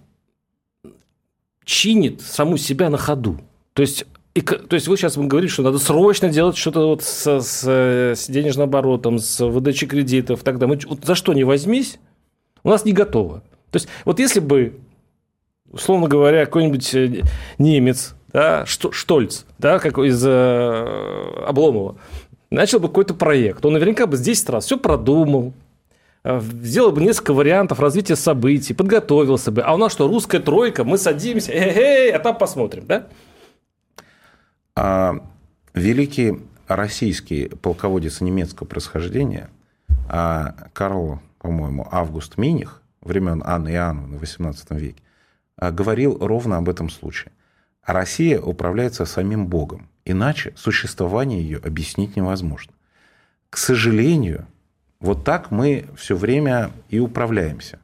чинит 1.65 2.21
саму 2.21 2.57
себя 2.57 2.91
на 2.91 2.99
ходу. 2.99 3.39
То 3.73 3.83
есть 3.83 4.07
и, 4.35 4.41
то 4.41 4.75
есть 4.75 4.89
вы 4.89 4.97
сейчас 4.97 5.19
говорите, 5.19 5.53
что 5.53 5.63
надо 5.63 5.79
срочно 5.79 6.31
делать 6.31 6.57
что-то 6.57 6.87
вот 6.87 7.03
с, 7.03 7.41
с, 7.41 7.65
с 7.65 8.27
денежным 8.29 8.65
оборотом, 8.65 9.19
с 9.19 9.45
выдачей 9.45 9.87
кредитов 9.87 10.43
тогда. 10.43 10.67
Мы 10.67 10.79
вот 10.87 11.05
за 11.05 11.15
что 11.15 11.35
не 11.35 11.45
возьмись, 11.45 11.99
у 12.63 12.71
нас 12.71 12.85
не 12.87 12.93
готово. 12.93 13.43
То 13.71 13.77
есть 13.77 13.89
вот 14.07 14.19
если 14.19 14.41
бы, 14.41 14.81
условно 15.71 16.09
говоря, 16.09 16.47
какой-нибудь 16.47 16.95
э, 16.95 17.23
немец, 17.59 18.15
да, 18.33 18.65
Штольц, 18.67 19.45
да, 19.59 19.79
как 19.79 19.99
из 19.99 20.23
э, 20.27 21.45
Обломова, 21.47 21.97
начал 22.51 22.81
бы 22.81 22.89
какой-то 22.89 23.13
проект, 23.13 23.67
он 23.67 23.75
наверняка 23.75 24.07
бы 24.07 24.17
здесь 24.17 24.49
раз 24.49 24.65
все 24.65 24.79
продумал, 24.79 25.53
Э, 25.53 25.72
сделал 26.25 26.93
бы 26.93 27.01
несколько 27.03 27.35
вариантов 27.35 27.81
развития 27.81 28.17
событий, 28.17 28.75
подготовился 28.75 29.51
бы. 29.51 29.63
А 29.63 29.75
у 29.75 29.77
нас 29.77 29.93
что, 29.93 30.07
русская 30.07 30.41
тройка, 30.41 30.85
мы 30.85 30.99
садимся, 30.99 31.53
эй, 31.53 32.13
а 32.13 32.19
там 32.19 32.39
посмотрим, 32.39 32.87
да? 32.87 33.09
А, 34.75 35.17
великий 35.75 36.39
российский 36.69 37.49
полководец 37.49 38.21
немецкого 38.21 38.67
происхождения 38.67 39.51
а, 40.09 40.55
Карл, 40.73 41.21
по-моему, 41.39 41.87
Август 41.91 42.39
Миних, 42.39 42.83
времен 43.01 43.43
Анны 43.45 43.71
и 43.71 43.73
Иоанновны 43.73 44.19
в 44.19 44.23
XVIII 44.23 44.79
веке, 44.79 45.03
а, 45.57 45.71
говорил 45.73 46.19
ровно 46.19 46.57
об 46.59 46.69
этом 46.69 46.89
случае. 46.89 47.33
Россия 47.85 48.41
управляется 48.41 49.05
самим 49.07 49.49
Богом, 49.49 49.89
иначе 50.05 50.53
существование 50.57 51.43
ее 51.43 51.59
объяснить 51.59 52.15
невозможно. 52.15 52.73
К 53.51 53.59
сожалению, 53.59 54.47
вот 55.03 55.25
так 55.25 55.51
мы 55.51 55.87
все 55.97 56.15
время 56.17 56.71
и 56.89 57.01
управляемся. 57.01 57.81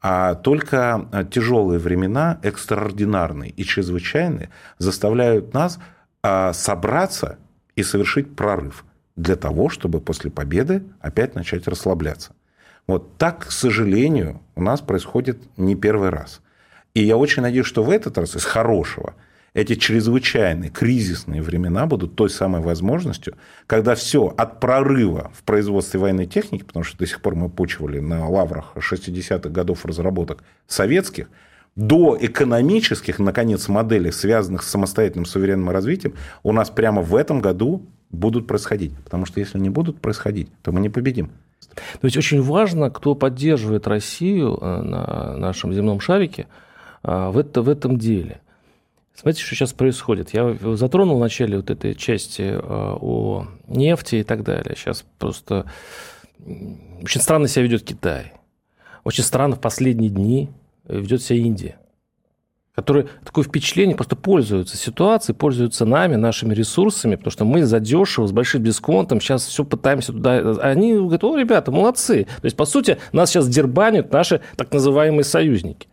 А 0.00 0.36
только 0.36 1.28
тяжелые 1.30 1.78
времена, 1.78 2.38
экстраординарные 2.42 3.50
и 3.50 3.64
чрезвычайные, 3.64 4.48
заставляют 4.78 5.54
нас 5.54 5.78
а, 6.22 6.52
собраться 6.52 7.38
и 7.76 7.82
совершить 7.82 8.34
прорыв 8.34 8.84
для 9.16 9.36
того, 9.36 9.68
чтобы 9.68 10.00
после 10.00 10.30
победы 10.30 10.84
опять 11.00 11.34
начать 11.34 11.66
расслабляться. 11.66 12.32
Вот 12.86 13.18
так, 13.18 13.46
к 13.46 13.50
сожалению, 13.50 14.40
у 14.54 14.62
нас 14.62 14.80
происходит 14.80 15.38
не 15.56 15.74
первый 15.74 16.10
раз. 16.10 16.40
И 16.94 17.02
я 17.02 17.16
очень 17.16 17.42
надеюсь, 17.42 17.66
что 17.66 17.82
в 17.82 17.90
этот 17.90 18.18
раз 18.18 18.36
из 18.36 18.44
хорошего– 18.44 19.14
эти 19.54 19.74
чрезвычайные 19.74 20.70
кризисные 20.70 21.42
времена 21.42 21.86
будут 21.86 22.16
той 22.16 22.30
самой 22.30 22.62
возможностью, 22.62 23.34
когда 23.66 23.94
все 23.94 24.32
от 24.36 24.60
прорыва 24.60 25.30
в 25.34 25.42
производстве 25.42 26.00
военной 26.00 26.26
техники, 26.26 26.62
потому 26.62 26.84
что 26.84 26.98
до 26.98 27.06
сих 27.06 27.20
пор 27.20 27.34
мы 27.34 27.50
почивали 27.50 28.00
на 28.00 28.28
лаврах 28.28 28.72
60-х 28.76 29.48
годов 29.50 29.84
разработок 29.84 30.42
советских, 30.66 31.28
до 31.74 32.16
экономических, 32.20 33.18
наконец, 33.18 33.68
моделей, 33.68 34.12
связанных 34.12 34.62
с 34.62 34.68
самостоятельным 34.68 35.24
суверенным 35.24 35.70
развитием, 35.70 36.14
у 36.42 36.52
нас 36.52 36.68
прямо 36.68 37.00
в 37.00 37.14
этом 37.14 37.40
году 37.40 37.86
будут 38.10 38.46
происходить. 38.46 38.92
Потому 39.04 39.24
что 39.24 39.40
если 39.40 39.58
не 39.58 39.70
будут 39.70 39.98
происходить, 39.98 40.48
то 40.62 40.70
мы 40.70 40.80
не 40.80 40.90
победим. 40.90 41.30
То 42.00 42.04
есть 42.04 42.16
очень 42.16 42.42
важно, 42.42 42.90
кто 42.90 43.14
поддерживает 43.14 43.86
Россию 43.86 44.58
э, 44.60 44.82
на 44.82 45.36
нашем 45.38 45.72
земном 45.72 46.00
шарике 46.00 46.46
э, 47.02 47.30
в, 47.30 47.38
это, 47.38 47.62
в 47.62 47.70
этом 47.70 47.98
деле. 47.98 48.42
Смотрите, 49.14 49.44
что 49.44 49.54
сейчас 49.54 49.72
происходит. 49.72 50.34
Я 50.34 50.56
затронул 50.74 51.16
в 51.16 51.20
начале 51.20 51.56
вот 51.56 51.70
этой 51.70 51.94
части 51.94 52.42
э, 52.42 52.58
о 52.60 53.46
нефти 53.68 54.16
и 54.16 54.22
так 54.22 54.42
далее. 54.42 54.74
Сейчас 54.76 55.04
просто 55.18 55.66
очень 57.02 57.20
странно 57.20 57.46
себя 57.48 57.64
ведет 57.64 57.84
Китай. 57.84 58.32
Очень 59.04 59.24
странно 59.24 59.56
в 59.56 59.60
последние 59.60 60.10
дни 60.10 60.50
ведет 60.88 61.22
себя 61.22 61.38
Индия 61.38 61.78
которые 62.74 63.08
такое 63.24 63.44
впечатление 63.44 63.94
просто 63.94 64.16
пользуются 64.16 64.76
ситуацией, 64.76 65.36
пользуются 65.36 65.84
нами, 65.84 66.16
нашими 66.16 66.54
ресурсами, 66.54 67.16
потому 67.16 67.30
что 67.30 67.44
мы 67.44 67.64
задешево, 67.66 68.26
с 68.26 68.32
большим 68.32 68.64
дисконтом 68.64 69.20
сейчас 69.20 69.46
все 69.46 69.64
пытаемся 69.64 70.12
туда... 70.12 70.56
Они 70.62 70.94
говорят, 70.94 71.22
о, 71.24 71.36
ребята, 71.36 71.70
молодцы. 71.70 72.24
То 72.24 72.44
есть, 72.44 72.56
по 72.56 72.64
сути, 72.64 72.98
нас 73.12 73.30
сейчас 73.30 73.48
дербанят 73.48 74.10
наши 74.12 74.40
так 74.56 74.72
называемые 74.72 75.24
союзники 75.24 75.86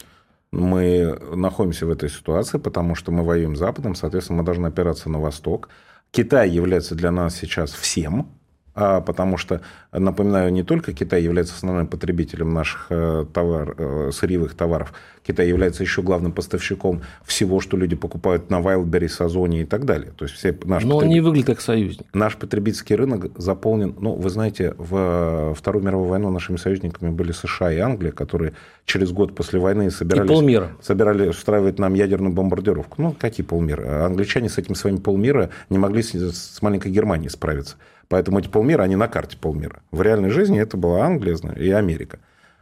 мы 0.52 1.18
находимся 1.36 1.86
в 1.86 1.92
этой 1.92 2.10
ситуации, 2.10 2.58
потому 2.58 2.96
что 2.96 3.12
мы 3.12 3.24
воюем 3.24 3.56
с 3.56 3.60
Западом, 3.60 3.96
соответственно, 3.96 4.40
мы 4.40 4.46
должны 4.46 4.68
опираться 4.68 5.10
на 5.10 5.20
Восток. 5.20 5.70
Китай 6.12 6.50
является 6.50 6.96
для 6.96 7.12
нас 7.12 7.36
сейчас 7.36 7.72
всем, 7.72 8.39
потому 8.74 9.38
что, 9.38 9.62
напоминаю, 9.92 10.52
не 10.52 10.64
только 10.64 10.94
Китай 10.94 11.22
является 11.22 11.56
основным 11.56 11.88
потребителем 11.88 12.54
наших 12.54 12.88
э, 12.90 13.26
товар, 13.34 13.76
э, 13.78 14.12
сырьевых 14.14 14.54
товаров, 14.54 14.94
Китай 15.26 15.48
является 15.48 15.84
еще 15.84 16.02
главным 16.02 16.32
поставщиком 16.32 17.02
всего, 17.24 17.60
что 17.60 17.78
люди 17.78 17.96
покупают 17.96 18.50
на 18.50 18.62
Wildberries, 18.62 19.24
Озоне 19.24 19.62
и 19.62 19.66
так 19.66 19.86
далее. 19.86 20.12
То 20.16 20.26
есть 20.26 20.36
все 20.36 20.58
наш 20.64 20.84
Но 20.84 20.96
потреб... 20.96 21.08
он 21.08 21.14
не 21.14 21.22
выглядит 21.22 21.48
как 21.48 21.62
союзник. 21.62 22.08
Наш 22.14 22.36
потребительский 22.36 22.96
рынок 22.96 23.32
заполнен, 23.38 23.96
ну, 24.00 24.16
вы 24.16 24.30
знаете, 24.30 24.74
в 24.78 25.54
Вторую 25.56 25.86
мировую 25.86 26.10
войну 26.10 26.32
нашими 26.32 26.58
союзниками 26.58 27.10
были 27.10 27.32
США 27.32 27.72
и 27.72 27.78
Англия, 27.78 28.12
которые 28.12 28.54
через 28.86 29.12
год 29.12 29.36
после 29.36 29.60
войны 29.60 29.92
собирались, 29.92 30.30
и 30.30 30.34
полмира. 30.34 30.72
собирались 30.82 31.30
устраивать 31.30 31.78
нам 31.78 31.94
ядерную 31.94 32.34
бомбардировку. 32.34 33.02
Ну, 33.02 33.16
какие 33.18 33.46
полмира? 33.46 34.06
Англичане 34.06 34.50
с 34.50 34.58
этим 34.58 34.74
своим 34.74 34.98
полмира 34.98 35.52
не 35.70 35.78
могли 35.78 36.02
с 36.02 36.62
маленькой 36.62 36.92
Германией 36.92 37.30
справиться. 37.30 37.76
Поэтому 38.10 38.40
эти 38.40 38.48
полмира, 38.48 38.84
они 38.84 38.96
на 38.96 39.08
карте 39.08 39.38
полмира. 39.38 39.82
В 39.92 40.02
реальной 40.02 40.32
жизни 40.32 40.60
это 40.60 40.76
была 40.76 41.06
Англия 41.06 41.38
и 41.56 41.70
Америка. 41.70 42.20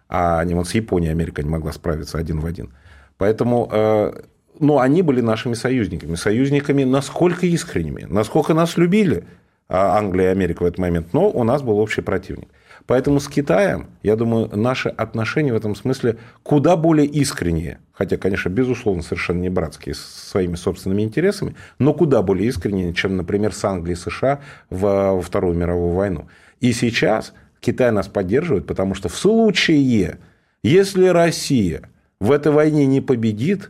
А 0.10 0.44
не 0.44 0.54
вот 0.54 0.68
с 0.68 0.74
Японией 0.74 1.12
Америка 1.12 1.42
не 1.42 1.50
могла 1.50 1.72
справиться 1.72 2.18
один 2.18 2.40
в 2.40 2.46
один. 2.46 2.74
Поэтому 3.18 3.68
э, 3.72 4.14
ну, 4.60 4.80
они 4.80 5.02
были 5.02 5.22
нашими 5.22 5.54
союзниками. 5.54 6.16
Союзниками 6.16 6.84
насколько 6.84 7.46
искренними, 7.46 8.06
насколько 8.10 8.54
нас 8.54 8.78
любили 8.78 9.24
а 9.70 9.98
Англия 9.98 10.30
и 10.30 10.32
Америка 10.32 10.64
в 10.64 10.66
этот 10.66 10.80
момент. 10.80 11.14
Но 11.14 11.30
у 11.30 11.44
нас 11.44 11.62
был 11.62 11.80
общий 11.80 12.02
противник. 12.02 12.48
Поэтому 12.88 13.20
с 13.20 13.28
Китаем, 13.28 13.88
я 14.02 14.16
думаю, 14.16 14.50
наши 14.56 14.88
отношения 14.88 15.52
в 15.52 15.58
этом 15.58 15.76
смысле 15.76 16.18
куда 16.42 16.78
более 16.78 17.06
искренние. 17.06 17.80
Хотя, 17.92 18.16
конечно, 18.16 18.48
безусловно, 18.48 19.04
совершенно 19.04 19.42
не 19.42 19.50
братские 19.50 19.94
с 19.94 20.00
своими 20.00 20.56
собственными 20.56 21.02
интересами, 21.02 21.56
но 21.80 21.94
куда 21.94 22.22
более 22.22 22.48
искренние, 22.48 22.94
чем, 22.94 23.18
например, 23.18 23.54
с 23.54 23.64
Англией 23.66 23.98
и 23.98 24.00
США 24.00 24.40
во 24.70 25.20
Вторую 25.22 25.56
мировую 25.56 25.94
войну. 25.94 26.28
И 26.62 26.72
сейчас 26.72 27.34
Китай 27.60 27.92
нас 27.92 28.08
поддерживает, 28.08 28.66
потому 28.66 28.94
что 28.96 29.10
в 29.10 29.18
случае, 29.18 30.18
если 30.64 31.08
Россия 31.08 31.90
в 32.22 32.32
этой 32.32 32.54
войне 32.54 32.86
не 32.86 33.02
победит, 33.02 33.70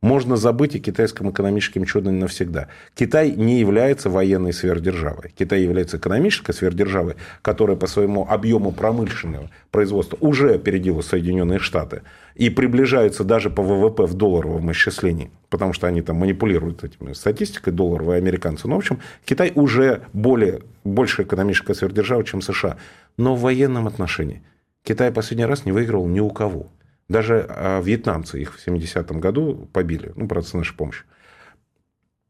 можно 0.00 0.36
забыть 0.36 0.76
о 0.76 0.78
китайском 0.78 1.30
экономическом 1.30 1.84
чуде 1.84 2.10
навсегда. 2.10 2.68
Китай 2.94 3.32
не 3.32 3.58
является 3.58 4.08
военной 4.08 4.52
сверхдержавой. 4.52 5.32
Китай 5.36 5.62
является 5.62 5.96
экономической 5.96 6.52
сверхдержавой, 6.52 7.16
которая 7.42 7.76
по 7.76 7.86
своему 7.86 8.26
объему 8.28 8.70
промышленного 8.70 9.50
производства 9.70 10.16
уже 10.20 10.54
опередила 10.54 11.00
Соединенные 11.00 11.58
Штаты 11.58 12.02
и 12.36 12.48
приближается 12.50 13.24
даже 13.24 13.50
по 13.50 13.62
ВВП 13.62 14.06
в 14.06 14.14
долларовом 14.14 14.70
исчислении, 14.70 15.32
потому 15.50 15.72
что 15.72 15.88
они 15.88 16.02
там 16.02 16.16
манипулируют 16.16 16.84
этими 16.84 17.12
статистикой 17.12 17.72
долларовой 17.72 18.18
американцы. 18.18 18.68
Но, 18.68 18.76
в 18.76 18.78
общем, 18.78 19.00
Китай 19.24 19.50
уже 19.56 20.02
более, 20.12 20.62
больше 20.84 21.24
экономическая 21.24 21.74
сверхдержава, 21.74 22.22
чем 22.24 22.40
США. 22.40 22.76
Но 23.16 23.34
в 23.34 23.40
военном 23.40 23.88
отношении 23.88 24.42
Китай 24.84 25.10
последний 25.10 25.44
раз 25.44 25.66
не 25.66 25.72
выигрывал 25.72 26.06
ни 26.06 26.20
у 26.20 26.30
кого. 26.30 26.68
Даже 27.08 27.46
а, 27.48 27.80
вьетнамцы 27.80 28.40
их 28.40 28.58
в 28.58 28.66
70-м 28.66 29.18
году 29.20 29.68
побили, 29.72 30.12
ну, 30.14 30.28
правда, 30.28 30.48
с 30.48 30.54
нашей 30.54 30.76
помощью. 30.76 31.06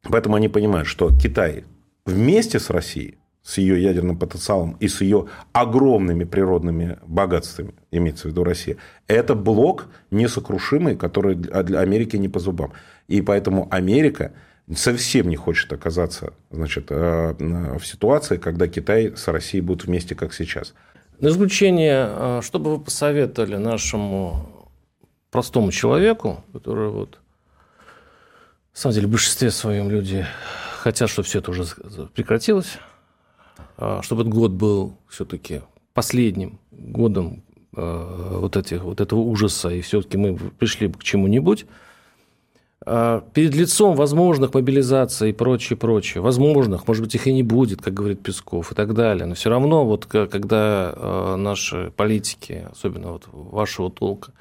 Поэтому 0.02 0.36
они 0.36 0.48
понимают, 0.48 0.86
что 0.86 1.10
Китай 1.16 1.64
вместе 2.06 2.60
с 2.60 2.70
Россией, 2.70 3.18
с 3.42 3.58
ее 3.58 3.82
ядерным 3.82 4.18
потенциалом 4.18 4.76
и 4.78 4.88
с 4.88 5.00
ее 5.00 5.26
огромными 5.52 6.24
природными 6.24 6.98
богатствами, 7.06 7.74
имеется 7.90 8.28
в 8.28 8.30
виду 8.30 8.44
Россия, 8.44 8.76
это 9.06 9.34
блок 9.34 9.86
несокрушимый, 10.10 10.96
который 10.96 11.34
для 11.34 11.80
Америки 11.80 12.16
не 12.16 12.28
по 12.28 12.40
зубам. 12.40 12.72
И 13.08 13.22
поэтому 13.22 13.66
Америка 13.70 14.32
совсем 14.74 15.28
не 15.28 15.36
хочет 15.36 15.72
оказаться 15.72 16.34
значит, 16.50 16.86
э, 16.90 17.34
в 17.78 17.84
ситуации, 17.86 18.36
когда 18.36 18.68
Китай 18.68 19.16
с 19.16 19.26
Россией 19.28 19.62
будут 19.62 19.86
вместе, 19.86 20.14
как 20.14 20.34
сейчас. 20.34 20.74
На 21.20 21.28
исключение, 21.28 22.06
э, 22.10 22.40
что 22.44 22.58
бы 22.58 22.76
вы 22.76 22.84
посоветовали 22.84 23.56
нашему 23.56 24.57
простому 25.30 25.72
человеку, 25.72 26.44
который 26.52 26.90
вот... 26.90 27.18
На 28.74 28.80
самом 28.80 28.94
деле, 28.94 29.06
в 29.08 29.10
большинстве 29.10 29.50
своем 29.50 29.90
люди 29.90 30.24
хотят, 30.78 31.10
чтобы 31.10 31.26
все 31.26 31.40
это 31.40 31.50
уже 31.50 31.64
прекратилось, 32.14 32.78
а, 33.76 34.02
чтобы 34.02 34.22
этот 34.22 34.32
год 34.32 34.52
был 34.52 34.96
все-таки 35.08 35.62
последним 35.94 36.60
годом 36.70 37.42
а, 37.76 38.38
вот, 38.38 38.56
этих, 38.56 38.82
вот 38.82 39.00
этого 39.00 39.20
ужаса, 39.20 39.70
и 39.70 39.80
все-таки 39.80 40.16
мы 40.16 40.36
пришли 40.36 40.88
к 40.88 41.02
чему-нибудь. 41.02 41.66
А, 42.86 43.24
перед 43.34 43.54
лицом 43.54 43.96
возможных 43.96 44.54
мобилизаций 44.54 45.30
и 45.30 45.32
прочее, 45.32 45.76
прочее, 45.76 46.22
возможных, 46.22 46.86
может 46.86 47.02
быть, 47.02 47.14
их 47.16 47.26
и 47.26 47.32
не 47.32 47.42
будет, 47.42 47.82
как 47.82 47.94
говорит 47.94 48.22
Песков, 48.22 48.70
и 48.70 48.74
так 48.76 48.94
далее. 48.94 49.26
Но 49.26 49.34
все 49.34 49.50
равно, 49.50 49.84
вот 49.84 50.06
когда 50.06 51.36
наши 51.36 51.92
политики, 51.96 52.68
особенно 52.70 53.12
вот 53.12 53.28
вашего 53.32 53.90
толка, 53.90 54.32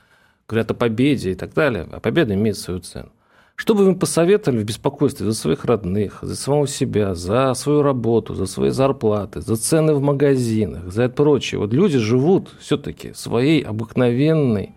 говорят 0.47 0.71
о 0.71 0.73
победе 0.73 1.31
и 1.31 1.35
так 1.35 1.53
далее, 1.53 1.87
а 1.91 1.99
победа 1.99 2.33
имеет 2.33 2.57
свою 2.57 2.79
цену. 2.79 3.09
Что 3.55 3.73
бы 3.73 3.85
вы 3.85 3.95
посоветовали 3.95 4.61
в 4.61 4.65
беспокойстве 4.65 5.25
за 5.25 5.33
своих 5.33 5.65
родных, 5.65 6.19
за 6.21 6.35
самого 6.35 6.67
себя, 6.67 7.15
за 7.15 7.55
свою 7.55 7.81
работу, 7.81 8.35
за 8.35 8.45
свои 8.45 8.69
зарплаты, 8.69 9.41
за 9.41 9.55
цены 9.55 9.95
в 9.95 10.01
магазинах, 10.01 10.91
за 10.91 11.03
это 11.03 11.15
прочее? 11.15 11.59
Вот 11.59 11.73
люди 11.73 11.97
живут 11.97 12.53
все-таки 12.59 13.13
своей 13.13 13.63
обыкновенной 13.63 14.75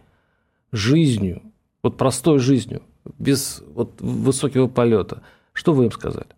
жизнью, 0.72 1.42
вот 1.82 1.98
простой 1.98 2.38
жизнью, 2.38 2.80
без 3.18 3.62
вот 3.74 4.00
высокого 4.00 4.66
полета. 4.66 5.22
Что 5.52 5.74
вы 5.74 5.84
им 5.84 5.92
сказали? 5.92 6.28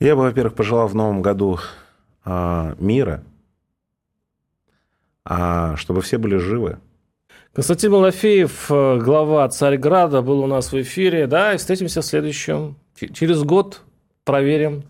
Я 0.00 0.16
бы, 0.16 0.22
во-первых, 0.22 0.54
пожелал 0.54 0.88
в 0.88 0.94
новом 0.94 1.20
году 1.20 1.58
а, 2.24 2.74
мира, 2.78 3.22
а, 5.24 5.76
чтобы 5.76 6.00
все 6.00 6.16
были 6.16 6.36
живы, 6.36 6.78
Константин 7.54 7.92
Малафеев, 7.92 8.70
э, 8.70 8.98
глава 8.98 9.46
Царьграда, 9.48 10.22
был 10.22 10.40
у 10.40 10.46
нас 10.46 10.72
в 10.72 10.80
эфире. 10.80 11.26
Да, 11.26 11.52
и 11.52 11.58
встретимся 11.58 12.00
в 12.00 12.06
следующем. 12.06 12.76
Через 13.12 13.42
год 13.42 13.82
проверим, 14.24 14.84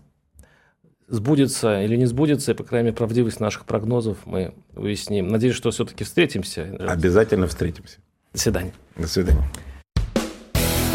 сбудется 1.09 1.81
или 1.81 1.97
не 1.97 2.05
сбудется, 2.05 2.51
и, 2.51 2.55
по 2.55 2.63
крайней 2.63 2.87
мере, 2.87 2.95
правдивость 2.95 3.41
наших 3.41 3.65
прогнозов 3.65 4.19
мы 4.25 4.53
уясним. 4.75 5.27
Надеюсь, 5.27 5.55
что 5.55 5.71
все-таки 5.71 6.05
встретимся. 6.05 6.77
Обязательно 6.87 7.47
встретимся. 7.47 7.97
До 8.31 8.39
свидания. 8.39 8.73
До 8.95 9.07
свидания. 9.07 9.43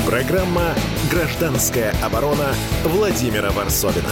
Программа 0.06 0.74
«Гражданская 1.10 1.92
оборона» 2.02 2.54
Владимира 2.84 3.50
Варсовина. 3.50 4.08